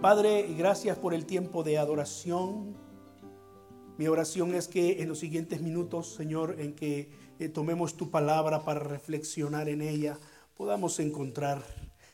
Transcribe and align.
Padre, 0.00 0.54
gracias 0.56 0.96
por 0.96 1.12
el 1.12 1.26
tiempo 1.26 1.62
de 1.62 1.76
adoración. 1.76 2.74
Mi 3.98 4.08
oración 4.08 4.54
es 4.54 4.66
que 4.66 5.02
en 5.02 5.08
los 5.08 5.18
siguientes 5.18 5.60
minutos, 5.60 6.14
Señor, 6.14 6.56
en 6.60 6.74
que 6.74 7.10
eh, 7.38 7.48
tomemos 7.50 7.94
tu 7.94 8.10
palabra 8.10 8.64
para 8.64 8.80
reflexionar 8.80 9.68
en 9.68 9.82
ella, 9.82 10.18
podamos 10.56 10.98
encontrar 10.98 11.62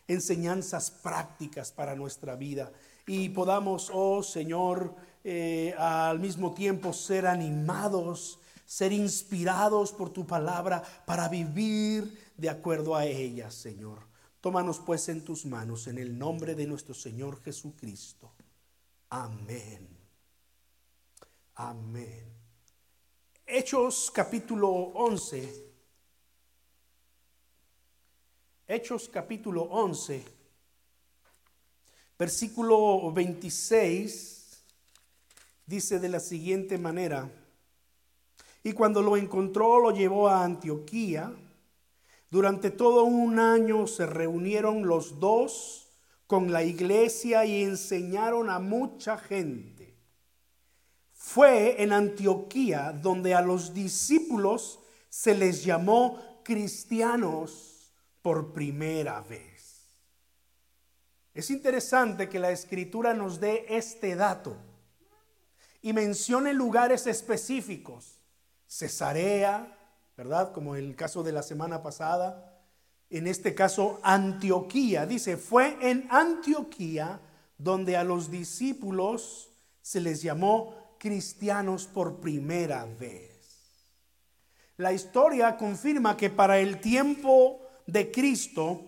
enseñanzas 0.09 0.91
prácticas 0.91 1.71
para 1.71 1.95
nuestra 1.95 2.35
vida 2.35 2.73
y 3.07 3.29
podamos, 3.29 3.91
oh 3.95 4.23
Señor, 4.23 4.95
eh, 5.23 5.75
al 5.79 6.19
mismo 6.19 6.53
tiempo 6.53 6.93
ser 6.93 7.27
animados, 7.27 8.41
ser 8.65 8.93
inspirados 8.93 9.93
por 9.93 10.11
tu 10.11 10.27
palabra 10.27 10.83
para 11.07 11.29
vivir 11.29 12.33
de 12.37 12.51
acuerdo 12.51 12.95
a 12.95 13.07
ella, 13.07 13.51
Señor. 13.51 14.01
Tómanos 14.41 14.81
pues 14.81 15.09
en 15.09 15.25
tus 15.25 15.47
manos 15.47 15.87
en 15.87 15.99
el 15.99 16.19
nombre 16.19 16.55
de 16.55 16.67
nuestro 16.67 16.95
Señor 16.95 17.43
Jesucristo. 17.43 18.33
Amén. 19.11 19.89
Amén. 21.55 22.35
Hechos 23.47 24.11
capítulo 24.13 24.71
11. 24.71 25.73
Hechos 28.67 29.09
capítulo 29.09 29.63
11. 29.63 30.25
Versículo 32.19 33.13
26 33.13 34.65
dice 35.67 35.99
de 35.99 36.09
la 36.09 36.21
siguiente 36.21 36.79
manera. 36.79 37.31
Y 38.65 38.73
cuando 38.73 39.01
lo 39.01 39.17
encontró 39.17 39.79
lo 39.79 39.93
llevó 39.93 40.29
a 40.29 40.43
Antioquía 40.43 41.33
durante 42.35 42.73
todo 42.73 43.05
un 43.05 43.39
año 43.39 43.87
se 43.87 44.07
reunieron 44.07 44.89
los 44.89 45.21
dos 45.21 45.87
con 46.27 46.51
la 46.51 46.65
iglesia 46.65 47.45
y 47.45 47.63
enseñaron 47.63 48.51
a 48.51 48.59
mucha 48.59 49.17
gente. 49.17 49.95
Fue 51.13 51.81
en 51.81 51.93
Antioquía 51.93 52.91
donde 52.91 53.37
a 53.37 53.41
los 53.41 53.73
discípulos 53.73 54.81
se 55.09 55.37
les 55.37 55.65
llamó 55.65 56.43
cristianos 56.43 57.93
por 58.21 58.53
primera 58.53 59.21
vez. 59.21 59.87
Es 61.35 61.51
interesante 61.51 62.29
que 62.29 62.41
la 62.41 62.51
escritura 62.51 63.15
nos 63.15 63.39
dé 63.39 63.65
este 63.69 64.17
dato 64.17 64.57
y 65.83 65.93
mencione 65.93 66.53
lugares 66.53 67.07
específicos. 67.07 68.14
Cesarea, 68.75 69.73
¿verdad? 70.17 70.53
Como 70.53 70.75
el 70.75 70.97
caso 70.97 71.23
de 71.23 71.31
la 71.31 71.45
semana 71.45 71.81
pasada. 71.81 72.61
En 73.09 73.29
este 73.29 73.55
caso, 73.55 74.01
Antioquía. 74.03 75.07
Dice, 75.07 75.37
fue 75.37 75.79
en 75.81 76.09
Antioquía 76.11 77.21
donde 77.57 77.97
a 77.97 78.03
los 78.03 78.33
discípulos 78.33 79.51
se 79.81 80.01
les 80.01 80.23
llamó 80.23 80.97
cristianos 80.99 81.87
por 81.87 82.21
primera 82.21 82.85
vez. 82.85 83.31
La 84.77 84.93
historia 84.93 85.57
confirma 85.57 86.17
que 86.17 86.31
para 86.31 86.59
el 86.59 86.81
tiempo 86.81 87.61
de 87.87 88.11
Cristo, 88.11 88.83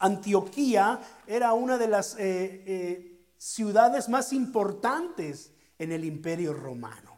Antioquía 0.00 1.00
era 1.26 1.54
una 1.54 1.78
de 1.78 1.88
las 1.88 2.14
eh, 2.16 2.62
eh, 2.66 3.26
ciudades 3.38 4.10
más 4.10 4.34
importantes 4.34 5.50
en 5.78 5.92
el 5.92 6.04
imperio 6.04 6.52
romano. 6.52 7.11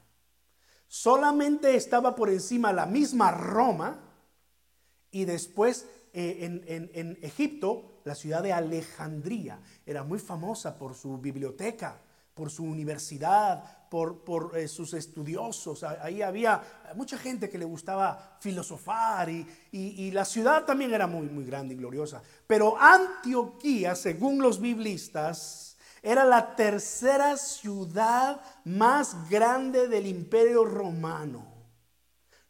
Solamente 0.95 1.75
estaba 1.75 2.15
por 2.15 2.31
encima 2.31 2.73
la 2.73 2.87
misma 2.87 3.33
Roma 3.33 3.99
y 5.11 5.25
después 5.25 5.89
eh, 6.13 6.63
en, 6.95 7.19
Egipto 7.21 8.01
la 8.05 8.15
ciudad 8.15 8.45
de 8.45 8.53
Alejandría. 8.53 9.59
Era 9.85 10.05
muy 10.05 10.21
famosa 10.21 10.79
por 10.79 10.95
su 10.95 11.19
biblioteca, 11.19 12.01
por 12.33 12.49
su 12.49 12.63
universidad, 12.63 13.89
por, 13.89 14.53
eh, 14.57 14.69
sus 14.69 14.95
estudiosos. 14.95 15.83
Ahí 15.83 16.23
había 16.23 16.63
mucha 16.95 17.19
gente 17.19 17.51
que 17.51 17.59
le 17.59 17.65
gustaba 17.65 18.37
filosofar 18.39 19.29
y, 19.29 19.45
y, 19.73 20.13
la 20.13 20.25
ciudad 20.25 20.65
también 20.65 20.95
era 20.95 21.09
muy, 21.09 21.27
muy 21.27 21.45
grande 21.45 21.75
y 21.75 21.77
gloriosa. 21.77 22.23
Pero 22.47 22.77
Antioquía, 22.79 23.97
según 23.97 24.41
los 24.41 24.61
biblistas, 24.61 25.64
era 26.05 26.27
la 26.27 26.55
tercera 26.55 27.39
ciudad 27.39 28.39
más 28.67 29.31
grande 29.31 29.89
del 29.89 30.07
imperio 30.07 30.67
romano. 30.67 31.47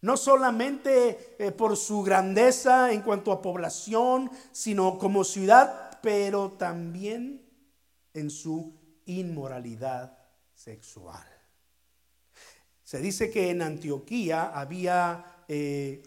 No 0.01 0.17
solamente 0.17 1.37
eh, 1.39 1.53
por 1.53 1.77
su 1.77 2.03
grandeza 2.03 2.93
en 2.93 3.03
cuanto 3.03 3.31
a 3.31 3.41
población, 3.41 4.29
sino 4.51 4.99
como 4.99 5.23
ciudad, 5.23 6.01
pero 6.03 6.51
también 6.51 7.49
en 8.13 8.29
su 8.29 8.75
inmoralidad 9.07 10.19
sexual. 10.53 11.25
Se 12.83 12.99
dice 12.99 13.31
que 13.31 13.51
en 13.51 13.63
Antioquía 13.63 14.47
había, 14.47 15.45
eh, 15.47 16.03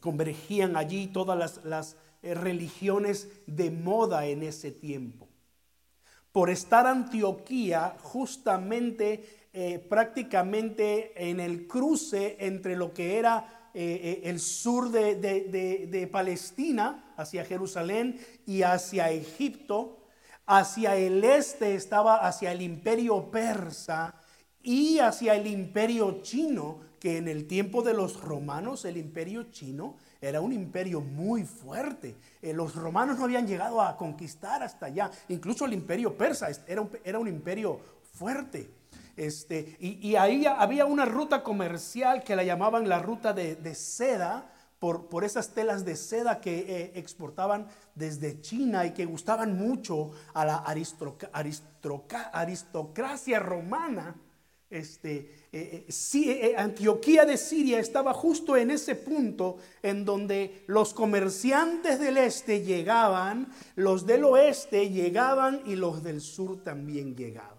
convergían 0.00 0.76
allí 0.76 1.06
todas 1.06 1.60
las, 1.64 1.96
eh, 2.22 2.34
religiones 2.34 3.28
de 3.46 3.70
moda 3.70 4.26
en 4.26 4.42
ese 4.42 4.72
tiempo 4.72 5.28
por 6.34 6.50
estar 6.50 6.84
Antioquía 6.88 7.94
justamente 8.02 9.46
eh, 9.52 9.78
prácticamente 9.78 11.12
en 11.30 11.38
el 11.38 11.68
cruce 11.68 12.36
entre 12.40 12.74
lo 12.74 12.92
que 12.92 13.18
era 13.18 13.70
eh, 13.72 14.00
eh, 14.02 14.28
el 14.28 14.40
sur 14.40 14.90
de, 14.90 15.14
de, 15.14 16.06
Palestina, 16.08 17.14
hacia 17.16 17.44
Jerusalén, 17.44 18.18
y 18.46 18.62
hacia 18.62 19.12
Egipto. 19.12 20.00
Hacia 20.44 20.96
el 20.96 21.22
este 21.22 21.76
estaba 21.76 22.16
hacia 22.26 22.50
el 22.50 22.62
imperio 22.62 23.30
persa 23.30 24.16
y 24.60 24.98
hacia 24.98 25.36
el 25.36 25.46
imperio 25.46 26.20
chino, 26.22 26.80
que 26.98 27.18
en 27.18 27.28
el 27.28 27.46
tiempo 27.46 27.82
de 27.82 27.94
los 27.94 28.20
romanos 28.20 28.84
el 28.84 28.96
imperio 28.96 29.52
chino 29.52 29.94
era 30.28 30.40
un 30.40 30.52
imperio 30.52 31.00
muy 31.00 31.44
fuerte. 31.44 32.16
Eh, 32.40 32.52
los 32.52 32.74
romanos 32.74 33.18
no 33.18 33.24
habían 33.24 33.46
llegado 33.46 33.80
a 33.80 33.96
conquistar 33.96 34.62
hasta 34.62 34.86
allá. 34.86 35.10
Incluso 35.28 35.64
el 35.66 35.72
imperio 35.72 36.16
persa 36.16 36.48
era 36.66 36.80
un, 36.80 36.90
era 37.04 37.18
un 37.18 37.28
imperio 37.28 37.80
fuerte. 38.12 38.70
Este, 39.16 39.76
y, 39.78 40.16
ahí 40.16 40.44
había 40.44 40.86
una 40.86 41.04
ruta 41.04 41.44
comercial 41.44 42.24
que 42.24 42.34
la 42.34 42.42
llamaban 42.42 42.88
la 42.88 42.98
ruta 42.98 43.32
de, 43.32 43.74
seda, 43.74 44.50
por, 44.80 45.08
por, 45.08 45.22
esas 45.22 45.50
telas 45.50 45.84
de 45.84 45.94
seda 45.94 46.40
que 46.40 46.58
eh, 46.58 46.92
exportaban 46.96 47.68
desde 47.94 48.40
China 48.40 48.86
y 48.86 48.92
que 48.92 49.04
gustaban 49.04 49.56
mucho 49.56 50.10
a 50.32 50.44
la 50.44 50.56
aristocracia 52.32 53.38
romana. 53.38 54.16
Este, 54.70 55.46
eh, 55.52 55.86
eh, 55.86 56.14
eh, 56.14 56.54
Antioquía 56.56 57.24
de 57.24 57.36
Siria 57.36 57.78
estaba 57.78 58.12
justo 58.12 58.56
en 58.56 58.70
ese 58.70 58.96
punto 58.96 59.58
en 59.82 60.04
donde 60.04 60.64
los 60.66 60.94
comerciantes 60.94 62.00
del 62.00 62.16
este 62.16 62.62
llegaban, 62.62 63.52
los 63.76 64.06
del 64.06 64.24
oeste 64.24 64.90
llegaban 64.90 65.62
y 65.66 65.76
los 65.76 66.02
del 66.02 66.20
sur 66.20 66.62
también 66.62 67.14
llegaban. 67.14 67.54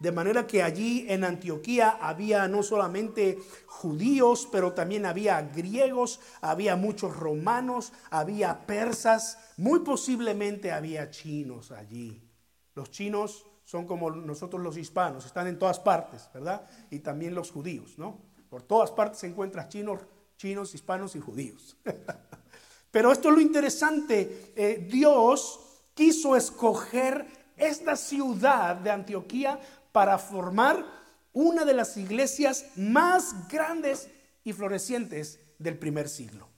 De 0.00 0.12
manera 0.12 0.46
que 0.46 0.62
allí 0.62 1.06
en 1.08 1.24
Antioquía 1.24 1.90
había 2.00 2.46
no 2.48 2.62
solamente 2.62 3.38
judíos, 3.66 4.46
pero 4.52 4.72
también 4.72 5.06
había 5.06 5.40
griegos, 5.40 6.20
había 6.42 6.76
muchos 6.76 7.16
romanos, 7.16 7.92
había 8.10 8.66
persas, 8.66 9.38
muy 9.56 9.80
posiblemente 9.80 10.72
había 10.72 11.10
chinos 11.10 11.70
allí. 11.70 12.28
Los 12.74 12.90
chinos 12.90 13.46
son 13.64 13.86
como 13.86 14.10
nosotros 14.10 14.62
los 14.62 14.76
hispanos, 14.76 15.24
están 15.24 15.46
en 15.46 15.58
todas 15.58 15.80
partes, 15.80 16.28
¿verdad? 16.32 16.66
Y 16.90 17.00
también 17.00 17.34
los 17.34 17.50
judíos, 17.50 17.98
¿no? 17.98 18.20
Por 18.48 18.62
todas 18.62 18.90
partes 18.90 19.20
se 19.20 19.26
encuentran 19.26 19.68
chinos, 19.68 20.00
chinos, 20.36 20.74
hispanos 20.74 21.16
y 21.16 21.20
judíos. 21.20 21.76
Pero 22.90 23.10
esto 23.10 23.30
es 23.30 23.34
lo 23.34 23.40
interesante, 23.40 24.52
eh, 24.54 24.86
Dios 24.90 25.58
quiso 25.94 26.36
escoger 26.36 27.26
esta 27.56 27.96
ciudad 27.96 28.76
de 28.76 28.90
Antioquía 28.90 29.58
para 29.90 30.18
formar 30.18 30.84
una 31.32 31.64
de 31.64 31.74
las 31.74 31.96
iglesias 31.96 32.66
más 32.76 33.48
grandes 33.48 34.08
y 34.44 34.52
florecientes 34.52 35.40
del 35.58 35.78
primer 35.78 36.08
siglo. 36.08 36.48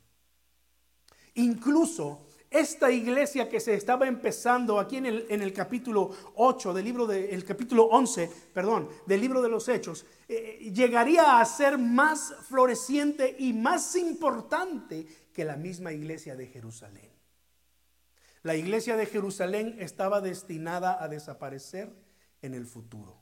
Incluso 1.34 2.25
esta 2.50 2.90
iglesia 2.90 3.48
que 3.48 3.60
se 3.60 3.74
estaba 3.74 4.06
empezando 4.06 4.78
aquí 4.78 4.96
en 4.96 5.06
el, 5.06 5.52
capítulo 5.52 6.10
8 6.36 6.74
del 6.74 6.84
libro 6.84 7.06
de, 7.06 7.30
el 7.30 7.44
capítulo 7.44 7.84
11, 7.84 8.30
perdón, 8.52 8.88
del 9.06 9.20
libro 9.20 9.42
de 9.42 9.48
los 9.48 9.68
Hechos, 9.68 10.06
eh, 10.28 10.70
llegaría 10.72 11.40
a 11.40 11.44
ser 11.44 11.78
más 11.78 12.34
floreciente 12.48 13.36
y 13.38 13.52
más 13.52 13.96
importante 13.96 15.06
que 15.32 15.44
la 15.44 15.56
misma 15.56 15.92
iglesia 15.92 16.36
de 16.36 16.46
Jerusalén. 16.46 17.10
La 18.42 18.54
iglesia 18.54 18.96
de 18.96 19.06
Jerusalén 19.06 19.76
estaba 19.80 20.20
destinada 20.20 21.02
a 21.02 21.08
desaparecer 21.08 21.92
en 22.42 22.54
el 22.54 22.66
futuro. 22.66 23.20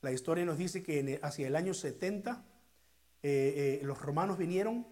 La 0.00 0.12
historia 0.12 0.44
nos 0.44 0.58
dice 0.58 0.82
que 0.82 1.18
hacia 1.22 1.48
el 1.48 1.56
año 1.56 1.74
70 1.74 2.44
eh, 3.22 3.80
eh, 3.82 3.84
los 3.84 4.00
romanos 4.00 4.38
vinieron 4.38 4.86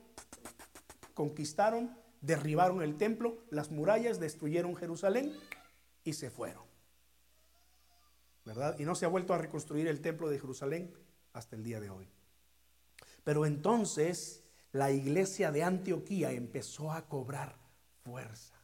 conquistaron, 1.14 1.96
derribaron 2.22 2.82
el 2.82 2.96
templo, 2.96 3.36
las 3.50 3.70
murallas, 3.70 4.18
destruyeron 4.18 4.74
Jerusalén 4.76 5.32
y 6.04 6.14
se 6.14 6.30
fueron. 6.30 6.64
¿Verdad? 8.44 8.78
Y 8.78 8.84
no 8.84 8.94
se 8.94 9.04
ha 9.04 9.08
vuelto 9.08 9.34
a 9.34 9.38
reconstruir 9.38 9.86
el 9.86 10.00
templo 10.00 10.30
de 10.30 10.38
Jerusalén 10.38 10.92
hasta 11.32 11.54
el 11.54 11.62
día 11.62 11.80
de 11.80 11.90
hoy. 11.90 12.08
Pero 13.24 13.46
entonces 13.46 14.42
la 14.72 14.90
iglesia 14.90 15.52
de 15.52 15.62
Antioquía 15.62 16.32
empezó 16.32 16.92
a 16.92 17.06
cobrar 17.06 17.56
fuerza. 18.02 18.54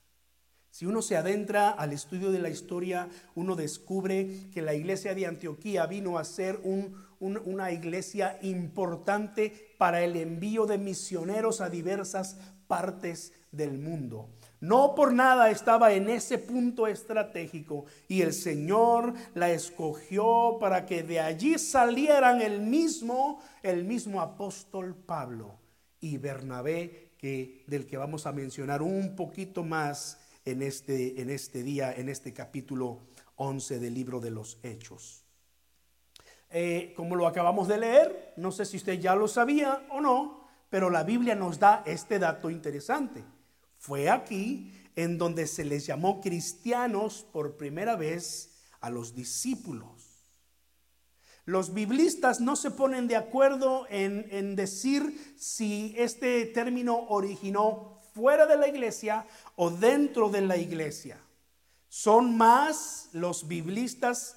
Si 0.70 0.86
uno 0.86 1.02
se 1.02 1.16
adentra 1.16 1.70
al 1.70 1.92
estudio 1.92 2.30
de 2.30 2.38
la 2.38 2.50
historia, 2.50 3.08
uno 3.34 3.56
descubre 3.56 4.48
que 4.52 4.62
la 4.62 4.74
iglesia 4.74 5.14
de 5.14 5.26
Antioquía 5.26 5.86
vino 5.86 6.18
a 6.18 6.24
ser 6.24 6.60
una 7.20 7.72
iglesia 7.72 8.38
importante 8.42 9.74
para 9.76 10.02
el 10.02 10.16
envío 10.16 10.66
de 10.66 10.78
misioneros 10.78 11.60
a 11.60 11.68
diversas 11.68 12.36
partes 12.68 13.32
del 13.52 13.78
mundo. 13.78 14.28
No 14.60 14.94
por 14.94 15.12
nada 15.12 15.50
estaba 15.50 15.92
en 15.92 16.08
ese 16.08 16.38
punto 16.38 16.86
estratégico 16.86 17.84
y 18.08 18.22
el 18.22 18.32
Señor 18.32 19.14
la 19.34 19.50
escogió 19.50 20.58
para 20.60 20.84
que 20.84 21.02
de 21.02 21.20
allí 21.20 21.58
salieran 21.58 22.42
el 22.42 22.60
mismo, 22.60 23.40
el 23.62 23.84
mismo 23.84 24.20
apóstol 24.20 24.96
Pablo 24.96 25.58
y 26.00 26.18
Bernabé, 26.18 27.12
que, 27.18 27.64
del 27.66 27.86
que 27.86 27.96
vamos 27.96 28.26
a 28.26 28.32
mencionar 28.32 28.82
un 28.82 29.14
poquito 29.14 29.62
más 29.62 30.20
en 30.44 30.62
este, 30.62 31.20
en 31.20 31.30
este 31.30 31.62
día, 31.62 31.92
en 31.92 32.08
este 32.08 32.32
capítulo 32.32 33.00
11 33.36 33.78
del 33.78 33.94
libro 33.94 34.20
de 34.20 34.30
los 34.30 34.58
Hechos. 34.62 35.24
Eh, 36.50 36.94
como 36.96 37.14
lo 37.14 37.26
acabamos 37.26 37.68
de 37.68 37.78
leer, 37.78 38.32
no 38.36 38.50
sé 38.50 38.64
si 38.64 38.78
usted 38.78 38.98
ya 38.98 39.14
lo 39.14 39.28
sabía 39.28 39.86
o 39.90 40.00
no, 40.00 40.48
pero 40.70 40.90
la 40.90 41.04
Biblia 41.04 41.34
nos 41.34 41.58
da 41.58 41.82
este 41.86 42.18
dato 42.18 42.50
interesante. 42.50 43.22
Fue 43.78 44.10
aquí 44.10 44.72
en 44.96 45.16
donde 45.16 45.46
se 45.46 45.64
les 45.64 45.86
llamó 45.86 46.20
cristianos 46.20 47.24
por 47.32 47.56
primera 47.56 47.96
vez 47.96 48.50
a 48.80 48.90
los 48.90 49.14
discípulos. 49.14 50.08
Los 51.44 51.72
biblistas 51.72 52.40
no 52.40 52.56
se 52.56 52.70
ponen 52.70 53.08
de 53.08 53.16
acuerdo 53.16 53.86
en, 53.88 54.54
decir 54.54 55.34
si 55.38 55.94
este 55.96 56.44
término 56.44 57.06
originó 57.08 58.02
fuera 58.12 58.46
de 58.46 58.58
la 58.58 58.68
iglesia 58.68 59.26
o 59.56 59.70
dentro 59.70 60.28
de 60.28 60.42
la 60.42 60.58
iglesia. 60.58 61.18
Son 61.88 62.36
más 62.36 63.08
los 63.12 63.48
biblistas 63.48 64.36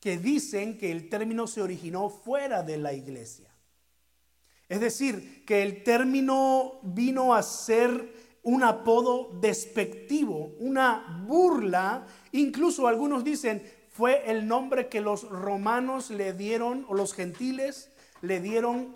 que 0.00 0.16
dicen 0.16 0.78
que 0.78 0.90
el 0.90 1.10
término 1.10 1.46
se 1.46 1.60
originó 1.60 2.08
fuera 2.08 2.62
de 2.62 2.78
la 2.78 2.94
iglesia. 2.94 3.50
Es 4.70 4.80
decir, 4.80 5.44
que 5.44 5.62
el 5.62 5.82
término 5.82 6.80
vino 6.82 7.34
a 7.34 7.42
ser 7.42 8.27
un 8.48 8.64
apodo 8.64 9.28
despectivo, 9.42 10.54
una 10.58 11.22
burla, 11.26 12.06
incluso 12.32 12.88
algunos 12.88 13.22
dicen 13.22 13.62
fue 13.90 14.30
el 14.30 14.48
nombre 14.48 14.88
que 14.88 15.02
los 15.02 15.28
romanos 15.28 16.08
le 16.08 16.32
dieron 16.32 16.86
o 16.88 16.94
los 16.94 17.12
gentiles 17.12 17.90
le 18.22 18.40
dieron 18.40 18.94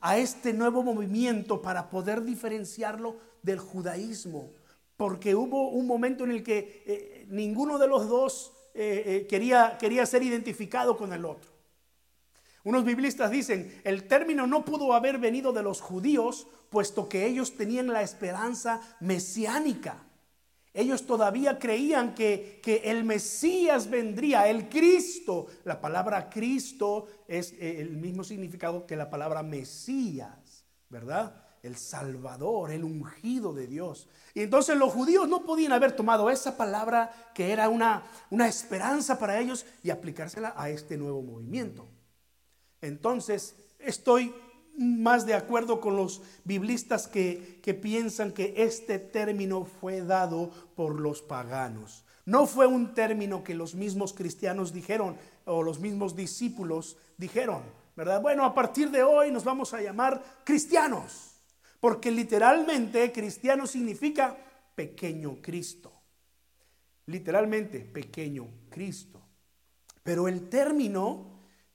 a 0.00 0.18
este 0.18 0.52
nuevo 0.52 0.82
movimiento 0.82 1.62
para 1.62 1.90
poder 1.90 2.24
diferenciarlo 2.24 3.14
del 3.40 3.60
judaísmo, 3.60 4.50
porque 4.96 5.36
hubo 5.36 5.68
un 5.68 5.86
momento 5.86 6.24
en 6.24 6.32
el 6.32 6.42
que 6.42 6.82
eh, 6.84 7.26
ninguno 7.28 7.78
de 7.78 7.86
los 7.86 8.08
dos 8.08 8.52
eh, 8.74 9.04
eh, 9.06 9.26
quería, 9.28 9.78
quería 9.78 10.06
ser 10.06 10.24
identificado 10.24 10.96
con 10.96 11.12
el 11.12 11.24
otro. 11.24 11.57
Unos 12.68 12.84
biblistas 12.84 13.30
dicen, 13.30 13.80
el 13.82 14.06
término 14.06 14.46
no 14.46 14.62
pudo 14.62 14.92
haber 14.92 15.16
venido 15.16 15.54
de 15.54 15.62
los 15.62 15.80
judíos, 15.80 16.46
puesto 16.68 17.08
que 17.08 17.24
ellos 17.24 17.56
tenían 17.56 17.86
la 17.86 18.02
esperanza 18.02 18.82
mesiánica. 19.00 20.02
Ellos 20.74 21.06
todavía 21.06 21.58
creían 21.58 22.14
que, 22.14 22.60
que, 22.62 22.82
el 22.84 23.04
Mesías 23.04 23.88
vendría, 23.88 24.48
el 24.48 24.68
Cristo. 24.68 25.46
La 25.64 25.80
palabra 25.80 26.28
Cristo 26.28 27.06
es 27.26 27.54
el 27.58 27.96
mismo 27.96 28.22
significado 28.22 28.86
que 28.86 28.96
la 28.96 29.08
palabra 29.08 29.42
Mesías, 29.42 30.66
¿verdad? 30.90 31.42
el 31.62 31.74
Salvador, 31.74 32.70
el 32.70 32.84
ungido 32.84 33.54
de 33.54 33.66
Dios. 33.66 34.10
Y 34.34 34.42
entonces 34.42 34.76
los 34.76 34.92
judíos 34.92 35.26
no 35.26 35.46
podían 35.46 35.72
haber 35.72 35.92
tomado 35.92 36.28
esa 36.28 36.58
palabra 36.58 37.30
que 37.34 37.50
era 37.50 37.70
una, 37.70 38.02
una 38.28 38.46
esperanza 38.46 39.18
para 39.18 39.40
ellos 39.40 39.64
y 39.82 39.88
aplicársela 39.88 40.52
a 40.54 40.68
este 40.68 40.98
nuevo 40.98 41.22
movimiento. 41.22 41.88
Entonces 42.80 43.56
estoy 43.78 44.34
más 44.76 45.26
de 45.26 45.34
acuerdo 45.34 45.80
con 45.80 45.96
los 45.96 46.22
biblistas 46.44 47.08
que, 47.08 47.60
que 47.62 47.74
piensan 47.74 48.32
que 48.32 48.54
este 48.56 48.98
término 48.98 49.64
fue 49.64 50.02
dado 50.02 50.50
por 50.76 51.00
los 51.00 51.20
paganos. 51.22 52.04
No 52.24 52.46
fue 52.46 52.66
un 52.66 52.94
término 52.94 53.42
que 53.42 53.54
los 53.54 53.74
mismos 53.74 54.12
cristianos 54.12 54.72
dijeron 54.72 55.16
o 55.46 55.62
los 55.62 55.80
mismos 55.80 56.14
discípulos 56.14 56.98
dijeron, 57.16 57.62
¿verdad? 57.96 58.20
Bueno, 58.20 58.44
a 58.44 58.54
partir 58.54 58.90
de 58.90 59.02
hoy 59.02 59.32
nos 59.32 59.44
vamos 59.44 59.74
a 59.74 59.80
llamar 59.80 60.22
cristianos. 60.44 61.28
Porque 61.80 62.10
literalmente 62.10 63.12
cristiano 63.12 63.66
significa 63.66 64.36
pequeño 64.74 65.38
Cristo. 65.40 65.92
Literalmente 67.06 67.80
pequeño 67.80 68.48
Cristo. 68.68 69.22
Pero 70.02 70.28
el 70.28 70.48
término 70.48 71.27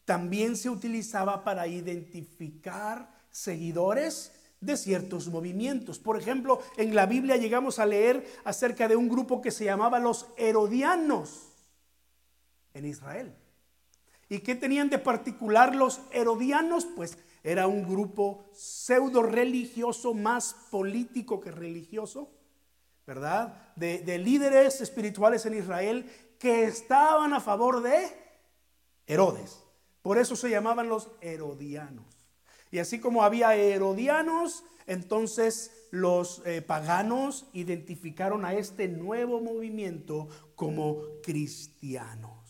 también 0.05 0.55
se 0.55 0.69
utilizaba 0.69 1.44
para 1.44 1.67
identificar 1.67 3.09
seguidores 3.31 4.31
de 4.61 4.77
ciertos 4.77 5.27
movimientos. 5.27 6.00
Por 6.00 6.17
ejemplo, 6.17 6.61
en 6.77 6.95
la 6.95 7.05
Biblia 7.05 7.38
llegamos 7.38 7.79
a 7.79 7.85
leer 7.85 8.25
acerca 8.45 8.88
de 8.88 8.95
un 8.95 9.09
grupo 9.09 9.41
que 9.41 9.51
se 9.51 9.65
llamaba 9.65 10.00
los 10.00 10.27
Herodianos 10.38 11.50
en 12.73 12.85
Israel. 12.85 13.35
¿Y 14.29 14.39
qué 14.39 14.55
tenían 14.55 14.89
de 14.89 15.00
particular 15.00 15.75
los 15.75 16.01
Herodianos? 16.11 16.85
Pues 16.95 17.17
era 17.44 17.67
un 17.67 17.83
grupo 17.83 18.45
pseudo 18.53 19.21
religioso, 19.21 20.13
más 20.13 20.55
político 20.71 21.41
que 21.41 21.51
religioso, 21.51 22.31
¿verdad? 23.05 23.73
De, 23.75 24.17
líderes 24.17 24.79
espirituales 24.79 25.45
en 25.45 25.55
Israel 25.55 26.09
que 26.39 26.63
estaban 26.63 27.33
a 27.33 27.41
favor 27.41 27.81
de 27.81 28.07
Herodes. 29.07 29.61
Por 30.03 30.19
eso 30.19 30.35
se 30.35 30.51
llamaban 30.51 30.89
los 30.89 31.09
herodianos. 31.21 32.05
Y 32.69 32.77
así 32.77 33.00
como 33.00 33.23
había 33.23 33.55
herodianos, 33.55 34.63
entonces 34.85 35.71
los 35.89 36.41
eh, 36.45 36.61
paganos 36.61 37.47
identificaron 37.53 38.45
a 38.45 38.53
este 38.53 38.88
nuevo 38.88 39.39
movimiento 39.41 40.27
como 40.55 41.01
cristiano. 41.24 42.43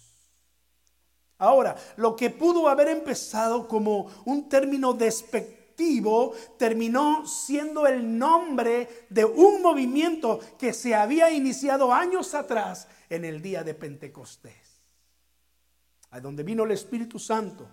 Ahora, 1.38 1.76
lo 1.98 2.16
que 2.16 2.30
pudo 2.30 2.70
haber 2.70 2.88
empezado 2.88 3.68
como 3.68 4.08
un 4.26 4.48
término 4.48 4.94
despectivo 4.94 6.34
terminó 6.58 7.28
siendo 7.28 7.86
el 7.86 8.18
nombre 8.18 9.06
de 9.10 9.26
un 9.26 9.62
movimiento 9.62 10.40
que 10.58 10.72
se 10.72 10.96
había 10.96 11.32
iniciado 11.32 11.94
años 11.94 12.34
atrás 12.34 12.88
en 13.10 13.26
el 13.26 13.42
día 13.42 13.64
de 13.64 13.74
Pentecostés, 13.74 14.54
a 16.14 16.20
donde 16.20 16.44
vino 16.44 16.64
el 16.64 16.72
Espíritu 16.72 17.18
Santo 17.18 17.68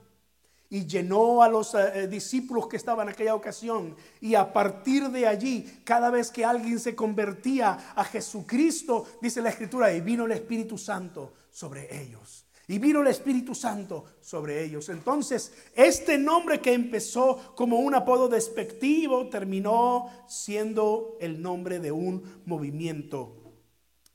y 0.71 0.87
llenó 0.87 1.43
a 1.43 1.49
los 1.49 1.75
eh, 1.75 2.09
discípulos 2.09 2.69
que 2.69 2.79
estaban 2.79 3.07
en 3.07 3.13
aquella 3.13 3.35
ocasión. 3.35 3.95
Y 4.21 4.35
a 4.35 4.51
partir 4.51 5.11
de 5.11 5.27
allí, 5.27 5.83
cada 5.85 6.11
vez 6.11 6.31
que 6.31 6.45
alguien 6.45 6.79
se 6.79 6.95
convertía 6.95 7.93
a 7.95 8.03
Jesucristo, 8.05 9.07
dice 9.21 9.43
la 9.43 9.51
Escritura, 9.51 9.93
y 9.93 10.01
vino 10.01 10.25
el 10.25 10.33
Espíritu 10.33 10.79
Santo 10.79 11.35
sobre 11.51 12.03
ellos 12.03 12.47
y 12.67 12.79
vino 12.79 13.01
el 13.01 13.09
Espíritu 13.09 13.53
Santo 13.53 14.05
sobre 14.21 14.63
ellos. 14.63 14.89
Entonces, 14.91 15.53
este 15.75 16.17
nombre 16.17 16.61
que 16.61 16.73
empezó 16.73 17.53
como 17.57 17.81
un 17.81 17.97
apodo 17.97 18.29
despectivo 18.29 19.29
terminó 19.29 20.09
siendo 20.29 21.17
el 21.21 21.43
nombre 21.43 21.81
de 21.81 21.91
un 21.91 22.43
movimiento 22.47 23.57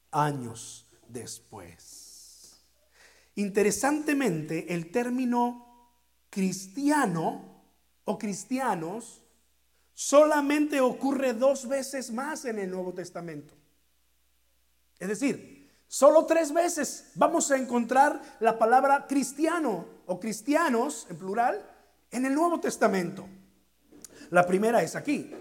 años 0.10 0.88
después. 1.10 1.95
Interesantemente, 3.36 4.74
el 4.74 4.92
término 4.92 5.66
cristiano 6.30 7.64
o 8.06 8.18
cristianos 8.18 9.22
solamente 9.94 10.82
ocurre 10.82 11.34
dos 11.34 11.68
veces 11.68 12.12
más 12.12 12.46
en 12.46 12.60
el 12.60 12.72
Nuevo 12.72 12.94
Testamento. 12.94 13.54
Es 15.00 15.08
decir, 15.08 15.56
Solo 15.88 16.26
tres 16.26 16.52
veces 16.52 17.12
vamos 17.16 17.52
a 17.52 17.58
encontrar 17.58 18.22
la 18.40 18.58
palabra 18.58 19.06
cristiano 19.08 19.86
o 20.08 20.20
cristianos 20.20 21.08
en 21.10 21.18
plural 21.18 21.66
en 22.12 22.26
el 22.26 22.34
Nuevo 22.34 22.60
Testamento. 22.60 23.26
La 24.32 24.46
primera 24.46 24.82
es 24.82 24.96
aquí. 24.96 25.32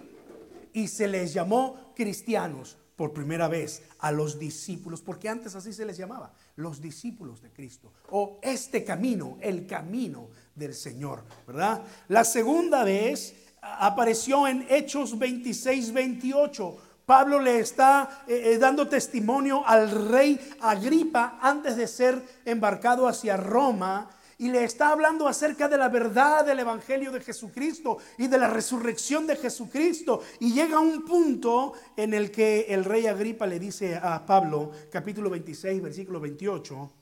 Y 0.73 0.89
se 0.89 1.09
les 1.09 1.33
llamó 1.33 1.93
cristianos 1.95 2.77
por 2.97 3.13
primera 3.13 3.49
vez 3.49 3.83
a 3.99 4.13
los 4.13 4.39
discípulos, 4.39 5.03
porque 5.03 5.29
antes 5.29 5.55
así 5.55 5.73
se 5.73 5.85
les 5.85 5.97
llamaba, 5.97 6.33
los 6.57 6.81
discípulos 6.81 7.43
de 7.43 7.51
Cristo, 7.51 7.93
o 8.11 8.39
este 8.43 8.85
camino, 8.85 9.39
el 9.41 9.67
camino 9.67 10.29
del 10.55 10.75
Señor, 10.75 11.25
¿verdad? 11.47 11.83
La 12.09 12.25
segunda 12.25 12.85
vez 12.85 13.35
apareció 13.61 14.47
en 14.47 14.67
Hechos 14.69 15.19
26, 15.19 15.93
28. 15.93 16.77
Pablo 17.07 17.39
le 17.39 17.59
está 17.59 18.25
eh, 18.27 18.53
eh, 18.55 18.59
dando 18.59 18.89
testimonio 18.89 19.67
al 19.67 19.91
rey 20.09 20.39
Agripa 20.61 21.39
antes 21.41 21.77
de 21.77 21.87
ser 21.87 22.23
embarcado 22.45 23.07
hacia 23.09 23.37
Roma 23.37 24.09
y 24.38 24.50
le 24.50 24.64
está 24.64 24.91
hablando 24.91 25.29
acerca 25.29 25.69
de 25.69 25.79
la 25.79 25.88
verdad 25.88 26.45
del 26.45 26.61
Evangelio 26.61 27.11
de 27.11 27.21
Jesucristo 27.21 27.99
y 28.19 28.26
de 28.26 28.38
la 28.38 28.49
resurrección 28.49 29.26
de 29.26 29.37
Jesucristo. 29.37 30.23
Y 30.41 30.53
llega 30.53 30.79
un 30.79 31.05
punto 31.05 31.75
en 31.97 32.14
el 32.14 32.31
que 32.31 32.67
el 32.69 32.85
rey 32.85 33.07
Agripa 33.07 33.47
le 33.47 33.59
dice 33.59 33.97
a 33.97 34.25
Pablo, 34.25 34.71
capítulo 34.91 35.31
26, 35.31 35.83
versículo 35.83 36.21
28, 36.21 36.93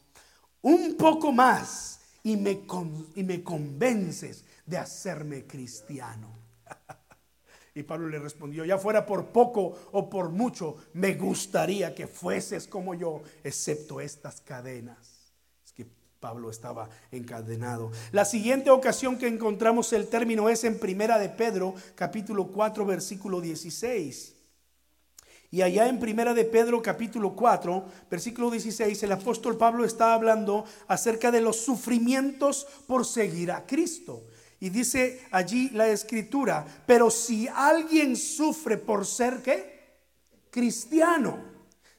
un 0.63 0.97
poco 0.97 1.33
más 1.33 2.01
y 2.23 2.37
me, 2.37 2.63
y 3.15 3.23
me 3.23 3.43
convences 3.43 4.45
de 4.67 4.79
hacerme 4.79 5.47
cristiano. 5.47 6.39
Y 7.75 7.85
Pablo 7.85 8.07
le 8.07 8.19
respondió, 8.19 8.67
ya 8.67 8.77
fuera 8.77 9.07
por 9.07 9.29
poco 9.29 9.89
o 9.93 10.11
por 10.11 10.29
mucho, 10.29 10.77
me 10.93 11.15
gustaría 11.15 11.95
que 11.95 12.07
fueses 12.07 12.67
como 12.67 12.93
yo, 12.93 13.23
excepto 13.43 13.99
estas 13.99 14.43
cadenas. 14.43 15.12
Pablo 16.23 16.51
estaba 16.51 16.89
encadenado. 17.11 17.91
La 18.13 18.25
siguiente 18.25 18.71
ocasión 18.71 19.19
que 19.19 19.27
encontramos 19.27 19.93
el 19.93 20.07
término 20.07 20.49
es 20.49 20.63
en 20.63 20.79
Primera 20.79 21.19
de 21.19 21.29
Pedro, 21.29 21.75
capítulo 21.97 22.47
4, 22.47 22.87
versículo 22.87 23.41
16. 23.41 24.37
Y 25.51 25.63
allá 25.63 25.89
en 25.89 25.99
Primera 25.99 26.33
de 26.33 26.45
Pedro, 26.45 26.81
capítulo 26.81 27.35
4, 27.35 27.85
versículo 28.09 28.53
16, 28.53 29.03
el 29.03 29.11
apóstol 29.11 29.59
Pablo 29.59 29.85
está 29.85 30.15
hablando 30.15 30.65
acerca 30.87 31.33
de 31.33 31.41
los 31.41 31.57
sufrimientos 31.57 32.69
por 32.87 33.05
seguir 33.05 33.51
a 33.51 33.67
Cristo. 33.67 34.23
Y 34.61 34.71
dice 34.71 35.27
allí 35.33 35.71
la 35.71 35.89
escritura, 35.89 36.65
pero 36.87 37.11
si 37.11 37.49
alguien 37.49 38.15
sufre 38.15 38.79
por 38.79 39.05
ser 39.05 39.43
qué? 39.43 39.99
Cristiano. 40.53 41.52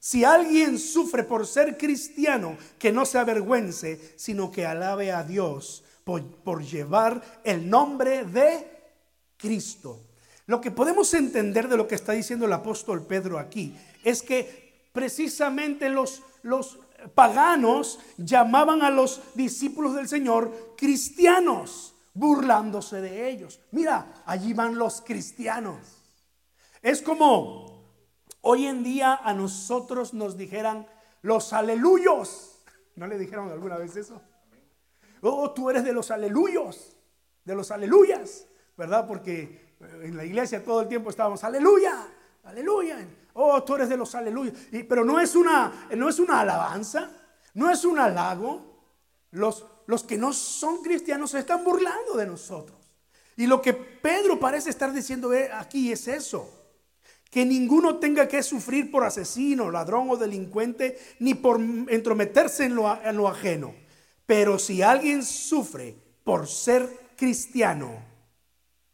Si 0.06 0.26
alguien 0.26 0.80
sufre 0.80 1.24
por 1.24 1.48
ser 1.48 1.78
cristiano, 1.78 2.58
que 2.78 2.92
no 2.92 3.06
se 3.06 3.20
avergüence, 3.20 4.16
sino 4.18 4.52
que 4.52 4.66
alabe 4.66 5.14
a 5.14 5.24
Dios 5.24 5.86
por, 6.04 6.22
por 6.44 6.62
llevar 6.62 7.24
el 7.46 7.70
nombre 7.70 8.26
de 8.26 8.68
Cristo. 9.38 10.02
Lo 10.46 10.60
que 10.60 10.72
podemos 10.72 11.14
entender 11.14 11.70
de 11.70 11.78
lo 11.78 11.88
que 11.88 11.96
está 11.96 12.12
diciendo 12.12 12.46
el 12.46 12.52
apóstol 12.52 13.06
Pedro 13.08 13.40
aquí 13.40 13.74
es 14.04 14.22
que 14.22 14.90
precisamente 14.92 15.88
los, 15.88 16.22
los 16.42 16.80
paganos 17.16 17.98
llamaban 18.18 18.82
a 18.82 18.90
los 18.90 19.22
discípulos 19.36 19.96
del 19.96 20.10
Señor 20.10 20.74
cristianos 20.76 21.96
burlándose 22.14 23.00
de 23.00 23.30
ellos. 23.30 23.62
Mira, 23.72 24.22
allí 24.26 24.52
van 24.52 24.78
los 24.78 25.00
cristianos. 25.00 25.78
Es 26.82 27.02
como 27.02 27.73
hoy 28.44 28.68
en 28.68 28.84
día 28.84 29.20
a 29.22 29.34
nosotros 29.34 30.14
nos 30.14 30.38
dijeran 30.38 30.88
los 31.22 31.52
aleluyos. 31.52 32.64
¿No 32.96 33.08
le 33.08 33.18
dijeron 33.18 33.50
alguna 33.50 33.78
vez 33.78 33.96
eso? 33.96 34.22
Oh, 35.22 35.52
tú 35.52 35.70
eres 35.70 35.84
de 35.84 35.92
los 35.92 36.12
aleluyos, 36.12 36.96
de 37.44 37.56
los 37.56 37.72
aleluyas, 37.72 38.46
¿verdad? 38.78 39.08
Porque 39.08 39.76
en 39.80 40.16
la 40.16 40.24
iglesia 40.24 40.64
todo 40.64 40.82
el 40.82 40.88
tiempo 40.88 41.10
estábamos, 41.10 41.44
aleluya, 41.44 42.08
aleluya. 42.44 43.06
Oh, 43.34 43.64
tú 43.64 43.76
eres 43.76 43.90
de 43.90 43.98
los 43.98 44.14
aleluyos. 44.16 44.56
pero 44.88 45.04
no 45.04 45.20
es 45.20 45.36
una, 45.36 45.88
no 45.96 46.08
es 46.08 46.20
una 46.20 46.42
alabanza, 46.42 47.10
no 47.56 47.70
es 47.72 47.84
un 47.84 47.98
halago. 48.00 48.72
Los 49.32 49.66
los 49.86 50.04
que 50.04 50.18
no 50.18 50.34
son 50.34 50.82
cristianos 50.82 51.32
se 51.32 51.40
están 51.40 51.64
burlando 51.64 52.16
de 52.16 52.26
nosotros. 52.26 52.78
Y 53.36 53.48
lo 53.48 53.62
que 53.62 53.74
Pedro 53.74 54.40
parece 54.40 54.70
estar 54.70 54.94
diciendo 54.94 55.34
eh, 55.34 55.50
aquí 55.52 55.92
es 55.92 56.08
eso. 56.08 56.62
Que 57.34 57.46
ninguno 57.46 57.98
tenga 57.98 58.28
que 58.28 58.44
sufrir 58.44 58.92
por 58.92 59.04
asesino, 59.04 59.72
ladrón 59.72 60.08
o 60.12 60.18
delincuente, 60.18 61.00
ni 61.18 61.34
por 61.34 61.60
entrometerse 61.60 62.66
en 62.66 62.75
lo, 62.75 63.04
en 63.04 63.18
lo 63.18 63.28
ajeno. 63.28 63.74
Pero 64.28 64.60
si 64.60 64.84
alguien 64.84 65.24
sufre 65.24 65.96
por 66.24 66.48
ser 66.48 66.88
cristiano, 67.18 67.92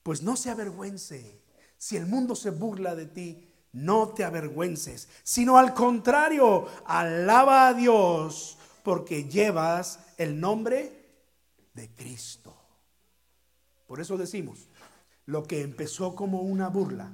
pues 0.03 0.24
no 0.24 0.38
se 0.38 0.50
avergüence. 0.50 1.41
Si 1.77 1.98
el 1.98 2.05
mundo 2.05 2.34
se 2.34 2.51
burla 2.51 2.96
de 2.96 3.08
ti, 3.08 3.50
no 3.74 4.10
te 4.10 4.24
avergüences, 4.24 5.10
sino 5.24 5.58
al 5.58 5.74
contrario, 5.74 6.65
alaba 6.86 7.67
a 7.67 7.74
Dios 7.74 8.58
porque 8.84 9.25
llevas 9.25 10.00
el 10.17 10.39
nombre 10.39 10.93
de 11.74 11.89
Cristo. 11.89 12.55
Por 13.86 14.00
eso 14.00 14.17
decimos, 14.17 14.69
lo 15.25 15.43
que 15.43 15.62
empezó 15.62 16.15
como 16.15 16.41
una 16.41 16.69
burla 16.69 17.12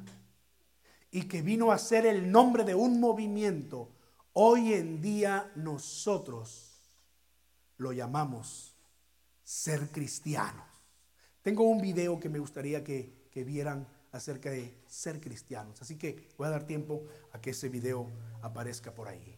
y 1.15 1.29
que 1.29 1.41
vino 1.41 1.71
a 1.71 1.77
ser 1.77 2.05
el 2.05 2.29
nombre 2.29 2.65
de 2.65 2.75
un 2.75 2.99
movimiento, 2.99 3.87
hoy 4.33 4.73
en 4.73 5.01
día 5.01 5.49
nosotros 5.55 6.73
lo 7.77 7.93
llamamos 7.93 8.75
ser 9.41 9.91
cristianos. 9.91 10.65
Tengo 11.41 11.63
un 11.63 11.79
video 11.79 12.19
que 12.19 12.27
me 12.27 12.37
gustaría 12.37 12.83
que, 12.83 13.29
que 13.31 13.45
vieran 13.45 13.87
acerca 14.11 14.49
de 14.49 14.75
ser 14.87 15.21
cristianos. 15.21 15.81
Así 15.81 15.97
que 15.97 16.27
voy 16.37 16.47
a 16.47 16.49
dar 16.49 16.67
tiempo 16.67 17.05
a 17.31 17.39
que 17.39 17.51
ese 17.51 17.69
video 17.69 18.11
aparezca 18.41 18.93
por 18.93 19.07
ahí. 19.07 19.37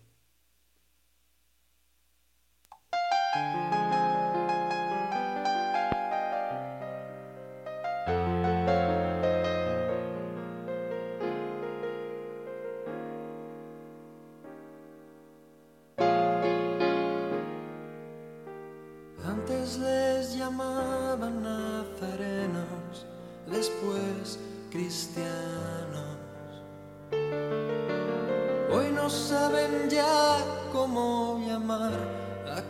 No 29.08 29.14
saben 29.14 29.90
ya 29.90 30.38
cómo 30.74 31.40
llamar 31.48 31.94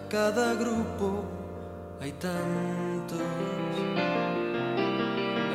cada 0.08 0.54
grupo 0.54 1.24
hay 2.00 2.12
tantos. 2.12 3.18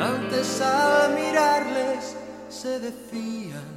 Antes 0.01 0.61
al 0.61 1.15
mirarles 1.15 2.17
se 2.49 2.81
decían, 2.81 3.69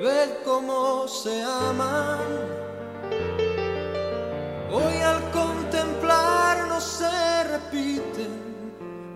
ved 0.00 0.30
cómo 0.44 1.08
se 1.08 1.42
aman. 1.42 2.28
Hoy 4.70 4.96
al 5.10 5.20
contemplarnos 5.32 6.84
se 6.84 7.44
repiten, 7.54 8.32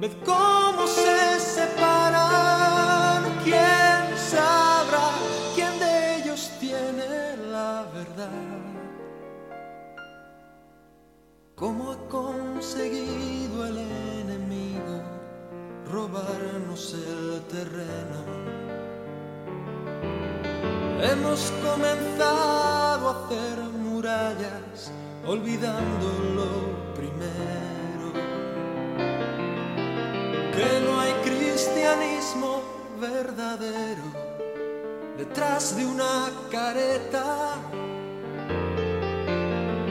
ved 0.00 0.14
cómo 0.24 0.88
se 0.88 1.38
separan. 1.38 1.99
Robarnos 16.00 16.94
el 16.94 17.42
terreno? 17.48 18.20
Hemos 21.02 21.52
comenzado 21.62 23.08
a 23.08 23.26
hacer 23.26 23.58
murallas 23.84 24.92
olvidando 25.26 26.06
lo 26.38 26.94
primero. 26.94 28.08
Que 30.56 30.70
no 30.84 31.00
hay 31.00 31.12
cristianismo 31.28 32.62
verdadero 33.00 34.06
detrás 35.18 35.76
de 35.76 35.84
una 35.84 36.30
careta 36.50 37.56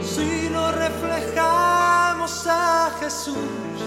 si 0.01 0.49
no 0.49 0.71
reflejamos 0.71 2.47
a 2.47 2.91
Jesús, 2.99 3.79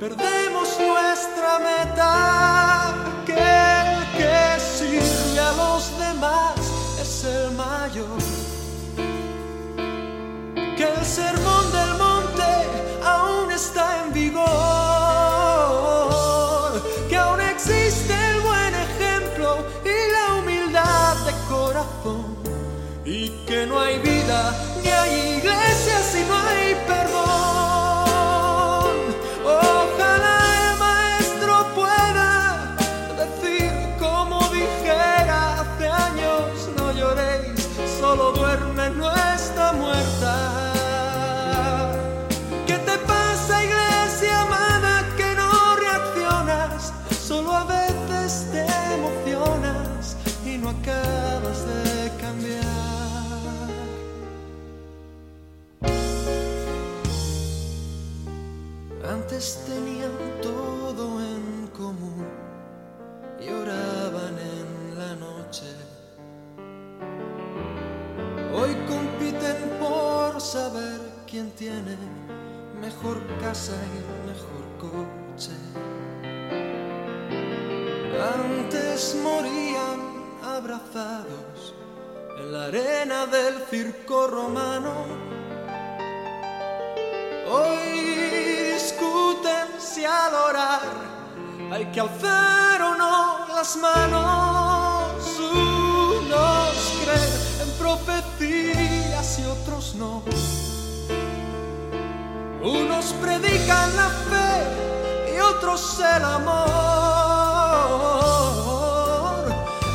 perdemos 0.00 0.68
nuestra 0.78 1.58
meta. 1.58 2.94
Que 3.26 3.32
el 3.32 4.00
que 4.16 4.60
sirve 4.60 5.40
a 5.40 5.52
los 5.52 5.98
demás 5.98 6.54
es 7.00 7.24
el 7.24 7.50
mayor. 7.52 8.18
Que 10.76 10.84
el 10.84 11.04
sermón 11.04 11.72
del 11.72 11.92
monte 11.98 12.50
aún 13.04 13.50
está 13.50 14.04
en 14.04 14.12
vigor. 14.12 14.73
Mejor 73.04 73.22
casa 73.38 73.72
y 73.72 74.26
mejor 74.26 74.64
coche. 74.80 75.50
Antes 78.18 79.16
morían 79.22 80.00
abrazados 80.42 81.74
en 82.38 82.52
la 82.52 82.64
arena 82.64 83.26
del 83.26 83.58
circo 83.68 84.26
romano. 84.28 84.92
Hoy 87.46 88.72
discuten 88.72 89.68
si 89.78 90.04
al 90.06 90.34
orar 90.34 90.80
hay 91.72 91.84
que 91.92 92.00
alzar 92.00 92.80
o 92.80 92.94
no 92.94 93.46
las 93.48 93.76
manos. 93.76 95.40
Unos 95.52 96.92
creen 97.02 97.68
en 97.68 97.70
profecías 97.78 99.38
y 99.40 99.44
otros 99.44 99.94
no. 99.96 100.22
Unos 102.64 103.12
predican 103.20 103.94
la 103.94 104.08
fe 104.30 105.34
y 105.36 105.38
otros 105.38 106.00
el 106.00 106.24
amor. 106.24 106.64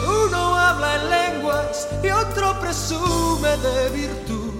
Uno 0.07 0.55
habla 0.55 0.95
en 0.97 1.09
lenguas 1.09 1.87
y 2.03 2.11
otro 2.11 2.59
presume 2.59 3.57
de 3.57 3.89
virtud. 3.89 4.53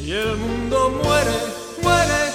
Y 0.00 0.10
el 0.10 0.36
mundo 0.36 0.90
muere, 1.04 1.38
muere, 1.84 2.25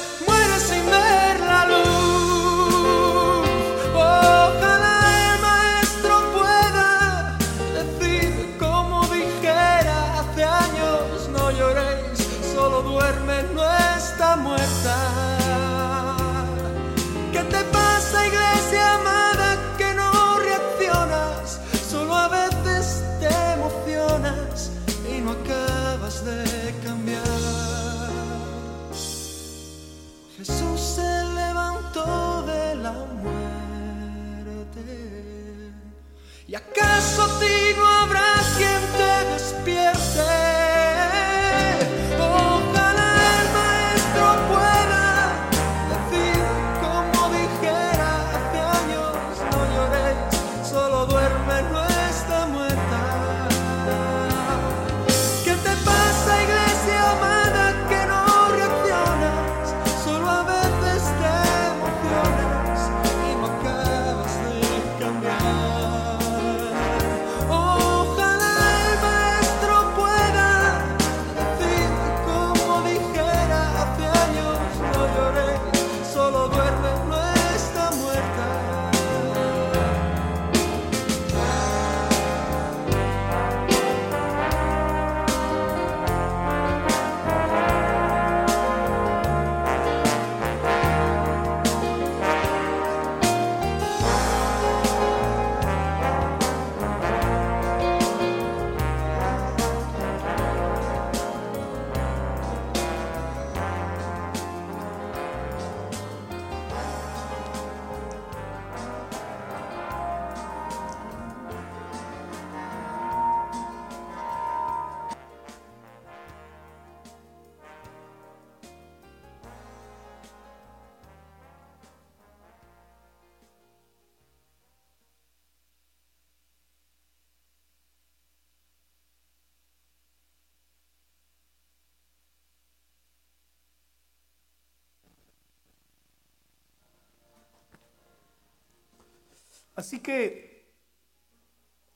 Así 139.75 139.99
que, 139.99 140.73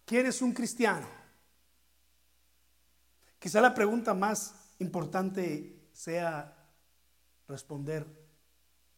¿quién 0.05 0.25
es 0.25 0.41
un 0.41 0.53
cristiano? 0.53 1.07
Quizá 3.39 3.61
la 3.61 3.73
pregunta 3.73 4.13
más 4.13 4.75
importante 4.79 5.89
sea 5.91 6.55
responder, 7.47 8.07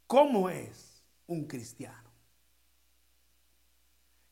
¿cómo 0.06 0.50
es 0.50 1.04
un 1.28 1.46
cristiano? 1.46 2.08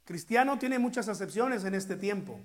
Cristiano 0.06 0.58
tiene 0.60 0.80
muchas 0.80 1.10
acepciones 1.10 1.66
en 1.66 1.74
este 1.74 1.96
tiempo. 1.96 2.40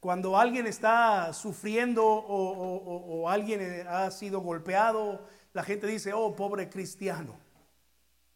Cuando 0.00 0.36
alguien 0.36 0.66
está 0.66 1.32
sufriendo 1.32 2.04
o, 2.04 3.28
alguien 3.28 3.86
ha 3.88 4.10
sido 4.10 4.40
golpeado, 4.40 5.26
la 5.52 5.62
gente 5.62 5.86
dice, 5.86 6.12
oh, 6.12 6.34
pobre 6.36 6.68
cristiano. 6.68 7.38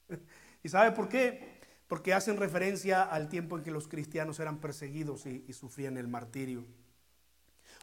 ¿Y 0.62 0.68
sabe 0.68 0.92
por 0.92 1.08
qué? 1.08 1.55
Porque 1.88 2.14
hacen 2.14 2.36
referencia 2.36 3.02
al 3.02 3.28
tiempo 3.28 3.56
en 3.56 3.62
que 3.62 3.70
los 3.70 3.88
cristianos 3.88 4.40
eran 4.40 4.60
perseguidos 4.60 5.26
y, 5.26 5.52
sufrían 5.52 5.96
el 5.96 6.08
martirio. 6.08 6.64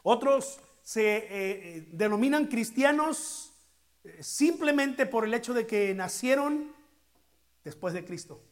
Otros 0.02 0.60
se 0.82 1.16
eh, 1.16 1.26
eh, 1.30 1.88
denominan 1.92 2.48
cristianos 2.48 3.54
eh, 4.04 4.22
simplemente 4.22 5.06
por 5.06 5.24
el 5.24 5.32
hecho 5.32 5.54
de 5.54 5.66
que 5.66 5.94
nacieron 5.94 6.74
después 7.64 7.94
de 7.94 8.04
Cristo. 8.04 8.42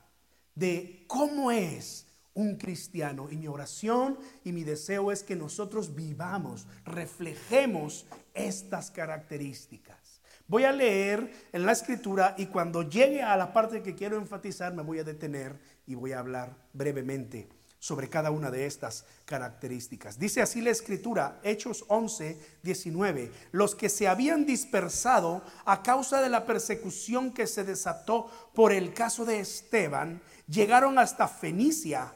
de 0.55 1.05
cómo 1.07 1.51
es 1.51 2.07
un 2.33 2.57
cristiano. 2.57 3.29
Y 3.29 3.37
mi 3.37 3.47
oración 3.47 4.17
y 4.43 4.51
mi 4.51 4.63
deseo 4.63 5.11
es 5.11 5.23
que 5.23 5.35
nosotros 5.35 5.95
vivamos, 5.95 6.67
reflejemos 6.85 8.05
estas 8.33 8.91
características. 8.91 10.21
Voy 10.47 10.65
a 10.65 10.71
leer 10.71 11.31
en 11.53 11.65
la 11.65 11.71
escritura 11.71 12.35
y 12.37 12.47
cuando 12.47 12.83
llegue 12.83 13.21
a 13.21 13.37
la 13.37 13.53
parte 13.53 13.81
que 13.81 13.95
quiero 13.95 14.17
enfatizar 14.17 14.73
me 14.73 14.83
voy 14.83 14.99
a 14.99 15.03
detener 15.03 15.57
y 15.87 15.95
voy 15.95 16.11
a 16.11 16.19
hablar 16.19 16.55
brevemente 16.73 17.47
sobre 17.79 18.07
cada 18.07 18.31
una 18.31 18.49
de 18.49 18.65
estas 18.65 19.05
características. 19.25 20.17
Dice 20.17 20.41
así 20.41 20.61
la 20.61 20.69
escritura, 20.69 21.41
Hechos 21.43 21.83
11, 21.89 22.39
19, 22.61 23.29
los 23.51 23.75
que 23.75 23.89
se 23.89 24.07
habían 24.07 24.45
dispersado 24.45 25.43
a 25.65 25.83
causa 25.83 26.21
de 26.21 26.29
la 26.29 26.45
persecución 26.45 27.33
que 27.33 27.45
se 27.45 27.65
desató 27.65 28.29
por 28.53 28.71
el 28.71 28.93
caso 28.93 29.25
de 29.25 29.41
Esteban, 29.41 30.21
llegaron 30.47 30.97
hasta 30.97 31.27
Fenicia, 31.27 32.13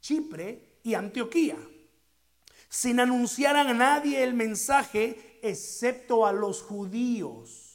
Chipre 0.00 0.80
y 0.82 0.94
Antioquía, 0.94 1.56
sin 2.68 3.00
anunciar 3.00 3.56
a 3.56 3.72
nadie 3.72 4.22
el 4.22 4.34
mensaje, 4.34 5.38
excepto 5.42 6.26
a 6.26 6.32
los 6.32 6.62
judíos. 6.62 7.68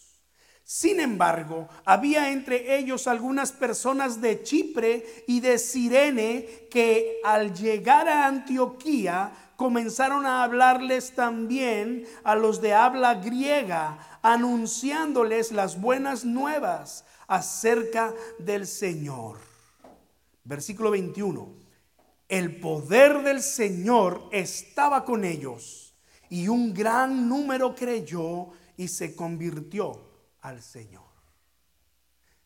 Sin 0.64 1.00
embargo, 1.00 1.68
había 1.86 2.32
entre 2.32 2.78
ellos 2.78 3.08
algunas 3.08 3.52
personas 3.52 4.22
de 4.22 4.44
Chipre 4.44 5.24
y 5.28 5.40
de 5.42 5.60
Sirene 5.60 6.68
que 6.72 7.20
al 7.24 7.54
llegar 7.54 8.08
a 8.08 8.28
Antioquía 8.28 9.32
comenzaron 9.58 10.26
a 10.26 10.44
hablarles 10.44 11.14
también 11.14 12.06
a 12.24 12.36
los 12.36 12.62
de 12.62 12.74
habla 12.74 13.16
griega, 13.16 14.20
anunciándoles 14.22 15.52
las 15.52 15.80
buenas 15.80 16.26
nuevas 16.26 17.06
acerca 17.28 18.14
del 18.40 18.66
Señor. 18.66 19.38
Versículo 20.44 20.92
21. 20.92 21.63
El 22.34 22.60
poder 22.60 23.22
del 23.22 23.44
Señor 23.44 24.28
estaba 24.32 25.06
con 25.06 25.24
ellos 25.24 25.94
y 26.32 26.48
un 26.48 26.74
gran 26.74 27.30
número 27.30 27.76
creyó 27.76 28.48
y 28.76 28.88
se 28.88 29.16
convirtió 29.16 30.10
al 30.42 30.64
Señor. 30.64 31.04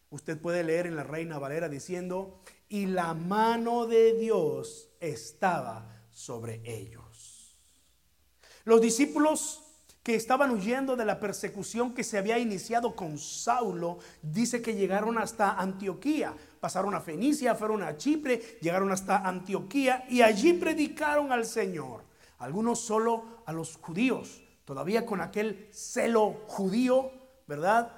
Usted 0.09 0.41
puede 0.41 0.65
leer 0.65 0.87
en 0.87 0.97
la 0.97 1.03
Reina 1.03 1.39
Valera 1.39 1.69
diciendo, 1.69 2.41
y 2.67 2.87
la 2.87 3.13
mano 3.13 3.87
de 3.87 4.19
Dios 4.19 4.89
estaba 4.99 6.03
sobre 6.11 6.61
ellos. 6.65 7.55
Los 8.65 8.81
discípulos 8.81 9.66
que 10.07 10.15
estaban 10.15 10.51
huyendo 10.51 10.95
de 10.95 11.03
la 11.03 11.19
persecución 11.19 11.93
que 11.93 12.01
se 12.01 12.17
había 12.17 12.39
iniciado 12.39 12.95
con 12.95 13.17
Saulo, 13.17 13.97
dice 14.21 14.61
que 14.61 14.73
llegaron 14.73 15.17
hasta 15.17 15.55
Antioquía, 15.55 16.33
pasaron 16.61 16.95
a 16.95 17.01
Fenicia, 17.01 17.55
fueron 17.55 17.83
a 17.83 17.97
Chipre, 17.97 18.57
llegaron 18.61 18.89
hasta 18.93 19.17
Antioquía 19.17 20.05
y 20.07 20.21
allí 20.21 20.53
predicaron 20.53 21.33
al 21.33 21.45
Señor. 21.45 22.05
Algunos 22.37 22.79
solo 22.79 23.43
a 23.45 23.51
los 23.51 23.75
judíos, 23.75 24.41
todavía 24.63 25.05
con 25.05 25.19
aquel 25.19 25.67
celo 25.73 26.37
judío, 26.47 27.11
¿verdad? 27.45 27.91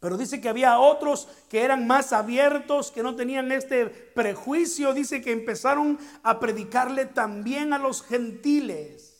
Pero 0.00 0.16
dice 0.16 0.40
que 0.40 0.48
había 0.48 0.78
otros 0.78 1.28
que 1.50 1.60
eran 1.60 1.86
más 1.86 2.14
abiertos, 2.14 2.90
que 2.90 3.02
no 3.02 3.16
tenían 3.16 3.52
este 3.52 3.84
prejuicio. 3.84 4.94
Dice 4.94 5.20
que 5.20 5.32
empezaron 5.32 5.98
a 6.22 6.40
predicarle 6.40 7.04
también 7.04 7.74
a 7.74 7.78
los 7.78 8.00
gentiles. 8.02 9.13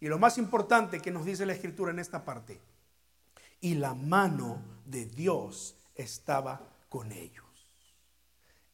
Y 0.00 0.08
lo 0.08 0.18
más 0.18 0.38
importante 0.38 1.00
que 1.00 1.10
nos 1.10 1.26
dice 1.26 1.46
la 1.46 1.52
escritura 1.52 1.92
en 1.92 1.98
esta 1.98 2.24
parte, 2.24 2.60
y 3.60 3.74
la 3.74 3.94
mano 3.94 4.62
de 4.86 5.04
Dios 5.04 5.76
estaba 5.94 6.60
con 6.88 7.12
ellos. 7.12 7.44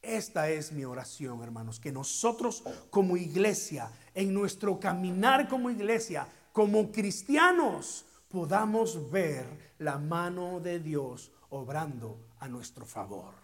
Esta 0.01 0.49
es 0.49 0.71
mi 0.71 0.85
oración, 0.85 1.43
hermanos, 1.43 1.81
que 1.81 1.91
nosotros 1.91 2.62
como 2.91 3.17
iglesia, 3.17 3.91
en 4.15 4.33
nuestro 4.33 4.79
caminar 4.79 5.49
como 5.49 5.69
iglesia, 5.69 6.29
como 6.53 6.93
cristianos, 6.93 8.07
podamos 8.29 9.11
ver 9.11 9.75
la 9.79 9.99
mano 9.99 10.61
de 10.61 10.79
Dios 10.79 11.33
obrando 11.51 12.21
a 12.39 12.47
nuestro 12.47 12.87
favor. 12.87 13.35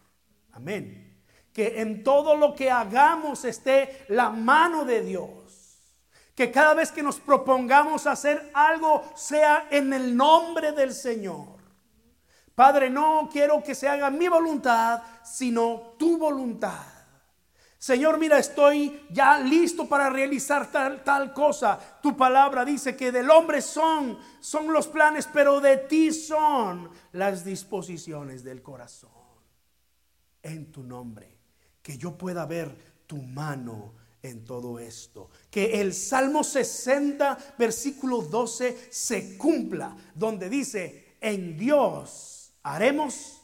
Amén. 0.52 1.20
Que 1.52 1.80
en 1.80 2.04
todo 2.04 2.36
lo 2.36 2.54
que 2.54 2.70
hagamos 2.70 3.44
esté 3.44 4.04
la 4.08 4.30
mano 4.30 4.84
de 4.84 5.02
Dios. 5.02 5.61
Que 6.34 6.50
cada 6.50 6.74
vez 6.74 6.90
que 6.90 7.02
nos 7.02 7.20
propongamos 7.20 8.06
hacer 8.06 8.50
algo 8.54 9.04
sea 9.14 9.68
en 9.70 9.92
el 9.92 10.16
nombre 10.16 10.72
del 10.72 10.94
Señor. 10.94 11.60
Padre, 12.54 12.90
no 12.90 13.28
quiero 13.32 13.62
que 13.62 13.74
se 13.74 13.88
haga 13.88 14.10
mi 14.10 14.28
voluntad, 14.28 15.02
sino 15.24 15.94
tu 15.98 16.18
voluntad. 16.18 16.92
Señor, 17.82 18.16
mira, 18.16 18.38
estoy 18.38 19.06
ya 19.10 19.40
listo 19.40 19.88
para 19.88 20.08
realizar 20.08 20.70
tal, 20.70 21.02
tal 21.02 21.32
cosa. 21.32 21.98
Tu 22.00 22.16
palabra 22.16 22.64
dice 22.64 22.94
que 22.94 23.10
del 23.10 23.28
hombre 23.28 23.60
son, 23.60 24.16
son 24.38 24.72
los 24.72 24.86
planes, 24.86 25.28
pero 25.32 25.60
de 25.60 25.78
ti 25.78 26.12
son 26.12 26.88
las 27.10 27.44
disposiciones 27.44 28.44
del 28.44 28.62
corazón. 28.62 29.10
En 30.44 30.70
tu 30.70 30.84
nombre, 30.84 31.36
que 31.82 31.98
yo 31.98 32.16
pueda 32.16 32.46
ver 32.46 33.02
tu 33.08 33.16
mano 33.16 33.94
en 34.22 34.44
todo 34.44 34.78
esto. 34.78 35.30
Que 35.50 35.80
el 35.80 35.92
Salmo 35.92 36.44
60, 36.44 37.56
versículo 37.58 38.22
12, 38.22 38.88
se 38.90 39.36
cumpla, 39.36 39.96
donde 40.14 40.48
dice, 40.48 41.16
en 41.20 41.56
Dios 41.56 42.52
haremos 42.62 43.42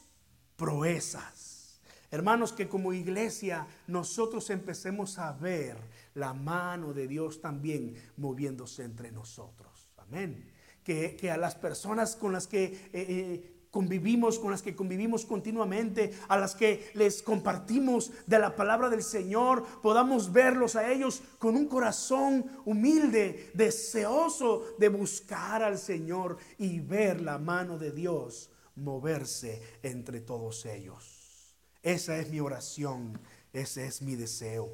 proezas. 0.55 1.79
Hermanos, 2.11 2.53
que 2.53 2.67
como 2.67 2.91
iglesia 2.91 3.67
nosotros 3.87 4.49
empecemos 4.49 5.19
a 5.19 5.31
ver 5.33 5.77
la 6.15 6.33
mano 6.33 6.93
de 6.93 7.07
Dios 7.07 7.39
también 7.39 7.95
moviéndose 8.17 8.83
entre 8.83 9.11
nosotros. 9.11 9.91
Amén. 9.97 10.51
Que, 10.83 11.29
a 11.31 11.37
las 11.37 11.53
personas 11.53 12.15
con 12.15 12.33
las 12.33 12.47
que 12.47 12.63
eh, 12.63 12.89
eh, 12.93 13.58
convivimos, 13.71 14.39
con 14.39 14.51
las 14.51 14.61
que 14.61 14.75
convivimos 14.75 15.25
continuamente, 15.25 16.13
a 16.27 16.37
las 16.37 16.55
que 16.55 16.91
les 16.93 17.21
compartimos 17.21 18.11
de 18.25 18.39
la 18.39 18.55
palabra 18.55 18.89
del 18.89 19.03
Señor, 19.03 19.65
podamos 19.81 20.31
verlos 20.31 20.75
a 20.75 20.91
ellos 20.91 21.21
con 21.37 21.55
un 21.55 21.67
corazón 21.67 22.45
humilde, 22.65 23.51
deseoso 23.53 24.75
de 24.77 24.89
buscar 24.89 25.63
al 25.63 25.77
Señor 25.77 26.37
y 26.57 26.79
ver 26.79 27.21
la 27.21 27.37
mano 27.37 27.77
de 27.77 27.91
Dios 27.91 28.49
moverse 28.75 29.61
entre 29.83 30.21
todos 30.21 30.65
ellos. 30.65 31.55
Esa 31.83 32.17
es 32.17 32.29
mi 32.29 32.39
oración, 32.39 33.19
ese 33.53 33.85
es 33.85 34.01
mi 34.01 34.15
deseo. 34.15 34.69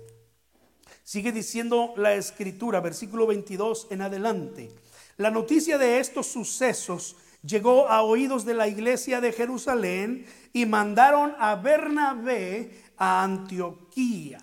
Sigue 1.03 1.31
diciendo 1.31 1.93
la 1.97 2.13
escritura, 2.15 2.79
versículo 2.79 3.27
22 3.27 3.87
en 3.91 4.01
adelante. 4.01 4.71
La 5.17 5.31
noticia 5.31 5.77
de 5.77 5.99
estos 5.99 6.27
sucesos 6.27 7.15
llegó 7.45 7.89
a 7.89 8.01
oídos 8.01 8.45
de 8.45 8.53
la 8.53 8.67
iglesia 8.67 9.21
de 9.21 9.31
Jerusalén 9.31 10.25
y 10.53 10.65
mandaron 10.65 11.33
a 11.39 11.55
Bernabé 11.55 12.71
a 12.97 13.23
Antioquía. 13.23 14.39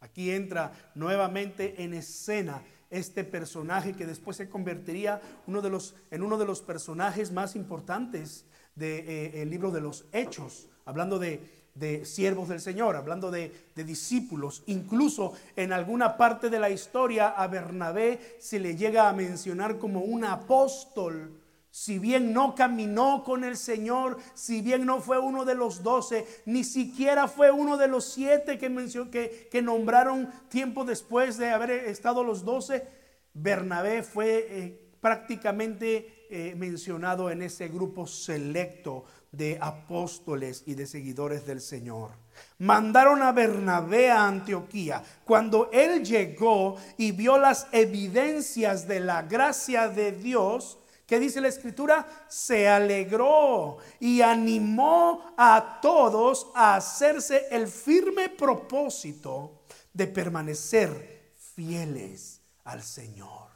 Aquí 0.00 0.30
entra 0.30 0.72
nuevamente 0.94 1.82
en 1.82 1.94
escena 1.94 2.62
este 2.90 3.24
personaje 3.24 3.94
que 3.94 4.06
después 4.06 4.36
se 4.36 4.48
convertiría 4.48 5.20
uno 5.46 5.62
de 5.62 5.70
los, 5.70 5.94
en 6.10 6.22
uno 6.22 6.36
de 6.36 6.44
los 6.44 6.60
personajes 6.60 7.32
más 7.32 7.56
importantes 7.56 8.44
del 8.74 9.06
de, 9.06 9.42
eh, 9.42 9.46
libro 9.46 9.70
de 9.70 9.80
los 9.80 10.04
Hechos, 10.12 10.68
hablando 10.84 11.18
de 11.18 11.62
de 11.74 12.04
siervos 12.04 12.48
del 12.48 12.60
Señor, 12.60 12.96
hablando 12.96 13.30
de, 13.30 13.52
discípulos. 13.74 14.62
Incluso 14.66 15.32
en 15.56 15.72
alguna 15.72 16.16
parte 16.16 16.50
de 16.50 16.60
la 16.60 16.70
historia 16.70 17.28
a 17.28 17.46
Bernabé 17.46 18.36
se 18.38 18.58
le 18.58 18.76
llega 18.76 19.08
a 19.08 19.12
mencionar 19.12 19.78
como 19.78 20.00
un 20.00 20.24
apóstol. 20.24 21.32
Si 21.72 21.98
bien 21.98 22.34
no 22.34 22.54
caminó 22.54 23.24
con 23.24 23.44
el 23.44 23.56
Señor, 23.56 24.18
si 24.34 24.60
bien 24.60 24.84
no 24.84 25.00
fue 25.00 25.18
uno 25.18 25.46
de 25.46 25.54
los 25.54 25.82
doce, 25.82 26.26
ni 26.44 26.64
siquiera 26.64 27.28
fue 27.28 27.50
uno 27.50 27.78
de 27.78 27.88
los 27.88 28.04
siete 28.04 28.58
que, 28.58 28.68
mencionó, 28.68 29.10
que, 29.10 29.62
nombraron 29.62 30.30
tiempo 30.50 30.84
después 30.84 31.38
de 31.38 31.50
haber 31.50 31.70
estado 31.70 32.24
los 32.24 32.44
doce, 32.44 32.86
Bernabé 33.32 34.02
fue 34.02 34.46
eh, 34.50 34.90
prácticamente 35.00 36.26
eh, 36.28 36.54
mencionado 36.58 37.30
en 37.30 37.40
ese 37.40 37.68
grupo 37.68 38.06
selecto 38.06 39.06
de 39.32 39.56
apóstoles 39.58 40.64
y 40.66 40.74
de 40.74 40.86
seguidores 40.86 41.46
del 41.46 41.62
Señor. 41.62 42.10
Mandaron 42.58 43.22
a 43.22 43.32
Bernabé 43.32 44.10
a 44.10 44.26
Antioquía. 44.26 45.02
Cuando 45.24 45.70
él 45.72 46.04
llegó 46.04 46.76
y 46.98 47.12
vio 47.12 47.38
las 47.38 47.66
evidencias 47.72 48.86
de 48.86 49.00
la 49.00 49.22
gracia 49.22 49.88
de 49.88 50.12
Dios, 50.12 50.78
¿qué 51.06 51.18
dice 51.18 51.40
la 51.40 51.48
escritura? 51.48 52.26
Se 52.28 52.68
alegró 52.68 53.78
y 54.00 54.20
animó 54.20 55.34
a 55.36 55.80
todos 55.80 56.48
a 56.54 56.76
hacerse 56.76 57.46
el 57.50 57.68
firme 57.68 58.28
propósito 58.28 59.62
de 59.92 60.06
permanecer 60.06 61.34
fieles 61.54 62.40
al 62.64 62.82
Señor 62.82 63.52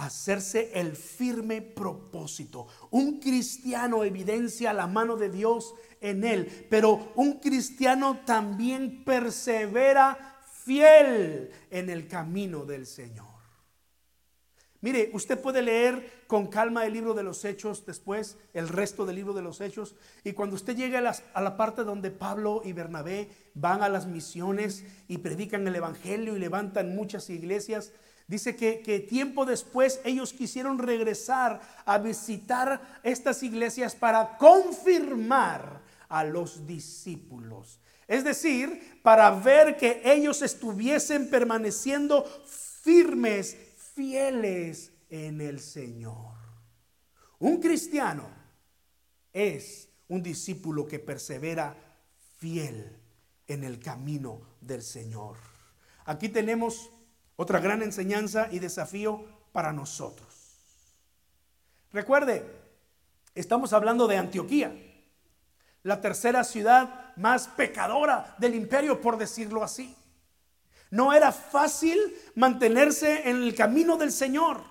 hacerse 0.00 0.70
el 0.72 0.96
firme 0.96 1.60
propósito. 1.60 2.66
Un 2.90 3.20
cristiano 3.20 4.02
evidencia 4.02 4.72
la 4.72 4.86
mano 4.86 5.16
de 5.16 5.28
Dios 5.28 5.74
en 6.00 6.24
él, 6.24 6.66
pero 6.70 7.12
un 7.16 7.34
cristiano 7.34 8.20
también 8.24 9.04
persevera 9.04 10.40
fiel 10.64 11.50
en 11.70 11.90
el 11.90 12.08
camino 12.08 12.64
del 12.64 12.86
Señor. 12.86 13.29
Mire, 14.82 15.10
usted 15.12 15.38
puede 15.38 15.60
leer 15.60 16.24
con 16.26 16.46
calma 16.46 16.86
el 16.86 16.94
libro 16.94 17.12
de 17.12 17.22
los 17.22 17.44
Hechos 17.44 17.84
después, 17.84 18.38
el 18.54 18.68
resto 18.68 19.04
del 19.04 19.16
libro 19.16 19.34
de 19.34 19.42
los 19.42 19.60
Hechos, 19.60 19.94
y 20.24 20.32
cuando 20.32 20.56
usted 20.56 20.74
llegue 20.74 20.96
a, 20.96 21.02
la 21.02 21.56
parte 21.56 21.84
donde 21.84 22.10
Pablo 22.10 22.62
y 22.64 22.72
Bernabé 22.72 23.28
van 23.54 23.82
a 23.82 23.90
las 23.90 24.06
misiones 24.06 24.84
y 25.06 25.18
predican 25.18 25.66
el 25.68 25.76
Evangelio 25.76 26.34
y 26.34 26.38
levantan 26.38 26.94
muchas 26.94 27.28
iglesias, 27.28 27.92
dice 28.26 28.56
que 28.56 29.06
tiempo 29.08 29.44
después 29.44 30.00
ellos 30.04 30.32
quisieron 30.32 30.78
regresar 30.78 31.60
a 31.84 31.98
visitar 31.98 33.00
estas 33.02 33.42
iglesias 33.42 33.94
para 33.94 34.38
confirmar 34.38 35.82
a 36.08 36.24
los 36.24 36.66
discípulos. 36.66 37.80
Es 38.10 38.24
decir, 38.24 39.00
para 39.02 39.30
ver 39.30 39.76
que 39.76 40.02
ellos 40.04 40.42
estuviesen 40.42 41.30
permaneciendo 41.30 42.24
firmes, 42.82 43.56
fieles 44.00 44.94
en 45.10 45.42
el 45.42 45.60
Señor. 45.60 46.32
Un 47.38 47.60
cristiano 47.60 48.30
es 49.30 49.90
un 50.08 50.22
discípulo 50.22 50.88
que 50.88 50.98
persevera 50.98 51.76
fiel 52.38 52.96
en 53.46 53.62
el 53.62 53.78
camino 53.78 54.40
del 54.62 54.80
Señor. 54.80 55.36
Aquí 56.06 56.30
tenemos 56.30 56.88
otra 57.36 57.60
gran 57.60 57.82
enseñanza 57.82 58.48
y 58.50 58.58
desafío 58.58 59.22
para 59.52 59.70
nosotros. 59.70 60.28
Recuerde, 61.92 62.42
estamos 63.34 63.74
hablando 63.74 64.06
de 64.06 64.16
Antioquía, 64.16 64.74
la 65.82 66.00
tercera 66.00 66.42
ciudad 66.42 67.14
más 67.16 67.48
pecadora 67.48 68.34
del 68.38 68.54
imperio, 68.54 69.02
por 69.02 69.18
decirlo 69.18 69.62
así. 69.62 69.94
No 70.90 71.12
era 71.12 71.32
fácil 71.32 71.98
mantenerse 72.34 73.28
en 73.28 73.42
el 73.42 73.54
camino 73.54 73.96
del 73.96 74.10
Señor. 74.10 74.62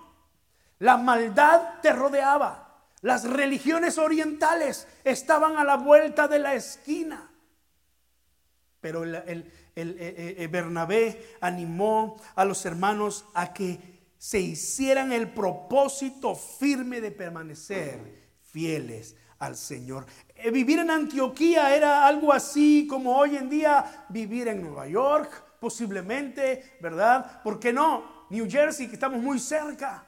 La 0.79 0.97
maldad 0.97 1.79
te 1.81 1.93
rodeaba. 1.93 2.85
Las 3.01 3.23
religiones 3.23 3.97
orientales 3.97 4.87
estaban 5.03 5.57
a 5.57 5.63
la 5.63 5.77
vuelta 5.77 6.27
de 6.27 6.39
la 6.39 6.53
esquina. 6.55 7.31
Pero 8.81 9.03
el, 9.03 10.47
Bernabé 10.49 11.37
animó 11.41 12.17
a 12.35 12.45
los 12.45 12.65
hermanos 12.65 13.25
a 13.33 13.53
que 13.53 13.99
se 14.17 14.39
hicieran 14.39 15.13
el 15.13 15.29
propósito 15.29 16.35
firme 16.35 16.99
de 16.99 17.11
permanecer 17.11 18.31
fieles 18.41 19.15
al 19.39 19.55
Señor. 19.55 20.05
Eh, 20.35 20.51
Vivir 20.51 20.79
en 20.79 20.91
Antioquía 20.91 21.75
era 21.75 22.05
algo 22.05 22.33
así 22.33 22.85
como 22.87 23.17
hoy 23.17 23.37
en 23.37 23.49
día 23.49 24.05
vivir 24.09 24.49
en 24.49 24.61
Nueva 24.61 24.87
York, 24.87 25.48
posiblemente, 25.59 26.77
¿verdad? 26.81 27.41
¿Por 27.43 27.59
qué 27.59 27.73
no? 27.73 28.27
New 28.29 28.49
Jersey, 28.49 28.87
que 28.87 28.93
estamos 28.93 29.21
muy 29.21 29.39
cerca. 29.39 30.05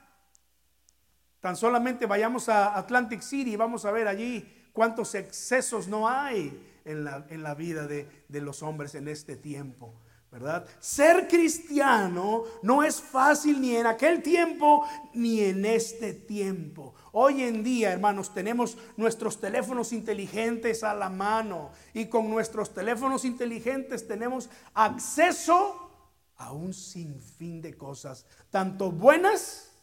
Tan 1.40 1.56
solamente 1.56 2.06
vayamos 2.06 2.50
a 2.50 2.78
Atlantic 2.78 3.22
City 3.22 3.54
y 3.54 3.56
vamos 3.56 3.86
a 3.86 3.92
ver 3.92 4.08
allí 4.08 4.70
cuántos 4.74 5.16
excesos 5.16 5.88
no 5.88 6.08
hay 6.08 6.82
en 6.86 7.04
la, 7.04 7.26
en 7.30 7.44
la 7.44 7.56
vida 7.56 7.88
de, 7.88 8.26
de 8.28 8.42
los 8.42 8.62
hombres 8.62 8.96
en 8.96 9.08
este 9.08 9.36
tiempo. 9.36 9.94
¿Verdad? 10.32 10.66
Ser 10.80 11.28
cristiano 11.28 12.46
no 12.64 12.84
es 12.84 13.02
fácil 13.02 13.60
ni 13.60 13.76
en 13.76 13.86
aquel 13.86 14.24
tiempo 14.24 14.88
ni 15.14 15.42
en 15.42 15.66
este 15.66 16.14
tiempo. 16.14 16.96
Hoy 17.12 17.44
en 17.44 17.62
día, 17.64 17.92
hermanos, 17.92 18.34
tenemos 18.34 18.78
nuestros 18.96 19.42
teléfonos 19.42 19.92
inteligentes 19.92 20.86
a 20.86 20.94
la 20.94 21.10
mano 21.10 21.72
y 21.94 22.06
con 22.06 22.30
nuestros 22.30 22.74
teléfonos 22.74 23.26
inteligentes 23.26 24.08
tenemos 24.08 24.50
acceso 24.74 25.92
a 26.38 26.54
un 26.54 26.74
sinfín 26.74 27.62
de 27.62 27.78
cosas, 27.78 28.26
tanto 28.50 28.90
buenas 28.90 29.74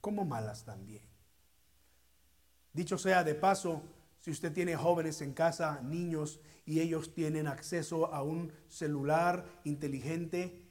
como 0.00 0.24
malas 0.24 0.64
también. 0.64 1.02
Dicho 2.72 2.96
sea 2.96 3.24
de 3.24 3.34
paso, 3.34 3.82
si 4.28 4.32
usted 4.32 4.52
tiene 4.52 4.76
jóvenes 4.76 5.22
en 5.22 5.32
casa, 5.32 5.80
niños, 5.82 6.38
y 6.66 6.80
ellos 6.80 7.14
tienen 7.14 7.46
acceso 7.46 8.12
a 8.12 8.22
un 8.22 8.52
celular 8.68 9.46
inteligente, 9.64 10.68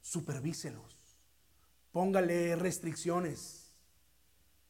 supervíselos. 0.00 1.18
Póngale 1.90 2.54
restricciones, 2.54 3.74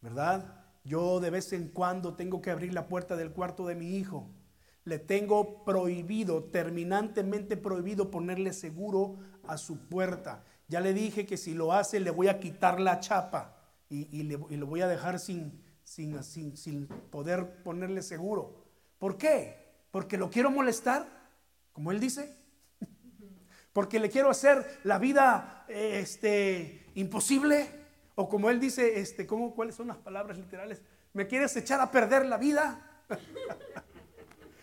¿verdad? 0.00 0.64
Yo 0.84 1.20
de 1.20 1.28
vez 1.28 1.52
en 1.52 1.68
cuando 1.68 2.14
tengo 2.14 2.40
que 2.40 2.50
abrir 2.50 2.72
la 2.72 2.88
puerta 2.88 3.14
del 3.14 3.30
cuarto 3.30 3.66
de 3.66 3.74
mi 3.74 3.94
hijo. 3.98 4.30
Le 4.84 4.98
tengo 4.98 5.62
prohibido, 5.62 6.44
terminantemente 6.44 7.58
prohibido 7.58 8.10
ponerle 8.10 8.54
seguro 8.54 9.18
a 9.46 9.58
su 9.58 9.86
puerta. 9.90 10.44
Ya 10.66 10.80
le 10.80 10.94
dije 10.94 11.26
que 11.26 11.36
si 11.36 11.52
lo 11.52 11.74
hace 11.74 12.00
le 12.00 12.10
voy 12.10 12.28
a 12.28 12.40
quitar 12.40 12.80
la 12.80 13.00
chapa 13.00 13.54
y, 13.90 14.22
le, 14.22 14.38
y 14.48 14.56
lo 14.56 14.66
voy 14.66 14.80
a 14.80 14.88
dejar 14.88 15.18
sin, 15.18 15.62
sin, 15.84 16.22
sin, 16.24 16.56
sin 16.56 16.86
poder 16.86 17.62
ponerle 17.62 18.02
seguro. 18.02 18.64
¿Por 18.98 19.16
qué? 19.16 19.64
Porque 19.90 20.16
lo 20.16 20.30
quiero 20.30 20.50
molestar, 20.50 21.06
como 21.72 21.92
él 21.92 22.00
dice. 22.00 22.36
Porque 23.72 24.00
le 24.00 24.10
quiero 24.10 24.30
hacer 24.30 24.80
la 24.84 24.98
vida 24.98 25.64
eh, 25.68 26.00
este, 26.02 26.86
imposible. 26.94 27.68
O 28.16 28.28
como 28.28 28.50
él 28.50 28.60
dice, 28.60 29.00
este, 29.00 29.26
¿cómo, 29.26 29.54
¿cuáles 29.54 29.74
son 29.74 29.88
las 29.88 29.96
palabras 29.98 30.38
literales? 30.38 30.80
¿Me 31.12 31.26
quieres 31.26 31.56
echar 31.56 31.80
a 31.80 31.90
perder 31.90 32.26
la 32.26 32.38
vida? 32.38 33.04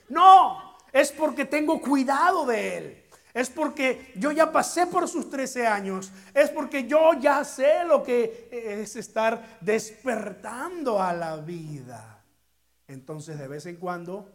No, 0.10 0.75
es 0.91 1.10
porque 1.13 1.45
tengo 1.45 1.79
cuidado 1.79 2.45
de 2.45 2.77
él. 2.77 3.00
Es 3.33 3.49
porque 3.49 4.11
yo 4.15 4.31
ya 4.31 4.51
pasé 4.51 4.87
por 4.87 5.07
sus 5.07 5.29
13 5.29 5.67
años. 5.67 6.11
Es 6.33 6.49
porque 6.49 6.87
yo 6.87 7.13
ya 7.19 7.43
sé 7.43 7.85
lo 7.85 8.03
que 8.03 8.49
es 8.51 8.95
estar 8.95 9.59
despertando 9.61 11.01
a 11.01 11.13
la 11.13 11.37
vida. 11.37 12.23
Entonces 12.87 13.39
de 13.39 13.47
vez 13.47 13.65
en 13.65 13.77
cuando 13.77 14.29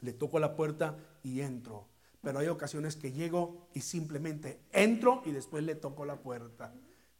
le 0.00 0.12
toco 0.12 0.38
la 0.38 0.54
puerta 0.54 0.96
y 1.22 1.40
entro. 1.40 1.88
Pero 2.22 2.38
hay 2.38 2.48
ocasiones 2.48 2.96
que 2.96 3.12
llego 3.12 3.68
y 3.74 3.80
simplemente 3.80 4.60
entro 4.72 5.22
y 5.24 5.32
después 5.32 5.64
le 5.64 5.74
toco 5.74 6.04
la 6.04 6.16
puerta. 6.16 6.72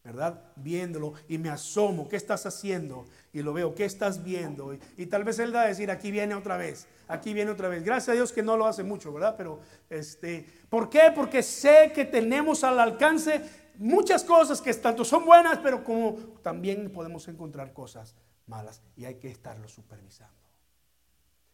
¿Verdad? 0.02 0.42
Viéndolo 0.56 1.12
y 1.28 1.36
me 1.36 1.50
asomo, 1.50 2.08
¿qué 2.08 2.16
estás 2.16 2.46
haciendo? 2.46 3.04
Y 3.32 3.42
lo 3.42 3.52
veo, 3.52 3.74
¿qué 3.74 3.84
estás 3.84 4.24
viendo? 4.24 4.72
Y, 4.96 5.06
tal 5.06 5.24
vez 5.24 5.38
él 5.38 5.54
va 5.54 5.62
a 5.62 5.66
decir, 5.66 5.90
aquí 5.90 6.10
viene 6.10 6.34
otra 6.34 6.56
vez, 6.56 6.86
aquí 7.06 7.34
viene 7.34 7.50
otra 7.50 7.68
vez. 7.68 7.84
Gracias 7.84 8.08
a 8.08 8.12
Dios 8.12 8.32
que 8.32 8.42
no 8.42 8.56
lo 8.56 8.66
hace 8.66 8.82
mucho, 8.82 9.12
¿verdad? 9.12 9.34
Pero, 9.36 9.60
este, 9.90 10.46
¿por 10.70 10.88
qué? 10.88 11.12
Porque 11.14 11.42
sé 11.42 11.92
que 11.94 12.06
tenemos 12.06 12.64
al 12.64 12.80
alcance 12.80 13.42
muchas 13.76 14.24
cosas 14.24 14.60
que 14.60 14.72
tanto 14.74 15.04
son 15.04 15.24
buenas, 15.24 15.58
pero 15.58 15.84
como 15.84 16.16
también 16.42 16.90
podemos 16.90 17.28
encontrar 17.28 17.72
cosas 17.72 18.14
malas 18.46 18.82
y 18.96 19.04
hay 19.04 19.16
que 19.16 19.30
estarlo 19.30 19.68
supervisando. 19.68 20.40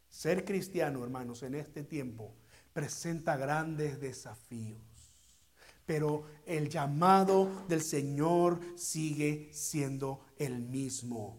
Ser 0.09 0.45
cristiano, 0.45 1.05
hermanos, 1.05 1.43
en 1.43 1.55
este 1.55 1.85
tiempo 1.85 2.35
presenta 2.73 3.37
grandes 3.37 4.01
desafíos. 4.01 4.81
Pero 5.87 6.25
el 6.45 6.69
llamado 6.69 7.65
del 7.69 7.81
Señor 7.81 8.61
sigue 8.77 9.49
siendo 9.53 10.27
el 10.37 10.61
mismo. 10.61 11.39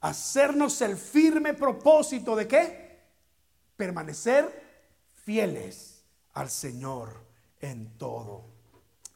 Hacernos 0.00 0.80
el 0.82 0.96
firme 0.96 1.54
propósito 1.54 2.36
de 2.36 2.46
qué? 2.46 3.00
Permanecer 3.76 4.62
fieles 5.24 6.04
al 6.34 6.50
Señor 6.50 7.26
en 7.60 7.96
todo. 7.98 8.55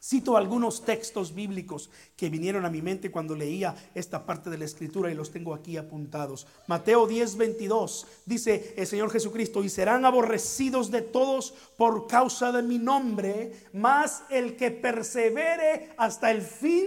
Cito 0.02 0.38
algunos 0.38 0.82
textos 0.86 1.34
bíblicos 1.34 1.90
que 2.16 2.30
vinieron 2.30 2.64
a 2.64 2.70
mi 2.70 2.80
mente 2.80 3.10
cuando 3.10 3.36
leía 3.36 3.74
esta 3.94 4.24
parte 4.24 4.48
de 4.48 4.56
la 4.56 4.64
escritura 4.64 5.10
y 5.10 5.14
los 5.14 5.30
tengo 5.30 5.52
aquí 5.52 5.76
apuntados. 5.76 6.46
Mateo 6.68 7.06
10, 7.06 7.36
22 7.36 8.06
dice 8.24 8.74
el 8.78 8.86
Señor 8.86 9.10
Jesucristo, 9.10 9.62
y 9.62 9.68
serán 9.68 10.06
aborrecidos 10.06 10.90
de 10.90 11.02
todos 11.02 11.52
por 11.76 12.06
causa 12.06 12.50
de 12.50 12.62
mi 12.62 12.78
nombre, 12.78 13.52
mas 13.74 14.22
el 14.30 14.56
que 14.56 14.70
persevere 14.70 15.90
hasta 15.98 16.30
el 16.30 16.40
fin, 16.40 16.86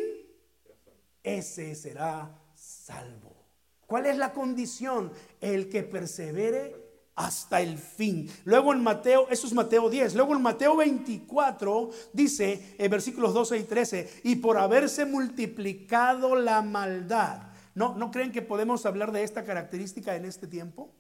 ese 1.22 1.76
será 1.76 2.42
salvo. 2.56 3.46
¿Cuál 3.86 4.08
es 4.08 4.18
la 4.18 4.34
condición? 4.34 5.12
El 5.40 5.70
que 5.70 5.84
persevere 5.84 6.83
hasta 7.16 7.62
el 7.62 7.78
fin. 7.78 8.30
Luego 8.44 8.74
en 8.74 8.82
Mateo, 8.82 9.28
eso 9.30 9.48
es 9.48 9.54
Mateo 9.54 9.90
10. 9.90 10.16
Luego 10.16 10.36
en 10.36 10.42
Mateo 10.42 10.76
24 10.78 11.90
dice 12.12 12.76
en 12.78 12.92
versículos 12.92 13.34
12 13.34 13.58
y 13.58 13.64
13, 13.64 14.22
y 14.24 14.36
por 14.38 14.58
haberse 14.58 15.06
multiplicado 15.06 16.36
la 16.36 16.62
maldad. 16.62 17.50
¿No, 17.76 17.96
¿No 17.96 18.12
creen 18.12 18.32
que 18.32 18.42
podemos 18.42 18.86
hablar 18.86 19.12
de 19.12 19.24
esta 19.24 19.44
característica 19.44 20.16
en 20.16 20.26
este 20.26 20.48
tiempo? 20.48 20.92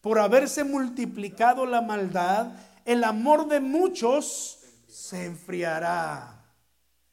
Por 0.00 0.18
haberse 0.18 0.64
multiplicado 0.64 1.66
la 1.66 1.82
maldad, 1.82 2.52
el 2.84 3.04
amor 3.04 3.48
de 3.48 3.60
muchos 3.60 4.60
se 4.86 5.26
enfriará. 5.26 6.38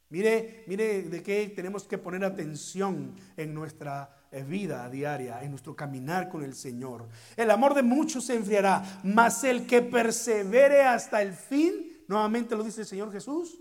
Mire, 0.09 0.63
mire 0.67 1.03
de 1.03 1.23
qué 1.23 1.51
tenemos 1.55 1.83
que 1.83 1.97
poner 1.97 2.23
atención 2.23 3.15
en 3.35 3.53
nuestra 3.53 4.09
eh, 4.24 4.24
vida 4.43 4.89
diaria, 4.89 5.41
en 5.41 5.51
nuestro 5.51 5.75
caminar 5.75 6.29
con 6.29 6.43
el 6.43 6.55
Señor. 6.55 7.07
El 7.35 7.51
amor 7.51 7.73
de 7.73 7.83
muchos 7.83 8.25
se 8.25 8.35
enfriará, 8.35 9.01
mas 9.03 9.43
el 9.43 9.65
que 9.65 9.81
persevere 9.81 10.81
hasta 10.83 11.21
el 11.21 11.33
fin, 11.33 12.03
nuevamente 12.07 12.55
lo 12.55 12.63
dice 12.63 12.81
el 12.81 12.87
Señor 12.87 13.11
Jesús, 13.11 13.59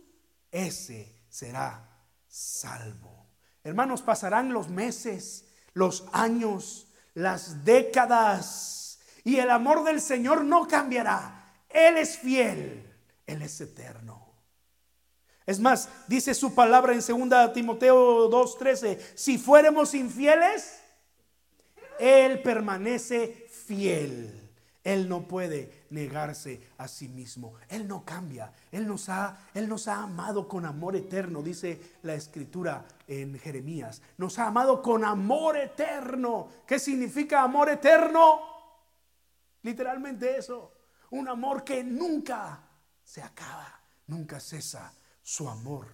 ese 0.50 1.24
será 1.28 1.88
salvo. 2.28 3.28
Hermanos, 3.62 4.02
pasarán 4.02 4.52
los 4.52 4.68
meses, 4.68 5.46
los 5.72 6.06
años, 6.12 6.88
las 7.14 7.64
décadas, 7.64 9.00
y 9.24 9.36
el 9.36 9.50
amor 9.50 9.84
del 9.84 10.00
Señor 10.00 10.44
no 10.44 10.68
cambiará. 10.68 11.52
Él 11.68 11.96
es 11.96 12.18
fiel, 12.18 12.92
Él 13.26 13.42
es 13.42 13.60
eterno. 13.60 14.23
Es 15.46 15.60
más, 15.60 15.88
dice 16.06 16.34
su 16.34 16.54
palabra 16.54 16.94
en 16.94 17.00
2 17.00 17.52
Timoteo 17.52 18.30
2:13, 18.30 18.98
si 19.14 19.38
fuéramos 19.38 19.94
infieles, 19.94 20.80
Él 21.98 22.40
permanece 22.42 23.46
fiel. 23.50 24.40
Él 24.84 25.08
no 25.08 25.26
puede 25.26 25.86
negarse 25.88 26.60
a 26.76 26.88
sí 26.88 27.08
mismo. 27.08 27.54
Él 27.70 27.88
no 27.88 28.04
cambia. 28.04 28.52
Él 28.70 28.86
nos 28.86 29.08
ha, 29.08 29.38
él 29.54 29.66
nos 29.66 29.88
ha 29.88 30.02
amado 30.02 30.46
con 30.46 30.66
amor 30.66 30.94
eterno, 30.94 31.42
dice 31.42 31.80
la 32.02 32.14
escritura 32.14 32.84
en 33.08 33.38
Jeremías. 33.38 34.02
Nos 34.18 34.38
ha 34.38 34.48
amado 34.48 34.82
con 34.82 35.02
amor 35.02 35.56
eterno. 35.56 36.48
¿Qué 36.66 36.78
significa 36.78 37.42
amor 37.42 37.70
eterno? 37.70 38.40
Literalmente 39.62 40.36
eso. 40.36 40.72
Un 41.10 41.28
amor 41.28 41.64
que 41.64 41.82
nunca 41.82 42.60
se 43.02 43.22
acaba, 43.22 43.80
nunca 44.06 44.38
cesa. 44.38 44.92
Su 45.24 45.48
amor 45.48 45.86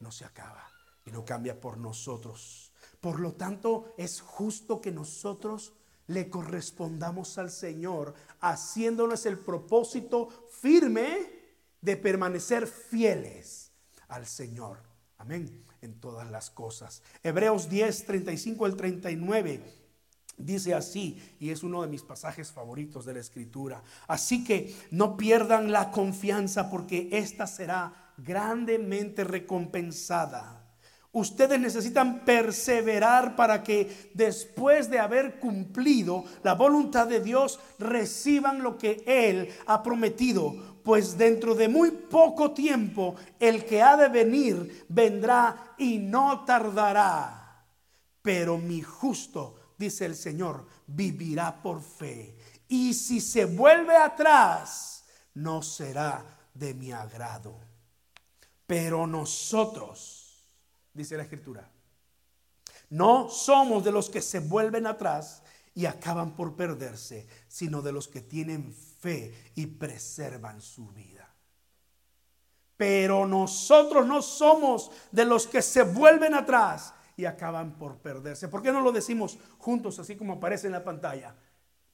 no 0.00 0.10
se 0.10 0.24
acaba 0.24 0.68
y 1.06 1.12
no 1.12 1.24
cambia 1.24 1.60
por 1.60 1.78
nosotros. 1.78 2.72
Por 3.00 3.20
lo 3.20 3.34
tanto, 3.34 3.94
es 3.96 4.20
justo 4.20 4.80
que 4.80 4.90
nosotros 4.90 5.72
le 6.08 6.28
correspondamos 6.28 7.38
al 7.38 7.52
Señor, 7.52 8.12
haciéndonos 8.40 9.24
el 9.26 9.38
propósito 9.38 10.48
firme 10.50 11.30
de 11.80 11.96
permanecer 11.96 12.66
fieles 12.66 13.70
al 14.08 14.26
Señor. 14.26 14.82
Amén. 15.18 15.64
En 15.80 16.00
todas 16.00 16.28
las 16.28 16.50
cosas. 16.50 17.04
Hebreos 17.22 17.70
10, 17.70 18.04
35 18.04 18.64
al 18.64 18.76
39 18.76 19.80
dice 20.36 20.74
así, 20.74 21.36
y 21.38 21.50
es 21.50 21.62
uno 21.62 21.82
de 21.82 21.88
mis 21.88 22.02
pasajes 22.02 22.50
favoritos 22.50 23.04
de 23.04 23.14
la 23.14 23.20
Escritura. 23.20 23.82
Así 24.08 24.42
que 24.42 24.74
no 24.90 25.16
pierdan 25.16 25.70
la 25.70 25.90
confianza 25.90 26.68
porque 26.70 27.08
esta 27.12 27.46
será 27.46 28.09
grandemente 28.22 29.24
recompensada. 29.24 30.60
Ustedes 31.12 31.58
necesitan 31.58 32.24
perseverar 32.24 33.34
para 33.34 33.64
que 33.64 34.10
después 34.14 34.88
de 34.88 35.00
haber 35.00 35.40
cumplido 35.40 36.24
la 36.44 36.54
voluntad 36.54 37.08
de 37.08 37.20
Dios 37.20 37.58
reciban 37.80 38.62
lo 38.62 38.78
que 38.78 39.02
Él 39.06 39.48
ha 39.66 39.82
prometido. 39.82 40.80
Pues 40.84 41.18
dentro 41.18 41.56
de 41.56 41.68
muy 41.68 41.90
poco 41.90 42.52
tiempo 42.52 43.16
el 43.40 43.64
que 43.64 43.82
ha 43.82 43.96
de 43.96 44.08
venir 44.08 44.86
vendrá 44.88 45.74
y 45.78 45.98
no 45.98 46.44
tardará. 46.44 47.66
Pero 48.22 48.56
mi 48.56 48.80
justo, 48.80 49.74
dice 49.76 50.06
el 50.06 50.14
Señor, 50.14 50.66
vivirá 50.86 51.60
por 51.60 51.82
fe. 51.82 52.36
Y 52.68 52.94
si 52.94 53.20
se 53.20 53.46
vuelve 53.46 53.96
atrás, 53.96 55.04
no 55.34 55.60
será 55.60 56.24
de 56.54 56.72
mi 56.72 56.92
agrado. 56.92 57.69
Pero 58.70 59.04
nosotros 59.04 60.46
dice 60.94 61.16
la 61.16 61.24
escritura. 61.24 61.68
No 62.90 63.28
somos 63.28 63.82
de 63.82 63.90
los 63.90 64.08
que 64.08 64.22
se 64.22 64.38
vuelven 64.38 64.86
atrás 64.86 65.42
y 65.74 65.86
acaban 65.86 66.36
por 66.36 66.54
perderse, 66.54 67.26
sino 67.48 67.82
de 67.82 67.90
los 67.90 68.06
que 68.06 68.20
tienen 68.20 68.72
fe 68.72 69.34
y 69.56 69.66
preservan 69.66 70.60
su 70.60 70.86
vida. 70.92 71.34
Pero 72.76 73.26
nosotros 73.26 74.06
no 74.06 74.22
somos 74.22 74.92
de 75.10 75.24
los 75.24 75.48
que 75.48 75.62
se 75.62 75.82
vuelven 75.82 76.34
atrás 76.34 76.94
y 77.16 77.24
acaban 77.24 77.76
por 77.76 77.96
perderse. 77.98 78.46
¿Por 78.46 78.62
qué 78.62 78.70
no 78.70 78.82
lo 78.82 78.92
decimos 78.92 79.36
juntos 79.58 79.98
así 79.98 80.14
como 80.14 80.34
aparece 80.34 80.68
en 80.68 80.74
la 80.74 80.84
pantalla? 80.84 81.34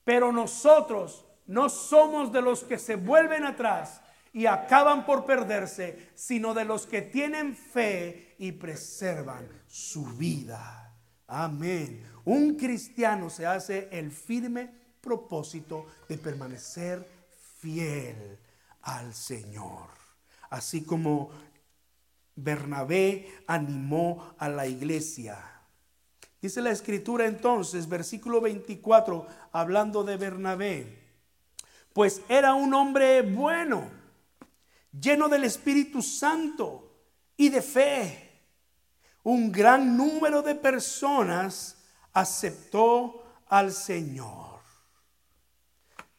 Pero 0.03 0.31
nosotros 0.31 1.25
no 1.47 1.69
somos 1.69 2.31
de 2.31 2.43
los 2.43 2.63
que 2.63 2.77
se 2.77 2.97
vuelven 2.97 3.45
atrás 3.45 3.99
y 4.37 4.45
acaban 4.45 5.03
por 5.03 5.25
perderse, 5.25 6.11
sino 6.13 6.53
de 6.53 6.63
los 6.63 6.85
que 6.85 7.01
tienen 7.01 7.55
fe 7.55 8.35
y 8.37 8.51
preservan 8.51 9.49
su 9.65 10.05
vida. 10.05 10.95
Amén. 11.25 12.03
Un 12.23 12.53
cristiano 12.53 13.31
se 13.31 13.47
hace 13.47 13.89
el 13.91 14.11
firme 14.11 14.69
propósito 15.01 15.87
de 16.07 16.19
permanecer 16.19 17.03
fiel 17.57 18.37
al 18.83 19.11
Señor. 19.15 19.89
Así 20.51 20.83
como 20.83 21.31
Bernabé 22.35 23.41
animó 23.47 24.35
a 24.37 24.49
la 24.49 24.67
iglesia. 24.67 25.39
Dice 26.39 26.61
la 26.61 26.69
escritura 26.69 27.25
entonces, 27.25 27.89
versículo 27.89 28.39
24, 28.39 29.25
hablando 29.51 30.03
de 30.03 30.15
Bernabé, 30.17 30.99
pues 31.91 32.21
era 32.29 32.53
un 32.53 32.75
hombre 32.75 33.23
bueno 33.23 33.96
lleno 34.99 35.29
del 35.29 35.43
Espíritu 35.43 36.01
Santo 36.01 36.91
y 37.35 37.49
de 37.49 37.61
fe. 37.61 38.23
Un 39.23 39.51
gran 39.51 39.97
número 39.97 40.41
de 40.41 40.55
personas 40.55 41.83
aceptó 42.13 43.23
al 43.47 43.71
Señor. 43.71 44.61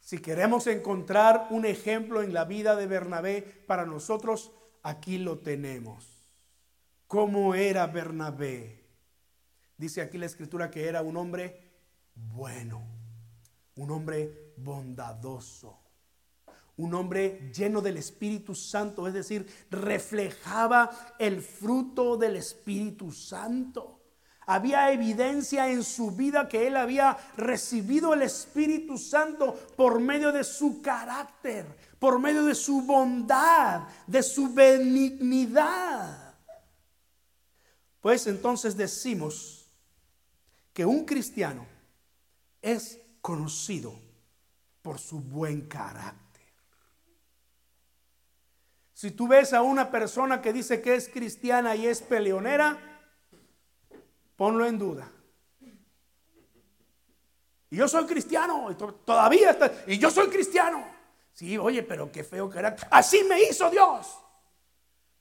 Si 0.00 0.18
queremos 0.18 0.66
encontrar 0.66 1.48
un 1.50 1.64
ejemplo 1.66 2.22
en 2.22 2.32
la 2.32 2.44
vida 2.44 2.76
de 2.76 2.86
Bernabé 2.86 3.42
para 3.42 3.84
nosotros, 3.84 4.52
aquí 4.82 5.18
lo 5.18 5.38
tenemos. 5.38 6.26
¿Cómo 7.06 7.54
era 7.54 7.86
Bernabé? 7.86 8.86
Dice 9.76 10.02
aquí 10.02 10.18
la 10.18 10.26
escritura 10.26 10.70
que 10.70 10.88
era 10.88 11.02
un 11.02 11.16
hombre 11.16 11.72
bueno, 12.14 12.82
un 13.76 13.90
hombre 13.90 14.54
bondadoso 14.56 15.87
un 16.78 16.94
hombre 16.94 17.50
lleno 17.54 17.80
del 17.80 17.96
Espíritu 17.96 18.54
Santo, 18.54 19.06
es 19.06 19.14
decir, 19.14 19.46
reflejaba 19.70 20.90
el 21.18 21.42
fruto 21.42 22.16
del 22.16 22.36
Espíritu 22.36 23.12
Santo. 23.12 24.00
Había 24.46 24.90
evidencia 24.92 25.70
en 25.70 25.82
su 25.82 26.12
vida 26.12 26.48
que 26.48 26.68
él 26.68 26.76
había 26.76 27.18
recibido 27.36 28.14
el 28.14 28.22
Espíritu 28.22 28.96
Santo 28.96 29.54
por 29.76 30.00
medio 30.00 30.32
de 30.32 30.44
su 30.44 30.80
carácter, 30.80 31.66
por 31.98 32.18
medio 32.18 32.44
de 32.44 32.54
su 32.54 32.82
bondad, 32.82 33.82
de 34.06 34.22
su 34.22 34.54
benignidad. 34.54 36.34
Pues 38.00 38.26
entonces 38.28 38.76
decimos 38.76 39.66
que 40.72 40.86
un 40.86 41.04
cristiano 41.04 41.66
es 42.62 43.00
conocido 43.20 43.98
por 44.80 44.98
su 44.98 45.18
buen 45.18 45.62
carácter. 45.62 46.27
Si 48.98 49.12
tú 49.12 49.28
ves 49.28 49.52
a 49.52 49.62
una 49.62 49.92
persona 49.92 50.42
que 50.42 50.52
dice 50.52 50.82
que 50.82 50.96
es 50.96 51.08
cristiana 51.08 51.76
y 51.76 51.86
es 51.86 52.02
peleonera, 52.02 52.76
ponlo 54.34 54.66
en 54.66 54.76
duda. 54.76 55.08
Y 57.70 57.76
yo 57.76 57.86
soy 57.86 58.06
cristiano, 58.06 58.68
y 58.72 58.74
todavía 58.74 59.52
está, 59.52 59.72
y 59.86 59.98
yo 59.98 60.10
soy 60.10 60.26
cristiano. 60.26 60.84
Sí, 61.32 61.56
oye, 61.56 61.84
pero 61.84 62.10
qué 62.10 62.24
feo 62.24 62.50
que 62.50 62.58
era. 62.58 62.74
Así 62.90 63.22
me 63.22 63.40
hizo 63.40 63.70
Dios. 63.70 64.18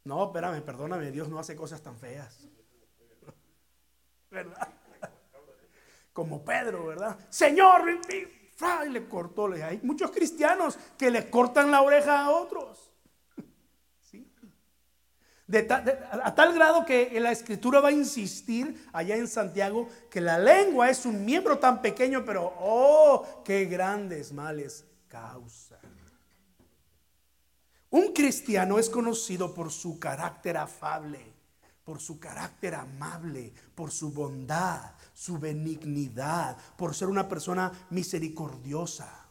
No, 0.06 0.26
espérame, 0.26 0.64
perdóname, 0.64 1.12
Dios 1.12 1.30
no 1.30 1.38
hace 1.38 1.56
cosas 1.56 1.80
tan 1.80 2.00
feas. 2.00 2.48
¿Verdad? 4.32 4.70
Como 6.14 6.44
Pedro, 6.44 6.88
¿verdad? 6.88 7.16
Señor, 7.30 7.84
y 7.92 8.90
le 8.90 9.08
cortó. 9.08 9.54
Hay 9.54 9.82
muchos 9.84 10.10
cristianos 10.10 10.80
que 10.98 11.12
le 11.12 11.30
cortan 11.30 11.70
la 11.70 11.84
oreja 11.84 12.26
a 12.26 12.32
otros 12.32 12.87
a 15.50 16.36
tal 16.36 16.54
grado 16.54 16.86
que 16.86 17.18
la 17.20 17.32
escritura 17.32 17.80
va 17.80 17.90
a 17.90 17.94
insistir 17.94 18.88
allá 18.92 19.16
en 19.16 19.28
Santiago 19.28 19.88
que 20.10 20.20
la 20.20 20.38
lengua 20.38 20.90
es 20.90 21.06
un 21.06 21.24
miembro 21.24 21.58
tan 21.58 21.82
pequeño, 21.82 22.26
pero 22.26 22.54
oh, 22.60 23.44
qué 23.46 23.66
grandes 23.66 24.34
males 24.34 24.86
causa. 25.08 25.80
Un 27.90 28.12
cristiano 28.14 28.78
es 28.78 28.90
conocido 28.90 29.54
por 29.54 29.72
su 29.72 29.98
carácter 29.98 30.58
afable, 30.58 31.34
por 31.86 32.02
su 32.02 32.20
carácter 32.20 32.76
amable, 32.76 33.54
por 33.74 33.92
su 33.92 34.12
bondad, 34.12 34.92
su 35.14 35.40
benignidad, 35.40 36.58
por 36.76 36.94
ser 36.94 37.08
una 37.08 37.30
persona 37.30 37.72
misericordiosa. 37.90 39.28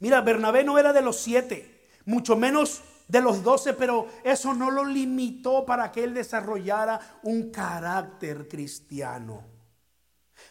Mira, 0.00 0.20
Bernabé 0.22 0.64
no 0.64 0.78
era 0.78 0.92
de 0.92 1.02
los 1.02 1.20
siete, 1.20 1.88
mucho 2.04 2.34
menos 2.36 2.82
de 3.10 3.20
los 3.20 3.42
doce, 3.42 3.74
pero 3.74 4.06
eso 4.22 4.54
no 4.54 4.70
lo 4.70 4.84
limitó 4.84 5.66
para 5.66 5.90
que 5.90 6.04
él 6.04 6.14
desarrollara 6.14 7.18
un 7.24 7.50
carácter 7.50 8.46
cristiano. 8.46 9.42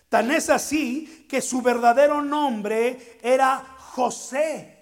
Tan 0.10 0.30
es 0.30 0.50
así 0.50 1.26
que 1.30 1.42
su 1.42 1.62
verdadero 1.62 2.22
nombre 2.22 3.18
era 3.22 3.58
José. 3.78 4.76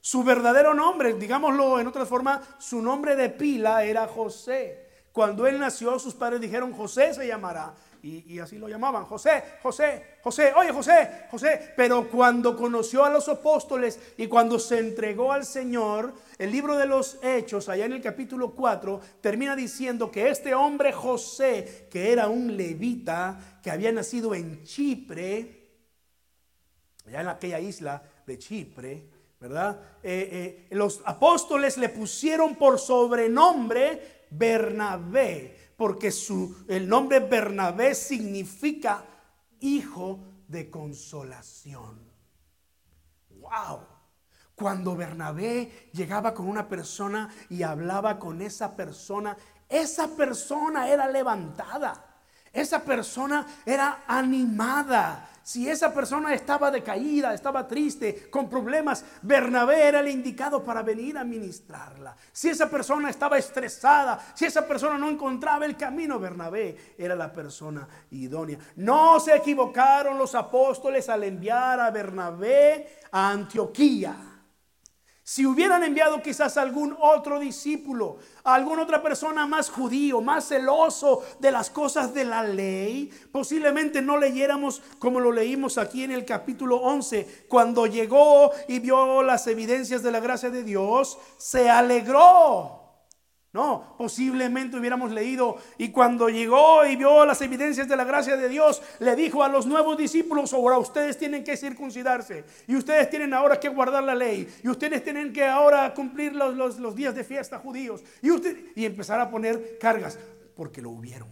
Su 0.00 0.22
verdadero 0.22 0.72
nombre, 0.72 1.14
digámoslo 1.14 1.80
en 1.80 1.88
otra 1.88 2.06
forma, 2.06 2.40
su 2.58 2.80
nombre 2.80 3.16
de 3.16 3.30
pila 3.30 3.82
era 3.82 4.06
José. 4.06 5.08
Cuando 5.12 5.48
él 5.48 5.58
nació, 5.58 5.98
sus 5.98 6.14
padres 6.14 6.40
dijeron, 6.40 6.72
José 6.72 7.12
se 7.12 7.26
llamará. 7.26 7.74
Y, 8.06 8.38
así 8.38 8.58
lo 8.58 8.68
llamaban, 8.68 9.06
José, 9.06 9.42
José, 9.62 10.18
José, 10.20 10.52
oye 10.54 10.70
José, 10.72 11.24
José. 11.30 11.72
Pero 11.74 12.10
cuando 12.10 12.54
conoció 12.54 13.02
a 13.02 13.08
los 13.08 13.30
apóstoles 13.30 13.98
y 14.18 14.26
cuando 14.26 14.58
se 14.58 14.78
entregó 14.78 15.32
al 15.32 15.46
Señor, 15.46 16.12
el 16.36 16.52
libro 16.52 16.76
de 16.76 16.84
los 16.84 17.18
Hechos, 17.22 17.70
allá 17.70 17.86
en 17.86 17.94
el 17.94 18.02
capítulo 18.02 18.50
4, 18.50 19.00
termina 19.22 19.56
diciendo 19.56 20.10
que 20.10 20.28
este 20.28 20.54
hombre 20.54 20.92
José, 20.92 21.88
que 21.90 22.12
era 22.12 22.28
un 22.28 22.54
levita, 22.58 23.60
que 23.62 23.70
había 23.70 23.90
nacido 23.90 24.34
en 24.34 24.62
Chipre, 24.64 25.70
allá 27.06 27.22
en 27.22 27.28
aquella 27.28 27.58
isla 27.58 28.02
de 28.26 28.38
Chipre, 28.38 29.08
¿verdad? 29.40 29.80
Eh, 30.02 30.66
eh, 30.70 30.76
los 30.76 31.00
apóstoles 31.06 31.78
le 31.78 31.88
pusieron 31.88 32.56
por 32.56 32.78
sobrenombre 32.78 34.26
Bernabé, 34.30 35.63
porque 35.84 36.10
su, 36.10 36.64
el 36.66 36.88
nombre 36.88 37.20
Bernabé 37.20 37.94
significa 37.94 39.04
hijo 39.60 40.18
de 40.48 40.70
consolación. 40.70 42.10
¡Wow! 43.28 43.80
Cuando 44.54 44.96
Bernabé 44.96 45.90
llegaba 45.92 46.32
con 46.32 46.48
una 46.48 46.66
persona 46.66 47.28
y 47.50 47.64
hablaba 47.64 48.18
con 48.18 48.40
esa 48.40 48.74
persona, 48.74 49.36
esa 49.68 50.08
persona 50.08 50.88
era 50.88 51.06
levantada, 51.06 52.22
esa 52.50 52.82
persona 52.82 53.46
era 53.66 54.04
animada, 54.06 55.28
si 55.44 55.68
esa 55.68 55.92
persona 55.92 56.32
estaba 56.32 56.70
decaída, 56.70 57.34
estaba 57.34 57.68
triste, 57.68 58.30
con 58.30 58.48
problemas, 58.48 59.04
Bernabé 59.20 59.88
era 59.88 60.00
el 60.00 60.08
indicado 60.08 60.64
para 60.64 60.82
venir 60.82 61.18
a 61.18 61.22
ministrarla. 61.22 62.16
Si 62.32 62.48
esa 62.48 62.70
persona 62.70 63.10
estaba 63.10 63.36
estresada, 63.36 64.18
si 64.34 64.46
esa 64.46 64.66
persona 64.66 64.96
no 64.96 65.10
encontraba 65.10 65.66
el 65.66 65.76
camino, 65.76 66.18
Bernabé 66.18 66.94
era 66.96 67.14
la 67.14 67.30
persona 67.30 67.86
idónea. 68.10 68.58
No 68.76 69.20
se 69.20 69.36
equivocaron 69.36 70.16
los 70.16 70.34
apóstoles 70.34 71.10
al 71.10 71.24
enviar 71.24 71.78
a 71.78 71.90
Bernabé 71.90 73.00
a 73.12 73.30
Antioquía. 73.30 74.33
Si 75.26 75.46
hubieran 75.46 75.82
enviado 75.82 76.20
quizás 76.20 76.58
algún 76.58 76.94
otro 77.00 77.40
discípulo, 77.40 78.18
alguna 78.44 78.82
otra 78.82 79.02
persona 79.02 79.46
más 79.46 79.70
judío, 79.70 80.20
más 80.20 80.48
celoso 80.48 81.24
de 81.38 81.50
las 81.50 81.70
cosas 81.70 82.12
de 82.12 82.26
la 82.26 82.42
ley, 82.42 83.10
posiblemente 83.32 84.02
no 84.02 84.18
leyéramos 84.18 84.82
como 84.98 85.20
lo 85.20 85.32
leímos 85.32 85.78
aquí 85.78 86.04
en 86.04 86.10
el 86.10 86.26
capítulo 86.26 86.76
11. 86.76 87.46
Cuando 87.48 87.86
llegó 87.86 88.50
y 88.68 88.80
vio 88.80 89.22
las 89.22 89.46
evidencias 89.46 90.02
de 90.02 90.12
la 90.12 90.20
gracia 90.20 90.50
de 90.50 90.62
Dios, 90.62 91.16
se 91.38 91.70
alegró 91.70 92.83
no, 93.54 93.94
posiblemente 93.96 94.76
hubiéramos 94.76 95.12
leído 95.12 95.56
y 95.78 95.90
cuando 95.90 96.28
llegó 96.28 96.84
y 96.84 96.96
vio 96.96 97.24
las 97.24 97.40
evidencias 97.40 97.88
de 97.88 97.96
la 97.96 98.02
gracia 98.02 98.36
de 98.36 98.48
Dios, 98.48 98.82
le 98.98 99.14
dijo 99.14 99.44
a 99.44 99.48
los 99.48 99.64
nuevos 99.64 99.96
discípulos, 99.96 100.52
ahora 100.52 100.76
ustedes 100.76 101.16
tienen 101.16 101.44
que 101.44 101.56
circuncidarse 101.56 102.44
y 102.66 102.74
ustedes 102.74 103.08
tienen 103.10 103.32
ahora 103.32 103.60
que 103.60 103.68
guardar 103.68 104.02
la 104.02 104.16
ley 104.16 104.52
y 104.64 104.68
ustedes 104.68 105.04
tienen 105.04 105.32
que 105.32 105.44
ahora 105.44 105.94
cumplir 105.94 106.34
los, 106.34 106.80
los, 106.80 106.96
días 106.96 107.14
de 107.14 107.22
fiesta 107.22 107.60
judíos 107.60 108.02
y, 108.20 108.32
usted, 108.32 108.72
y 108.74 108.84
empezar 108.86 109.20
a 109.20 109.30
poner 109.30 109.78
cargas, 109.78 110.18
porque 110.56 110.82
lo 110.82 110.90
hubieron. 110.90 111.28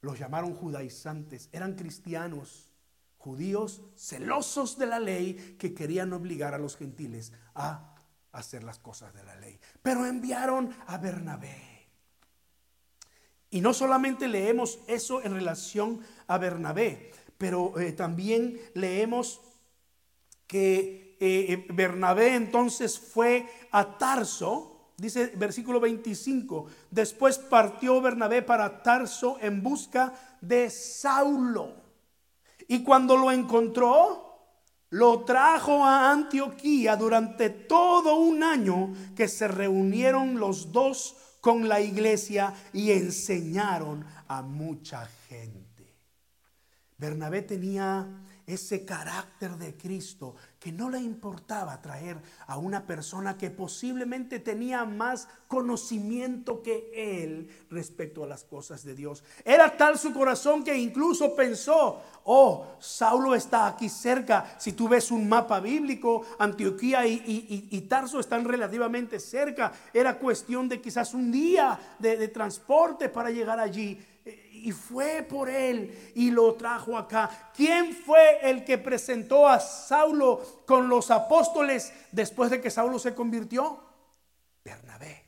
Los 0.00 0.18
llamaron 0.18 0.52
judaizantes, 0.52 1.48
eran 1.52 1.74
cristianos, 1.74 2.72
judíos 3.18 3.82
celosos 3.94 4.76
de 4.76 4.86
la 4.86 4.98
ley 4.98 5.56
que 5.60 5.74
querían 5.74 6.12
obligar 6.12 6.54
a 6.54 6.58
los 6.58 6.76
gentiles 6.76 7.32
a 7.54 7.94
hacer 8.32 8.64
las 8.64 8.78
cosas 8.78 9.14
de 9.14 9.24
la 9.24 9.36
ley. 9.36 9.58
Pero 9.82 10.06
enviaron 10.06 10.74
a 10.86 10.98
Bernabé. 10.98 11.78
Y 13.50 13.60
no 13.60 13.72
solamente 13.72 14.28
leemos 14.28 14.78
eso 14.86 15.22
en 15.22 15.32
relación 15.32 16.00
a 16.26 16.36
Bernabé, 16.36 17.12
pero 17.38 17.78
eh, 17.80 17.92
también 17.92 18.60
leemos 18.74 19.40
que 20.46 21.16
eh, 21.20 21.52
eh, 21.52 21.66
Bernabé 21.72 22.34
entonces 22.34 22.98
fue 22.98 23.46
a 23.70 23.96
Tarso, 23.96 24.92
dice 24.98 25.32
versículo 25.34 25.80
25, 25.80 26.66
después 26.90 27.38
partió 27.38 28.00
Bernabé 28.02 28.42
para 28.42 28.82
Tarso 28.82 29.38
en 29.40 29.62
busca 29.62 30.12
de 30.42 30.68
Saulo. 30.68 31.74
Y 32.66 32.82
cuando 32.82 33.16
lo 33.16 33.32
encontró, 33.32 34.27
lo 34.90 35.24
trajo 35.24 35.84
a 35.84 36.10
Antioquía 36.10 36.96
durante 36.96 37.50
todo 37.50 38.16
un 38.16 38.42
año 38.42 38.92
que 39.14 39.28
se 39.28 39.48
reunieron 39.48 40.38
los 40.38 40.72
dos 40.72 41.16
con 41.40 41.68
la 41.68 41.80
iglesia 41.80 42.54
y 42.72 42.90
enseñaron 42.90 44.04
a 44.26 44.42
mucha 44.42 45.06
gente. 45.28 45.68
Bernabé 46.96 47.42
tenía 47.42 48.24
ese 48.46 48.84
carácter 48.84 49.56
de 49.56 49.76
Cristo 49.76 50.34
que 50.58 50.72
no 50.72 50.90
le 50.90 50.98
importaba 50.98 51.80
traer 51.80 52.16
a 52.46 52.58
una 52.58 52.84
persona 52.84 53.38
que 53.38 53.50
posiblemente 53.50 54.40
tenía 54.40 54.84
más 54.84 55.28
conocimiento 55.46 56.62
que 56.62 56.90
él 56.94 57.48
respecto 57.70 58.24
a 58.24 58.26
las 58.26 58.42
cosas 58.42 58.84
de 58.84 58.94
Dios. 58.94 59.22
Era 59.44 59.76
tal 59.76 59.98
su 59.98 60.12
corazón 60.12 60.64
que 60.64 60.76
incluso 60.76 61.36
pensó, 61.36 62.02
oh, 62.24 62.66
Saulo 62.80 63.36
está 63.36 63.68
aquí 63.68 63.88
cerca. 63.88 64.56
Si 64.58 64.72
tú 64.72 64.88
ves 64.88 65.12
un 65.12 65.28
mapa 65.28 65.60
bíblico, 65.60 66.26
Antioquía 66.38 67.06
y, 67.06 67.86
Tarso 67.88 68.18
están 68.18 68.44
relativamente 68.44 69.20
cerca. 69.20 69.72
Era 69.94 70.18
cuestión 70.18 70.68
de 70.68 70.80
quizás 70.80 71.14
un 71.14 71.30
día 71.30 71.78
de, 71.98 72.16
de 72.16 72.28
transporte 72.28 73.08
para 73.08 73.30
llegar 73.30 73.60
allí 73.60 73.98
y 74.64 74.72
fue 74.72 75.22
por 75.22 75.48
él 75.48 76.12
y 76.14 76.30
lo 76.30 76.54
trajo 76.54 76.96
acá. 76.96 77.50
¿Quién 77.54 77.94
fue 77.94 78.38
el 78.42 78.64
que 78.64 78.78
presentó 78.78 79.48
a 79.48 79.60
Saulo 79.60 80.62
con 80.66 80.88
los 80.88 81.10
apóstoles 81.10 81.92
después 82.12 82.50
de 82.50 82.60
que 82.60 82.70
Saulo 82.70 82.98
se 82.98 83.14
convirtió? 83.14 83.82
Bernabé. 84.64 85.24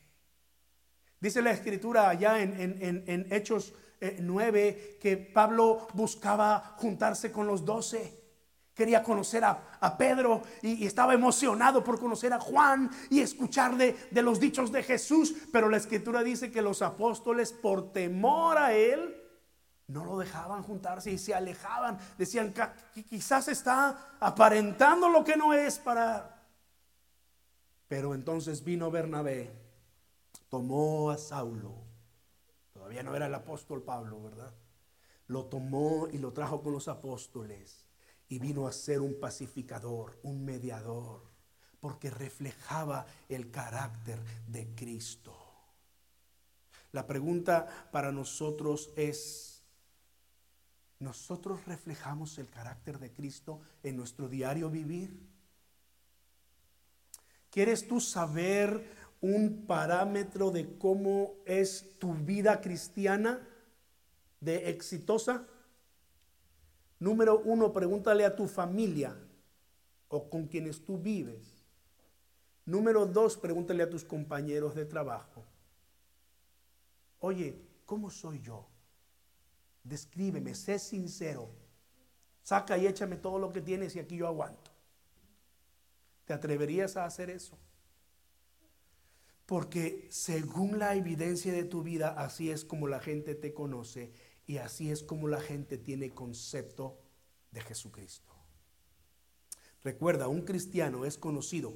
Dice 1.19 1.41
la 1.41 1.51
escritura 1.51 2.09
allá 2.09 2.41
en, 2.41 3.27
Hechos 3.29 3.73
9 4.19 4.67
eh, 4.67 4.97
que 4.99 5.17
Pablo 5.17 5.87
buscaba 5.93 6.75
juntarse 6.77 7.31
con 7.31 7.45
los 7.45 7.63
doce. 7.63 8.19
Quería 8.73 9.03
conocer 9.03 9.43
a, 9.43 9.97
Pedro 9.97 10.41
y, 10.63 10.85
estaba 10.85 11.13
emocionado 11.13 11.83
por 11.83 11.99
conocer 11.99 12.33
a 12.33 12.39
Juan 12.39 12.89
y 13.11 13.19
escuchar 13.19 13.77
de 13.77 14.21
los 14.23 14.39
dichos 14.39 14.71
de 14.71 14.81
Jesús. 14.81 15.35
Pero 15.51 15.69
la 15.69 15.77
escritura 15.77 16.23
dice 16.23 16.51
que 16.51 16.63
los 16.63 16.81
apóstoles, 16.81 17.51
por 17.53 17.91
temor 17.93 18.57
a 18.57 18.73
él, 18.73 19.20
no 19.91 20.05
lo 20.05 20.17
dejaban 20.17 20.63
juntarse 20.63 21.11
y 21.11 21.17
se 21.17 21.33
alejaban. 21.33 21.99
Decían 22.17 22.53
quizás 23.09 23.47
está 23.47 24.15
aparentando 24.19 25.09
lo 25.09 25.23
que 25.23 25.35
no 25.35 25.53
es 25.53 25.79
para... 25.79 26.37
Pero 27.87 28.15
entonces 28.15 28.63
vino 28.63 28.89
Bernabé, 28.89 29.51
tomó 30.47 31.11
a 31.11 31.17
Saulo, 31.17 31.73
todavía 32.71 33.03
no 33.03 33.13
era 33.15 33.25
el 33.25 33.35
apóstol 33.35 33.83
Pablo, 33.83 34.23
¿verdad? 34.23 34.53
Lo 35.27 35.45
tomó 35.45 36.07
y 36.09 36.17
lo 36.17 36.31
trajo 36.31 36.61
con 36.61 36.71
los 36.71 36.87
apóstoles 36.87 37.85
y 38.29 38.39
vino 38.39 38.65
a 38.65 38.71
ser 38.71 39.01
un 39.01 39.19
pacificador, 39.19 40.17
un 40.23 40.45
mediador, 40.45 41.23
porque 41.81 42.09
reflejaba 42.09 43.05
el 43.27 43.51
carácter 43.51 44.19
de 44.47 44.73
Cristo. 44.73 45.35
La 46.93 47.07
pregunta 47.07 47.89
para 47.91 48.13
nosotros 48.13 48.91
es, 48.95 49.50
nosotros 51.01 51.65
reflejamos 51.65 52.37
el 52.37 52.47
carácter 52.47 52.99
de 52.99 53.11
Cristo 53.11 53.59
en 53.81 53.97
nuestro 53.97 54.29
diario 54.29 54.69
vivir. 54.69 55.19
¿Quieres 57.49 57.87
tú 57.87 57.99
saber 57.99 58.87
un 59.19 59.65
parámetro 59.65 60.51
de 60.51 60.77
cómo 60.77 61.33
es 61.45 61.97
tu 61.97 62.13
vida 62.13 62.61
cristiana 62.61 63.45
de 64.39 64.69
exitosa? 64.69 65.47
Número 66.99 67.39
uno, 67.39 67.73
pregúntale 67.73 68.23
a 68.23 68.35
tu 68.35 68.47
familia 68.47 69.17
o 70.07 70.29
con 70.29 70.47
quienes 70.47 70.85
tú 70.85 70.99
vives. 70.99 71.65
Número 72.63 73.07
dos, 73.07 73.37
pregúntale 73.37 73.81
a 73.81 73.89
tus 73.89 74.05
compañeros 74.05 74.75
de 74.75 74.85
trabajo. 74.85 75.43
Oye, 77.19 77.59
¿cómo 77.87 78.11
soy 78.11 78.39
yo? 78.41 78.70
Descríbeme, 79.83 80.55
sé 80.55 80.79
sincero. 80.79 81.49
Saca 82.43 82.77
y 82.77 82.87
échame 82.87 83.17
todo 83.17 83.39
lo 83.39 83.51
que 83.51 83.61
tienes 83.61 83.95
y 83.95 83.99
aquí 83.99 84.17
yo 84.17 84.27
aguanto. 84.27 84.71
¿Te 86.25 86.33
atreverías 86.33 86.97
a 86.97 87.05
hacer 87.05 87.29
eso? 87.29 87.57
Porque 89.45 90.07
según 90.09 90.79
la 90.79 90.95
evidencia 90.95 91.51
de 91.51 91.65
tu 91.65 91.83
vida, 91.83 92.09
así 92.17 92.49
es 92.49 92.63
como 92.63 92.87
la 92.87 92.99
gente 92.99 93.35
te 93.35 93.53
conoce 93.53 94.13
y 94.47 94.57
así 94.57 94.91
es 94.91 95.03
como 95.03 95.27
la 95.27 95.41
gente 95.41 95.77
tiene 95.77 96.11
concepto 96.11 96.99
de 97.51 97.61
Jesucristo. 97.61 98.31
Recuerda, 99.83 100.27
un 100.27 100.41
cristiano 100.41 101.05
es 101.05 101.17
conocido 101.17 101.73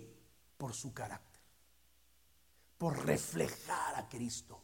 por 0.57 0.73
su 0.73 0.93
carácter, 0.93 1.41
por 2.77 3.05
reflejar 3.05 3.95
a 3.95 4.07
Cristo 4.07 4.61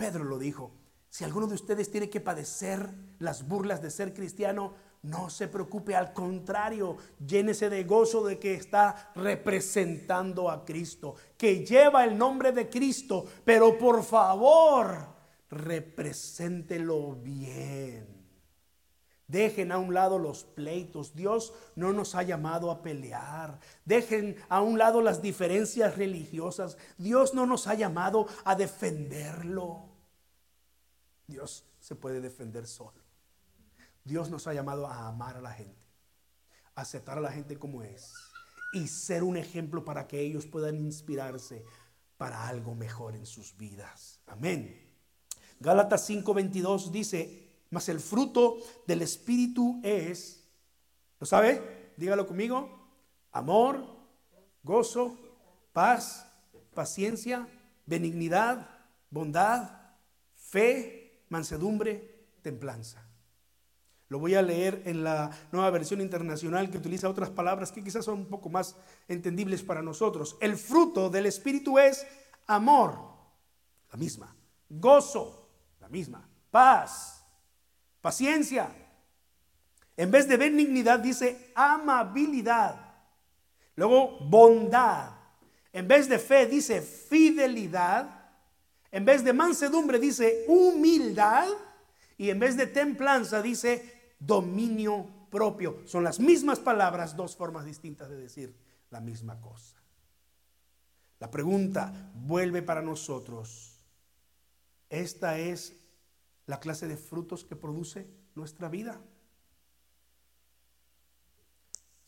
Pedro 0.00 0.24
lo 0.24 0.38
dijo. 0.38 0.72
Si 1.10 1.24
alguno 1.24 1.48
de 1.48 1.56
ustedes 1.56 1.90
tiene 1.90 2.08
que 2.08 2.20
padecer 2.20 2.88
las 3.18 3.46
burlas 3.46 3.82
de 3.82 3.90
ser 3.90 4.14
cristiano, 4.14 4.74
no 5.02 5.28
se 5.28 5.48
preocupe, 5.48 5.96
al 5.96 6.12
contrario, 6.12 6.96
llénese 7.26 7.68
de 7.68 7.82
gozo 7.82 8.24
de 8.24 8.38
que 8.38 8.54
está 8.54 9.10
representando 9.16 10.48
a 10.48 10.64
Cristo, 10.64 11.16
que 11.36 11.66
lleva 11.66 12.04
el 12.04 12.16
nombre 12.16 12.52
de 12.52 12.70
Cristo, 12.70 13.26
pero 13.44 13.76
por 13.76 14.04
favor, 14.04 15.08
represéntelo 15.50 17.16
bien. 17.16 18.20
Dejen 19.26 19.72
a 19.72 19.78
un 19.78 19.92
lado 19.92 20.18
los 20.18 20.44
pleitos. 20.44 21.14
Dios 21.16 21.52
no 21.74 21.92
nos 21.92 22.14
ha 22.14 22.22
llamado 22.22 22.70
a 22.70 22.82
pelear. 22.82 23.58
Dejen 23.84 24.36
a 24.48 24.60
un 24.60 24.78
lado 24.78 25.00
las 25.02 25.22
diferencias 25.22 25.96
religiosas. 25.96 26.76
Dios 26.98 27.34
no 27.34 27.46
nos 27.46 27.66
ha 27.66 27.74
llamado 27.74 28.26
a 28.44 28.54
defenderlo. 28.54 29.89
Dios 31.30 31.64
se 31.78 31.94
puede 31.94 32.20
defender 32.20 32.66
solo. 32.66 33.00
Dios 34.04 34.30
nos 34.30 34.46
ha 34.46 34.54
llamado 34.54 34.86
a 34.86 35.08
amar 35.08 35.36
a 35.36 35.40
la 35.40 35.52
gente, 35.52 35.80
aceptar 36.74 37.18
a 37.18 37.20
la 37.22 37.32
gente 37.32 37.58
como 37.58 37.82
es 37.82 38.12
y 38.72 38.86
ser 38.86 39.22
un 39.22 39.36
ejemplo 39.36 39.84
para 39.84 40.06
que 40.06 40.20
ellos 40.20 40.46
puedan 40.46 40.76
inspirarse 40.76 41.64
para 42.16 42.48
algo 42.48 42.74
mejor 42.74 43.16
en 43.16 43.26
sus 43.26 43.56
vidas. 43.56 44.20
Amén. 44.26 44.88
Gálatas 45.58 46.08
5:22 46.08 46.90
dice, 46.90 47.48
mas 47.70 47.88
el 47.88 48.00
fruto 48.00 48.58
del 48.86 49.02
Espíritu 49.02 49.80
es, 49.82 50.44
¿lo 51.18 51.26
sabe? 51.26 51.92
Dígalo 51.96 52.26
conmigo, 52.26 52.68
amor, 53.32 53.84
gozo, 54.62 55.16
paz, 55.72 56.26
paciencia, 56.74 57.46
benignidad, 57.86 58.68
bondad, 59.10 59.70
fe, 60.34 60.99
mansedumbre, 61.30 62.28
templanza. 62.42 63.06
Lo 64.08 64.18
voy 64.18 64.34
a 64.34 64.42
leer 64.42 64.82
en 64.86 65.04
la 65.04 65.30
nueva 65.52 65.70
versión 65.70 66.00
internacional 66.00 66.68
que 66.68 66.78
utiliza 66.78 67.08
otras 67.08 67.30
palabras 67.30 67.70
que 67.70 67.82
quizás 67.82 68.04
son 68.04 68.18
un 68.18 68.26
poco 68.26 68.48
más 68.48 68.76
entendibles 69.06 69.62
para 69.62 69.82
nosotros. 69.82 70.36
El 70.40 70.56
fruto 70.56 71.08
del 71.08 71.26
Espíritu 71.26 71.78
es 71.78 72.04
amor, 72.48 72.98
la 73.92 73.96
misma, 73.96 74.34
gozo, 74.68 75.48
la 75.80 75.88
misma, 75.88 76.28
paz, 76.50 77.24
paciencia. 78.00 78.68
En 79.96 80.10
vez 80.10 80.28
de 80.28 80.36
benignidad 80.36 80.98
dice 80.98 81.52
amabilidad. 81.54 82.90
Luego 83.76 84.18
bondad. 84.20 85.12
En 85.72 85.86
vez 85.86 86.08
de 86.08 86.18
fe 86.18 86.46
dice 86.46 86.82
fidelidad. 86.82 88.19
En 88.92 89.04
vez 89.04 89.24
de 89.24 89.32
mansedumbre 89.32 89.98
dice 89.98 90.44
humildad. 90.48 91.48
Y 92.18 92.30
en 92.30 92.38
vez 92.38 92.56
de 92.56 92.66
templanza 92.66 93.40
dice 93.40 94.14
dominio 94.18 95.08
propio. 95.30 95.82
Son 95.86 96.04
las 96.04 96.20
mismas 96.20 96.58
palabras, 96.58 97.16
dos 97.16 97.34
formas 97.36 97.64
distintas 97.64 98.10
de 98.10 98.16
decir 98.16 98.54
la 98.90 99.00
misma 99.00 99.40
cosa. 99.40 99.76
La 101.18 101.30
pregunta 101.30 102.10
vuelve 102.14 102.62
para 102.62 102.82
nosotros. 102.82 103.78
Esta 104.88 105.38
es 105.38 105.76
la 106.46 106.60
clase 106.60 106.88
de 106.88 106.96
frutos 106.96 107.44
que 107.44 107.56
produce 107.56 108.06
nuestra 108.34 108.68
vida. 108.68 109.00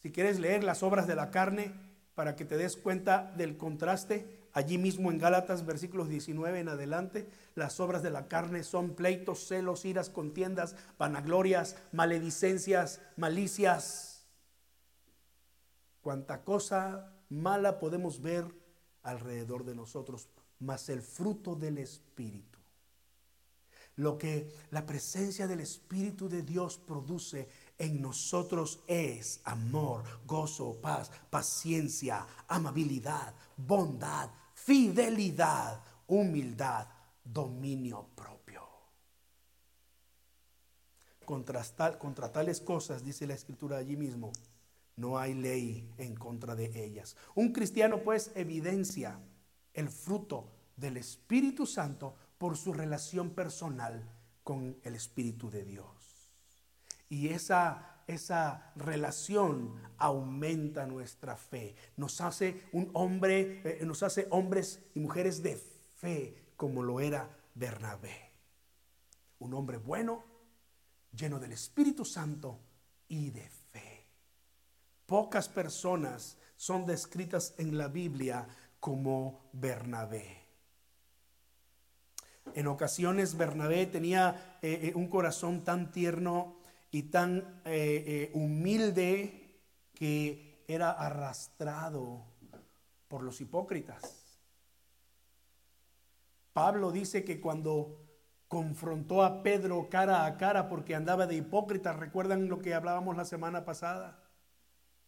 Si 0.03 0.11
quieres 0.11 0.41
leer 0.41 0.65
las 0.65 0.83
obras 0.83 1.07
de 1.07 1.15
la 1.15 1.31
carne 1.31 1.73
para 2.15 2.35
que 2.35 2.45
te 2.45 2.57
des 2.57 2.77
cuenta 2.77 3.33
del 3.37 3.57
contraste, 3.57 4.42
allí 4.53 4.79
mismo 4.79 5.11
en 5.11 5.19
Gálatas 5.19 5.65
versículos 5.67 6.09
19 6.09 6.61
en 6.61 6.69
adelante, 6.69 7.29
las 7.55 7.81
obras 7.81 8.03
de 8.03 8.11
la 8.11 8.29
carne 8.29 8.65
son 8.65 8.95
pleitos, 8.95 9.47
celos, 9.47 9.85
iras, 9.85 10.11
contiendas, 10.11 10.77
vanaglorias, 10.99 11.77
maledicencias, 11.93 13.01
malicias. 13.17 14.27
Cuanta 16.01 16.45
cosa 16.45 17.13
mala 17.29 17.79
podemos 17.79 18.21
ver 18.21 18.45
alrededor 19.03 19.65
de 19.65 19.75
nosotros, 19.75 20.29
mas 20.59 20.89
el 20.89 21.03
fruto 21.03 21.55
del 21.57 21.79
Espíritu 21.79 22.53
lo 23.97 24.17
que 24.17 24.55
la 24.71 24.87
presencia 24.87 25.47
del 25.47 25.61
Espíritu 25.61 26.29
de 26.29 26.43
Dios 26.43 26.79
produce 26.79 27.49
en 27.79 28.01
nosotros 28.01 28.81
es 28.87 29.41
amor, 29.45 30.05
gozo, 30.27 30.81
paz, 30.81 31.11
paciencia, 31.31 32.27
amabilidad, 32.49 33.35
bondad, 33.57 34.31
fidelidad, 34.65 35.83
humildad, 36.07 36.87
dominio 37.25 38.07
propio. 38.15 38.63
Contra, 41.25 41.63
contra 41.99 42.33
tales 42.33 42.61
cosas, 42.61 43.05
dice 43.05 43.27
la 43.27 43.35
escritura 43.35 43.79
allí 43.79 43.97
mismo, 43.97 44.33
no 44.97 45.19
hay 45.19 45.35
ley 45.35 45.91
en 45.99 46.15
contra 46.15 46.55
de 46.55 46.85
ellas. 46.85 47.17
Un 47.35 47.53
cristiano 47.53 48.03
pues 48.03 48.31
evidencia 48.35 49.19
el 49.75 49.89
fruto 49.89 50.49
del 50.77 50.97
Espíritu 50.97 51.67
Santo 51.67 52.15
por 52.39 52.57
su 52.57 52.73
relación 52.73 53.31
personal 53.31 54.09
con 54.45 54.77
el 54.83 54.95
Espíritu 54.95 55.51
de 55.51 55.65
Dios. 55.65 56.33
Y 57.09 57.29
esa, 57.29 57.92
esa 58.07 58.73
relación 58.77 59.75
aumenta 59.99 60.87
nuestra 60.87 61.37
fe, 61.37 61.75
nos 61.97 62.21
hace 62.21 62.63
un 62.73 62.91
hombre, 62.93 63.63
eh, 63.65 63.85
nos 63.85 64.03
hace 64.03 64.27
hombres 64.31 64.81
y 64.95 65.01
mujeres 65.01 65.43
de 65.43 65.57
fe 65.97 66.53
como 66.57 66.83
lo 66.83 67.01
era 67.01 67.29
Bernabé. 67.55 68.31
Un 69.39 69.55
hombre 69.55 69.79
bueno, 69.79 70.25
lleno 71.13 71.39
del 71.39 71.53
Espíritu 71.53 72.05
Santo 72.05 72.59
y 73.09 73.31
de 73.31 73.49
fe. 73.49 74.07
Pocas 75.07 75.49
personas 75.49 76.39
son 76.57 76.87
descritas 76.87 77.55
en 77.59 77.77
la 77.77 77.89
Biblia 77.89 78.47
como 78.81 79.51
Bernabé. 79.53 80.43
En 82.55 82.67
ocasiones 82.67 83.37
Bernabé 83.37 83.87
tenía 83.87 84.59
eh, 84.63 84.81
eh, 84.83 84.93
un 84.95 85.09
corazón 85.09 85.65
tan 85.65 85.93
tierno 85.93 86.57
y 86.93 87.05
tan 87.05 87.63
eh, 87.65 88.31
humilde 88.35 89.59
que 89.95 90.63
era 90.69 90.93
arrastrado 90.93 92.25
por 93.09 93.23
los 93.23 93.41
hipócritas. 93.41 94.41
Pablo 96.53 96.93
dice 96.93 97.25
que 97.25 97.41
cuando 97.41 97.99
confrontó 98.47 99.23
a 99.23 99.43
Pedro 99.43 99.89
cara 99.89 100.27
a 100.27 100.37
cara 100.37 100.69
porque 100.69 100.95
andaba 100.95 101.27
de 101.27 101.37
hipócrita, 101.37 101.95
recuerdan 101.95 102.49
lo 102.49 102.61
que 102.61 102.75
hablábamos 102.75 103.17
la 103.17 103.25
semana 103.25 103.65
pasada. 103.65 104.23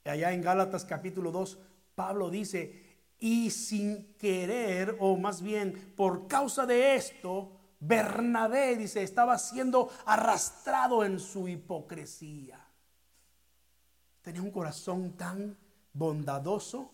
Allá 0.04 0.32
en 0.32 0.40
Gálatas 0.40 0.86
capítulo 0.86 1.30
2, 1.30 1.58
Pablo 1.94 2.30
dice, 2.30 2.84
y 3.18 3.50
sin 3.50 4.14
querer, 4.14 4.96
o 5.00 5.16
más 5.18 5.42
bien 5.42 5.92
por 5.94 6.26
causa 6.26 6.64
de 6.64 6.94
esto, 6.94 7.53
Bernabé, 7.86 8.76
dice, 8.76 9.02
estaba 9.02 9.38
siendo 9.38 9.90
arrastrado 10.06 11.04
en 11.04 11.20
su 11.20 11.48
hipocresía. 11.48 12.60
Tenía 14.22 14.42
un 14.42 14.50
corazón 14.50 15.16
tan 15.16 15.58
bondadoso 15.92 16.92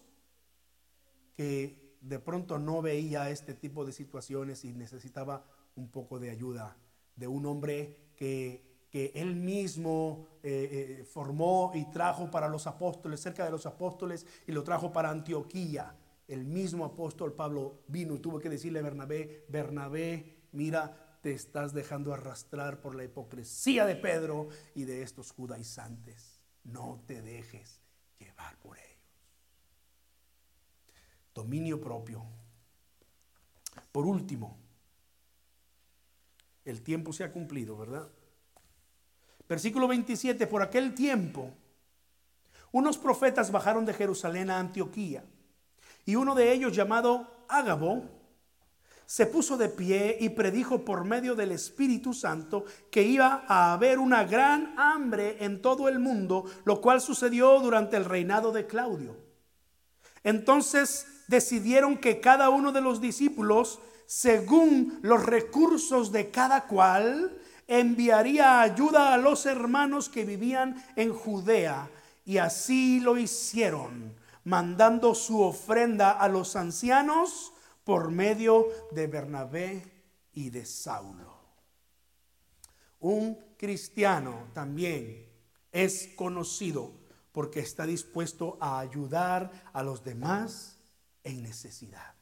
que 1.37 1.97
de 2.01 2.19
pronto 2.19 2.59
no 2.59 2.83
veía 2.83 3.31
este 3.31 3.55
tipo 3.55 3.85
de 3.85 3.93
situaciones 3.93 4.65
y 4.65 4.73
necesitaba 4.73 5.45
un 5.77 5.89
poco 5.91 6.19
de 6.19 6.31
ayuda 6.31 6.77
de 7.15 7.29
un 7.29 7.47
hombre 7.47 8.11
que, 8.17 8.69
él 8.93 9.37
mismo 9.37 10.27
eh, 10.43 10.99
eh, 11.01 11.05
formó 11.05 11.71
y 11.75 11.85
trajo 11.93 12.29
para 12.29 12.49
los 12.49 12.67
apóstoles, 12.67 13.21
cerca 13.21 13.45
de 13.45 13.53
los 13.53 13.65
apóstoles, 13.65 14.27
y 14.49 14.53
lo 14.53 14.65
trajo 14.65 14.93
para 14.93 15.11
Antioquía 15.11 15.95
el 16.31 16.45
mismo 16.45 16.85
apóstol 16.85 17.33
Pablo 17.33 17.83
vino 17.89 18.15
y 18.15 18.21
tuvo 18.21 18.39
que 18.39 18.49
decirle 18.49 18.79
a 18.79 18.83
Bernabé, 18.83 19.47
Bernabé, 19.49 20.40
mira, 20.53 21.19
te 21.23 21.33
estás 21.33 21.75
dejando 21.75 22.15
arrastrar 22.15 22.81
por 22.81 22.95
la 22.95 23.05
hipocresía 23.05 23.85
de 23.85 23.97
Pedro 23.97 24.49
y 24.75 24.85
de 24.85 25.03
estos 25.03 25.33
judaizantes. 25.33 26.41
No 26.65 27.03
te 27.07 27.21
dejes 27.23 27.81
llevar 28.19 28.57
por 28.59 28.79
ellos. 28.79 28.91
Dominio 31.35 31.81
propio. 31.81 32.25
Por 33.93 34.07
último, 34.07 34.57
el 36.65 36.83
tiempo 36.83 37.13
se 37.13 37.25
ha 37.25 37.33
cumplido, 37.33 37.77
¿verdad? 37.77 38.09
Versículo 39.49 39.89
27, 39.89 40.47
por 40.47 40.63
aquel 40.63 40.95
tiempo, 40.95 41.53
unos 42.73 42.99
profetas 42.99 43.51
bajaron 43.51 43.85
de 43.85 43.95
Jerusalén 43.95 44.51
a 44.51 44.59
Antioquía 44.59 45.25
y 46.07 46.15
uno 46.15 46.35
de 46.35 46.53
ellos, 46.53 46.75
llamado 46.75 47.45
Ágabo, 47.49 48.20
se 49.11 49.27
puso 49.27 49.57
de 49.57 49.69
pie 49.69 50.19
y 50.21 50.29
predijo 50.29 50.85
por 50.85 51.05
medio 51.05 51.35
del 51.35 51.51
Espíritu 51.51 52.15
Santo 52.15 52.65
que 52.93 53.03
iba 53.03 53.45
a 53.49 53.73
haber 53.73 53.99
una 53.99 54.23
gran 54.23 54.73
hambre 54.79 55.39
en 55.41 55.61
todo 55.61 55.89
el 55.89 55.99
mundo, 55.99 56.45
lo 56.65 56.81
cual 56.81 57.01
sucedió 57.01 57.59
durante 57.59 57.97
el 57.97 58.05
reinado 58.05 58.53
de 58.53 58.69
Claudio. 58.69 59.17
Entonces 60.23 61.09
decidieron 61.27 61.99
que 61.99 62.21
cada 62.21 62.51
uno 62.51 62.71
de 62.71 62.83
los 62.83 63.01
discípulos 63.01 63.81
según 64.07 65.01
los 65.03 65.27
recursos 65.27 66.13
de 66.13 66.31
cada 66.31 66.69
cual, 66.69 67.37
enviaría 67.67 68.61
ayuda 68.61 69.13
a 69.13 69.19
los 69.19 69.45
hermanos 69.45 70.09
que 70.09 70.25
vivían 70.25 70.81
en 70.95 71.13
Judea. 71.13 71.91
Y 72.25 72.39
así 72.39 73.01
lo 73.01 73.19
hicieron, 73.19 74.15
mandando 74.45 75.17
su 75.17 75.41
ofrenda 75.41 76.13
a 76.13 76.29
los 76.29 76.55
ancianos 76.55 77.55
por 77.91 78.13
medio 78.13 78.69
de 78.93 79.09
Bernabé 79.09 79.83
y 80.33 80.49
de 80.49 80.65
Saulo. 80.65 81.35
Un 83.01 83.37
cristiano 83.59 84.47
también 84.55 85.29
es 85.73 86.13
conocido 86.15 86.93
porque 87.33 87.59
está 87.59 87.87
dispuesto 87.87 88.57
a 88.61 88.79
ayudar 88.79 89.51
a 89.73 89.83
los 89.83 90.05
demás 90.05 90.79
en 91.25 91.43
necesidad. 91.43 92.15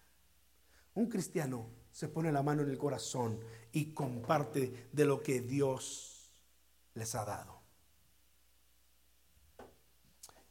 Un 0.95 1.11
cristiano 1.11 1.67
se 1.91 2.09
pone 2.09 2.33
la 2.33 2.43
mano 2.43 2.63
en 2.63 2.71
el 2.71 2.79
corazón 2.79 3.39
y 3.71 3.93
comparte 3.93 4.89
de 4.91 5.05
lo 5.05 5.23
que 5.23 5.43
Dios 5.43 6.33
les 6.95 7.15
ha 7.15 7.27
dado. 7.27 7.61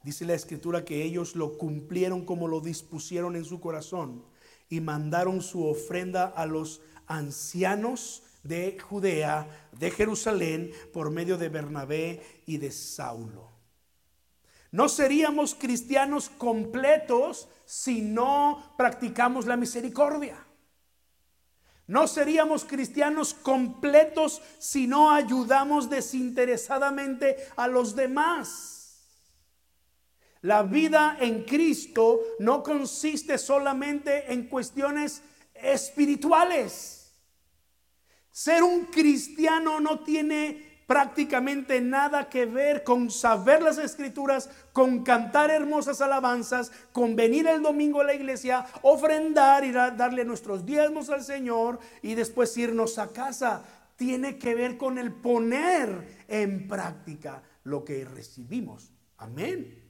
Dice 0.03 0.25
la 0.25 0.35
escritura 0.35 0.85
que 0.85 1.01
ellos 1.01 1.35
lo 1.35 1.57
cumplieron 1.57 2.23
como 2.23 2.47
lo 2.47 2.61
dispusieron 2.61 3.35
en 3.35 3.45
su 3.45 3.59
corazón 3.59 4.23
y 4.69 4.81
mandaron 4.81 5.41
su 5.41 5.65
ofrenda 5.65 6.25
a 6.25 6.45
los 6.45 6.81
ancianos 7.07 8.23
de 8.43 8.77
Judea, 8.79 9.69
de 9.71 9.91
Jerusalén, 9.91 10.71
por 10.93 11.11
medio 11.11 11.37
de 11.37 11.49
Bernabé 11.49 12.21
y 12.45 12.57
de 12.57 12.71
Saulo. 12.71 13.51
No 14.71 14.89
seríamos 14.89 15.55
cristianos 15.55 16.29
completos 16.29 17.47
si 17.65 18.01
no 18.01 18.73
practicamos 18.77 19.45
la 19.45 19.57
misericordia. 19.57 20.43
No 21.87 22.05
seríamos 22.05 22.65
cristianos 22.65 23.33
completos 23.33 24.41
si 24.59 24.87
no 24.87 25.11
ayudamos 25.11 25.89
desinteresadamente 25.89 27.37
a 27.55 27.67
los 27.67 27.95
demás. 27.95 28.76
La 30.41 30.63
vida 30.63 31.17
en 31.19 31.43
Cristo 31.43 32.21
no 32.39 32.63
consiste 32.63 33.37
solamente 33.37 34.31
en 34.31 34.47
cuestiones 34.47 35.21
espirituales. 35.53 37.15
Ser 38.31 38.63
un 38.63 38.85
cristiano 38.85 39.79
no 39.79 40.01
tiene 40.01 40.67
prácticamente 40.87 41.81
nada 41.81 42.29
que 42.29 42.45
ver 42.45 42.83
con 42.83 43.11
saber 43.11 43.61
las 43.61 43.77
escrituras, 43.77 44.49
con 44.71 45.03
cantar 45.03 45.51
hermosas 45.51 46.01
alabanzas, 46.01 46.71
con 46.93 47.15
venir 47.15 47.45
el 47.47 47.61
domingo 47.61 48.01
a 48.01 48.05
la 48.05 48.13
iglesia, 48.13 48.65
ofrendar 48.83 49.65
y 49.65 49.71
darle 49.71 50.23
nuestros 50.23 50.65
diezmos 50.65 51.09
al 51.09 51.23
Señor 51.23 51.79
y 52.01 52.15
después 52.15 52.55
irnos 52.57 52.97
a 52.97 53.11
casa. 53.11 53.63
Tiene 53.97 54.37
que 54.37 54.55
ver 54.55 54.77
con 54.77 54.97
el 54.97 55.11
poner 55.11 56.25
en 56.27 56.67
práctica 56.67 57.43
lo 57.63 57.83
que 57.83 58.05
recibimos. 58.05 58.91
Amén. 59.17 59.86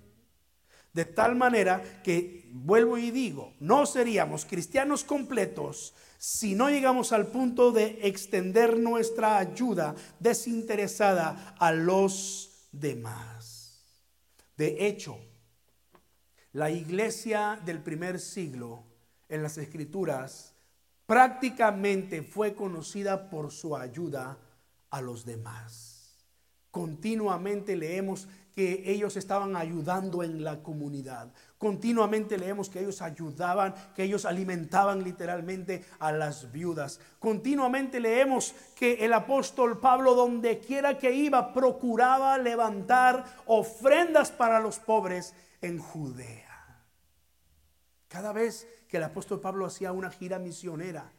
De 0.98 1.06
tal 1.06 1.36
manera 1.36 2.02
que, 2.02 2.50
vuelvo 2.52 2.98
y 2.98 3.12
digo, 3.12 3.54
no 3.60 3.86
seríamos 3.86 4.45
cristianos 4.45 5.04
completos 5.04 5.93
si 6.18 6.56
no 6.56 6.72
llegamos 6.72 7.12
al 7.12 7.28
punto 7.28 7.72
de 7.72 8.00
extender 8.02 8.80
nuestra 8.80 9.38
ayuda 9.38 9.93
desinteresada 10.20 11.56
a 11.60 11.72
los 11.72 12.68
demás. 12.72 13.86
De 14.58 14.88
hecho, 14.88 15.20
la 16.52 16.72
iglesia 16.72 17.62
del 17.64 17.84
primer 17.84 18.20
siglo 18.20 18.84
en 19.30 19.43
las 19.43 19.60
escrituras 19.60 20.56
prácticamente 21.06 22.24
fue 22.24 22.56
conocida 22.56 23.30
por 23.30 23.52
su 23.52 23.78
ayuda 23.78 24.39
a 24.89 25.02
los 25.02 25.26
demás. 25.26 26.26
Continuamente 26.72 27.76
leemos 27.76 28.28
que 28.58 28.82
ellos 28.91 29.16
estaban 29.18 29.55
ayudando 29.55 30.24
en 30.24 30.43
la 30.43 30.64
comunidad. 30.64 31.32
Continuamente 31.60 32.39
leemos 32.39 32.72
que 32.72 32.80
ellos 32.80 33.03
ayudaban, 33.03 33.76
que 33.95 34.01
ellos 34.01 34.26
alimentaban 34.26 35.03
literalmente 35.03 35.86
a 35.99 36.12
las 36.12 36.51
viudas. 36.51 36.99
Continuamente 37.20 37.99
leemos 37.99 38.55
que 38.76 39.05
el 39.05 39.14
apóstol 39.14 39.80
Pablo, 39.80 40.16
donde 40.16 40.58
quiera 40.58 40.97
que 40.97 41.12
iba, 41.12 41.53
procuraba 41.53 42.36
levantar 42.39 43.26
ofrendas 43.45 44.32
para 44.32 44.60
los 44.60 44.80
pobres 44.80 45.36
en 45.62 45.78
Judea. 45.78 46.82
Cada 48.08 48.34
vez 48.34 48.68
que 48.89 48.97
el 48.97 49.03
apóstol 49.03 49.39
Pablo 49.39 49.68
hacía 49.68 49.91
una 49.91 50.10
gira 50.10 50.39
misionera, 50.39 51.12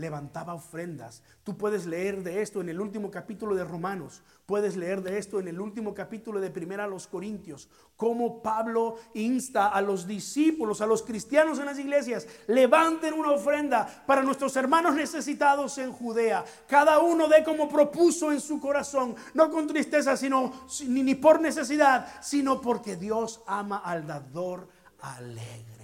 levantaba 0.00 0.54
ofrendas. 0.54 1.22
Tú 1.44 1.56
puedes 1.56 1.86
leer 1.86 2.22
de 2.22 2.42
esto 2.42 2.60
en 2.60 2.68
el 2.68 2.80
último 2.80 3.10
capítulo 3.10 3.54
de 3.54 3.64
Romanos, 3.64 4.22
puedes 4.46 4.76
leer 4.76 5.02
de 5.02 5.18
esto 5.18 5.38
en 5.38 5.48
el 5.48 5.60
último 5.60 5.94
capítulo 5.94 6.40
de 6.40 6.50
Primera 6.50 6.84
a 6.84 6.88
los 6.88 7.06
Corintios, 7.06 7.68
cómo 7.96 8.42
Pablo 8.42 8.96
insta 9.14 9.68
a 9.68 9.80
los 9.80 10.06
discípulos, 10.06 10.80
a 10.80 10.86
los 10.86 11.02
cristianos 11.02 11.58
en 11.58 11.66
las 11.66 11.78
iglesias, 11.78 12.26
levanten 12.46 13.14
una 13.14 13.32
ofrenda 13.32 14.04
para 14.06 14.22
nuestros 14.22 14.56
hermanos 14.56 14.94
necesitados 14.94 15.78
en 15.78 15.92
Judea. 15.92 16.44
Cada 16.66 16.98
uno 16.98 17.28
dé 17.28 17.44
como 17.44 17.68
propuso 17.68 18.32
en 18.32 18.40
su 18.40 18.58
corazón, 18.58 19.14
no 19.34 19.50
con 19.50 19.66
tristeza, 19.66 20.16
sino 20.16 20.52
ni, 20.88 21.02
ni 21.02 21.14
por 21.14 21.40
necesidad, 21.40 22.08
sino 22.22 22.60
porque 22.60 22.96
Dios 22.96 23.42
ama 23.46 23.78
al 23.78 24.06
dador 24.06 24.68
alegre. 25.00 25.80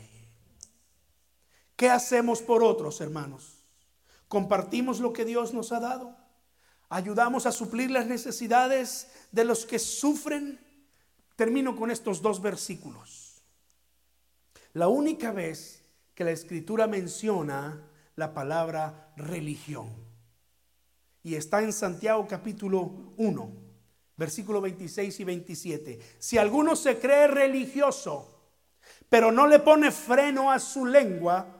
¿Qué 1.76 1.90
hacemos 1.90 2.40
por 2.40 2.64
otros, 2.64 3.00
hermanos? 3.02 3.55
Compartimos 4.28 5.00
lo 5.00 5.12
que 5.12 5.24
Dios 5.24 5.54
nos 5.54 5.72
ha 5.72 5.80
dado. 5.80 6.16
Ayudamos 6.88 7.46
a 7.46 7.52
suplir 7.52 7.90
las 7.90 8.06
necesidades 8.06 9.08
de 9.32 9.44
los 9.44 9.66
que 9.66 9.78
sufren. 9.78 10.60
Termino 11.36 11.76
con 11.76 11.90
estos 11.90 12.22
dos 12.22 12.40
versículos. 12.40 13.42
La 14.72 14.88
única 14.88 15.32
vez 15.32 15.84
que 16.14 16.24
la 16.24 16.30
escritura 16.30 16.86
menciona 16.86 17.82
la 18.16 18.32
palabra 18.32 19.12
religión. 19.16 19.90
Y 21.22 21.34
está 21.34 21.62
en 21.62 21.72
Santiago 21.72 22.26
capítulo 22.28 23.12
1, 23.16 23.52
versículo 24.16 24.60
26 24.60 25.20
y 25.20 25.24
27. 25.24 26.00
Si 26.18 26.38
alguno 26.38 26.76
se 26.76 26.98
cree 26.98 27.26
religioso, 27.26 28.36
pero 29.08 29.30
no 29.32 29.46
le 29.46 29.58
pone 29.58 29.90
freno 29.90 30.50
a 30.50 30.58
su 30.58 30.86
lengua, 30.86 31.55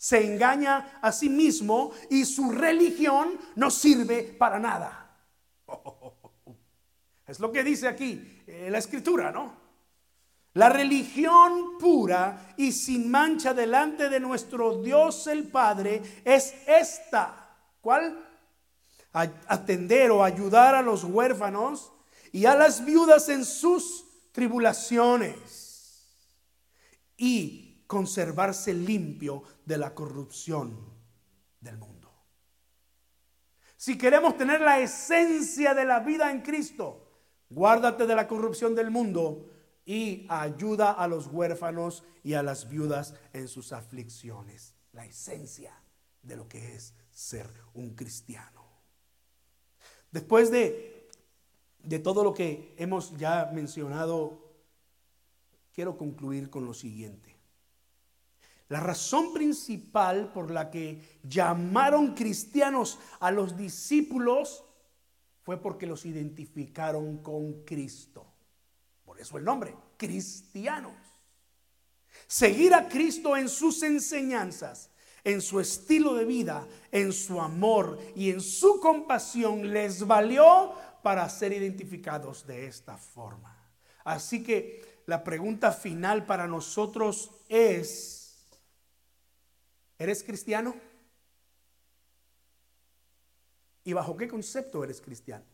se 0.00 0.24
engaña 0.24 0.98
a 1.02 1.12
sí 1.12 1.28
mismo 1.28 1.92
y 2.08 2.24
su 2.24 2.52
religión 2.52 3.38
no 3.56 3.70
sirve 3.70 4.22
para 4.22 4.58
nada. 4.58 5.14
Es 7.26 7.38
lo 7.38 7.52
que 7.52 7.62
dice 7.62 7.86
aquí 7.86 8.42
eh, 8.46 8.68
la 8.70 8.78
escritura, 8.78 9.30
¿no? 9.30 9.54
La 10.54 10.70
religión 10.70 11.76
pura 11.78 12.54
y 12.56 12.72
sin 12.72 13.10
mancha 13.10 13.52
delante 13.52 14.08
de 14.08 14.20
nuestro 14.20 14.82
Dios 14.82 15.26
el 15.26 15.48
Padre 15.48 16.00
es 16.24 16.54
esta. 16.66 17.58
¿Cuál? 17.82 18.26
Atender 19.12 20.12
o 20.12 20.24
ayudar 20.24 20.74
a 20.74 20.80
los 20.80 21.04
huérfanos 21.04 21.92
y 22.32 22.46
a 22.46 22.54
las 22.54 22.86
viudas 22.86 23.28
en 23.28 23.44
sus 23.44 24.06
tribulaciones. 24.32 26.06
Y 27.18 27.69
conservarse 27.90 28.72
limpio 28.72 29.42
de 29.66 29.76
la 29.76 29.92
corrupción 29.92 30.78
del 31.60 31.76
mundo. 31.76 32.08
Si 33.76 33.98
queremos 33.98 34.36
tener 34.36 34.60
la 34.60 34.78
esencia 34.78 35.74
de 35.74 35.84
la 35.84 35.98
vida 35.98 36.30
en 36.30 36.40
Cristo, 36.40 37.04
guárdate 37.48 38.06
de 38.06 38.14
la 38.14 38.28
corrupción 38.28 38.76
del 38.76 38.92
mundo 38.92 39.50
y 39.84 40.24
ayuda 40.28 40.92
a 40.92 41.08
los 41.08 41.26
huérfanos 41.26 42.04
y 42.22 42.34
a 42.34 42.44
las 42.44 42.68
viudas 42.68 43.16
en 43.32 43.48
sus 43.48 43.72
aflicciones. 43.72 44.76
La 44.92 45.04
esencia 45.04 45.74
de 46.22 46.36
lo 46.36 46.46
que 46.46 46.76
es 46.76 46.94
ser 47.10 47.48
un 47.74 47.96
cristiano. 47.96 48.64
Después 50.12 50.52
de, 50.52 51.10
de 51.80 51.98
todo 51.98 52.22
lo 52.22 52.34
que 52.34 52.72
hemos 52.78 53.18
ya 53.18 53.50
mencionado, 53.52 54.48
quiero 55.72 55.98
concluir 55.98 56.50
con 56.50 56.64
lo 56.64 56.72
siguiente. 56.72 57.29
La 58.70 58.78
razón 58.78 59.32
principal 59.32 60.32
por 60.32 60.52
la 60.52 60.70
que 60.70 61.18
llamaron 61.24 62.14
cristianos 62.14 63.00
a 63.18 63.32
los 63.32 63.56
discípulos 63.56 64.64
fue 65.42 65.60
porque 65.60 65.88
los 65.88 66.06
identificaron 66.06 67.18
con 67.18 67.64
Cristo. 67.64 68.24
Por 69.04 69.20
eso 69.20 69.38
el 69.38 69.44
nombre, 69.44 69.74
cristianos. 69.96 70.94
Seguir 72.28 72.72
a 72.72 72.88
Cristo 72.88 73.36
en 73.36 73.48
sus 73.48 73.82
enseñanzas, 73.82 74.90
en 75.24 75.40
su 75.40 75.58
estilo 75.58 76.14
de 76.14 76.24
vida, 76.24 76.64
en 76.92 77.12
su 77.12 77.40
amor 77.40 77.98
y 78.14 78.30
en 78.30 78.40
su 78.40 78.78
compasión 78.78 79.72
les 79.72 80.06
valió 80.06 80.72
para 81.02 81.28
ser 81.28 81.52
identificados 81.52 82.46
de 82.46 82.66
esta 82.66 82.96
forma. 82.96 83.56
Así 84.04 84.44
que 84.44 85.02
la 85.06 85.24
pregunta 85.24 85.72
final 85.72 86.24
para 86.24 86.46
nosotros 86.46 87.32
es, 87.48 88.19
¿Eres 90.00 90.24
cristiano? 90.24 90.74
¿Y 93.84 93.92
bajo 93.92 94.16
qué 94.16 94.28
concepto 94.28 94.82
eres 94.82 94.98
cristiano? 94.98 95.44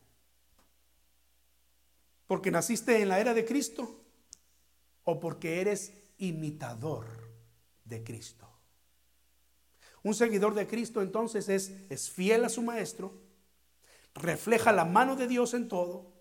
¿Porque 2.27 2.49
naciste 2.49 3.01
en 3.01 3.09
la 3.09 3.19
era 3.19 3.33
de 3.33 3.43
Cristo 3.43 4.05
o 5.03 5.19
porque 5.19 5.59
eres 5.59 5.91
imitador 6.17 7.07
de 7.83 8.05
Cristo? 8.05 8.49
Un 10.03 10.15
seguidor 10.15 10.53
de 10.53 10.65
Cristo 10.65 11.01
entonces 11.01 11.49
es, 11.49 11.73
es 11.89 12.09
fiel 12.09 12.45
a 12.45 12.49
su 12.49 12.61
maestro, 12.61 13.19
refleja 14.15 14.71
la 14.71 14.85
mano 14.85 15.17
de 15.17 15.27
Dios 15.27 15.55
en 15.55 15.67
todo, 15.67 16.13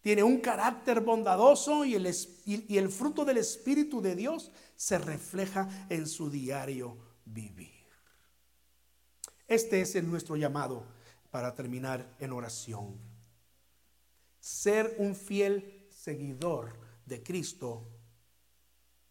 tiene 0.00 0.22
un 0.22 0.38
carácter 0.38 1.00
bondadoso 1.00 1.84
y 1.84 1.96
el, 1.96 2.08
y 2.44 2.78
el 2.78 2.88
fruto 2.88 3.24
del 3.24 3.38
Espíritu 3.38 4.00
de 4.00 4.14
Dios 4.14 4.52
se 4.76 4.96
refleja 4.98 5.68
en 5.90 6.06
su 6.06 6.30
diario 6.30 7.07
vivir. 7.32 7.86
Este 9.46 9.80
es 9.80 9.94
el 9.94 10.08
nuestro 10.10 10.36
llamado 10.36 10.84
para 11.30 11.54
terminar 11.54 12.16
en 12.20 12.32
oración. 12.32 12.98
Ser 14.40 14.94
un 14.98 15.14
fiel 15.14 15.86
seguidor 15.90 16.78
de 17.06 17.22
Cristo, 17.22 17.88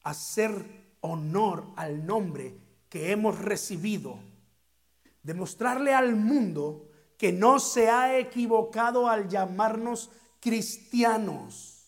hacer 0.03 0.95
honor 1.01 1.65
al 1.76 2.05
nombre 2.05 2.57
que 2.89 3.11
hemos 3.11 3.39
recibido, 3.39 4.20
demostrarle 5.24 5.93
al 5.93 6.15
mundo 6.15 6.89
que 7.18 7.34
no 7.34 7.59
se 7.59 7.89
ha 7.89 8.18
equivocado 8.18 9.09
al 9.09 9.28
llamarnos 9.28 10.11
cristianos, 10.39 11.88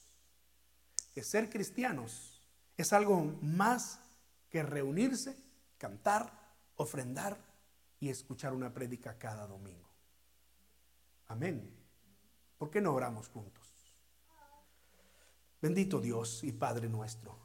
que 1.13 1.23
ser 1.23 1.49
cristianos 1.49 2.41
es 2.77 2.93
algo 2.93 3.37
más 3.41 3.99
que 4.49 4.63
reunirse, 4.63 5.37
cantar, 5.79 6.31
ofrendar 6.75 7.35
y 7.99 8.09
escuchar 8.09 8.53
una 8.53 8.71
prédica 8.71 9.17
cada 9.17 9.47
domingo. 9.47 9.89
Amén. 11.27 11.75
¿Por 12.59 12.69
qué 12.69 12.81
no 12.81 12.93
oramos 12.93 13.29
juntos? 13.29 13.65
Bendito 15.61 15.99
Dios 15.99 16.43
y 16.43 16.51
Padre 16.51 16.87
nuestro. 16.87 17.37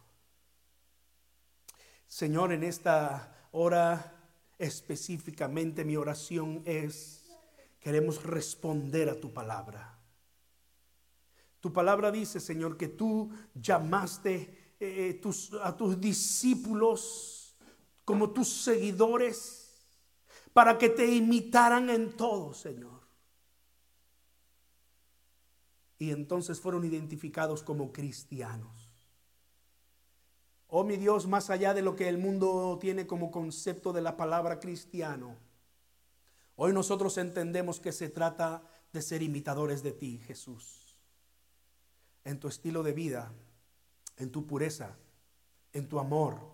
Señor, 2.07 2.53
en 2.53 2.65
esta 2.65 3.49
hora 3.53 4.13
específicamente 4.59 5.85
mi 5.85 5.97
oración 5.97 6.63
es, 6.65 7.25
queremos 7.81 8.23
responder 8.23 9.09
a 9.09 9.19
tu 9.21 9.33
palabra. 9.33 9.99
Tu 11.61 11.73
palabra 11.73 12.11
dice, 12.13 12.41
Señor, 12.41 12.77
que 12.77 12.89
tú 12.89 13.31
llamaste 13.55 14.75
eh, 14.79 15.15
tus- 15.15 15.53
a 15.55 15.77
tus 15.77 16.01
discípulos 16.01 17.44
como 18.05 18.31
tus 18.31 18.49
seguidores 18.49 19.65
para 20.53 20.79
que 20.79 20.89
te 20.89 21.07
imitaran 21.07 21.91
en 21.91 22.17
todo, 22.17 22.55
Señor. 22.55 23.01
Y 25.99 26.11
entonces 26.11 26.61
fueron 26.61 26.85
identificados 26.85 27.63
como 27.63 27.93
cristianos. 27.93 28.91
Oh 30.69 30.85
mi 30.85 30.97
Dios, 30.97 31.27
más 31.27 31.51
allá 31.51 31.73
de 31.73 31.83
lo 31.83 31.95
que 31.95 32.09
el 32.09 32.19
mundo 32.19 32.79
tiene 32.81 33.07
como 33.07 33.31
concepto 33.31 33.93
de 33.93 34.03
la 34.03 34.17
palabra 34.17 34.59
cristiano, 34.59 35.37
hoy 36.57 36.73
nosotros 36.73 37.17
entendemos 37.19 37.81
que 37.81 37.93
se 37.93 38.09
trata 38.09 38.63
de 38.93 39.03
ser 39.03 39.23
imitadores 39.23 39.83
de 39.83 39.93
ti, 39.93 40.19
Jesús, 40.19 40.99
en 42.25 42.41
tu 42.41 42.49
estilo 42.49 42.83
de 42.83 42.93
vida, 42.93 43.33
en 44.17 44.31
tu 44.31 44.47
pureza, 44.47 44.97
en 45.73 45.89
tu 45.89 45.99
amor, 45.99 46.54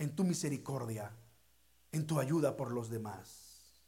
en 0.00 0.16
tu 0.16 0.24
misericordia, 0.24 1.12
en 1.92 2.06
tu 2.06 2.18
ayuda 2.18 2.56
por 2.56 2.72
los 2.72 2.88
demás, 2.88 3.84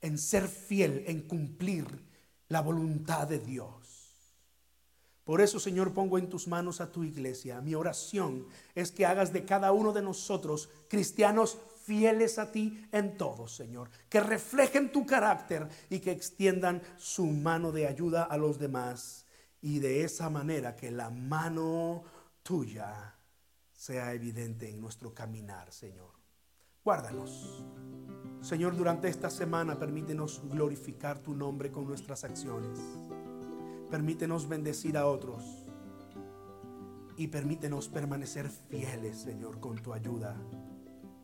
en 0.00 0.18
ser 0.18 0.48
fiel, 0.48 1.04
en 1.06 1.22
cumplir 1.22 1.86
la 2.48 2.60
voluntad 2.60 3.28
de 3.28 3.38
Dios. 3.38 4.42
Por 5.22 5.40
eso, 5.40 5.60
Señor, 5.60 5.94
pongo 5.94 6.18
en 6.18 6.28
tus 6.28 6.48
manos 6.48 6.80
a 6.80 6.90
tu 6.90 7.04
iglesia. 7.04 7.60
Mi 7.60 7.76
oración 7.76 8.48
es 8.74 8.90
que 8.90 9.06
hagas 9.06 9.32
de 9.32 9.44
cada 9.44 9.70
uno 9.70 9.92
de 9.92 10.02
nosotros 10.02 10.68
cristianos 10.88 11.56
fieles 11.84 12.40
a 12.40 12.50
ti 12.50 12.84
en 12.90 13.16
todo, 13.16 13.46
Señor. 13.46 13.90
Que 14.08 14.18
reflejen 14.18 14.90
tu 14.90 15.06
carácter 15.06 15.68
y 15.88 16.00
que 16.00 16.10
extiendan 16.10 16.82
su 16.98 17.26
mano 17.26 17.70
de 17.70 17.86
ayuda 17.86 18.24
a 18.24 18.36
los 18.36 18.58
demás. 18.58 19.24
Y 19.60 19.78
de 19.78 20.02
esa 20.02 20.28
manera 20.28 20.74
que 20.74 20.90
la 20.90 21.10
mano 21.10 22.02
tuya 22.42 23.14
sea 23.82 24.14
evidente 24.14 24.70
en 24.70 24.80
nuestro 24.80 25.12
caminar, 25.12 25.72
Señor. 25.72 26.12
Guárdanos. 26.84 27.64
Señor, 28.40 28.76
durante 28.76 29.08
esta 29.08 29.28
semana 29.28 29.76
permítenos 29.76 30.40
glorificar 30.44 31.18
tu 31.18 31.34
nombre 31.34 31.72
con 31.72 31.88
nuestras 31.88 32.22
acciones. 32.22 32.78
Permítenos 33.90 34.48
bendecir 34.48 34.96
a 34.96 35.08
otros. 35.08 35.42
Y 37.16 37.26
permítenos 37.26 37.88
permanecer 37.88 38.48
fieles, 38.50 39.20
Señor, 39.20 39.58
con 39.58 39.76
tu 39.82 39.92
ayuda 39.92 40.36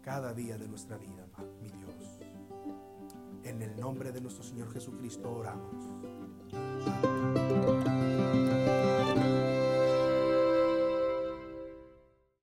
cada 0.02 0.34
día 0.34 0.58
de 0.58 0.66
nuestra 0.66 0.96
vida, 0.96 1.28
mi 1.62 1.68
Dios. 1.68 2.18
En 3.44 3.62
el 3.62 3.78
nombre 3.78 4.10
de 4.10 4.20
nuestro 4.20 4.42
Señor 4.42 4.72
Jesucristo 4.72 5.30
oramos. 5.30 5.76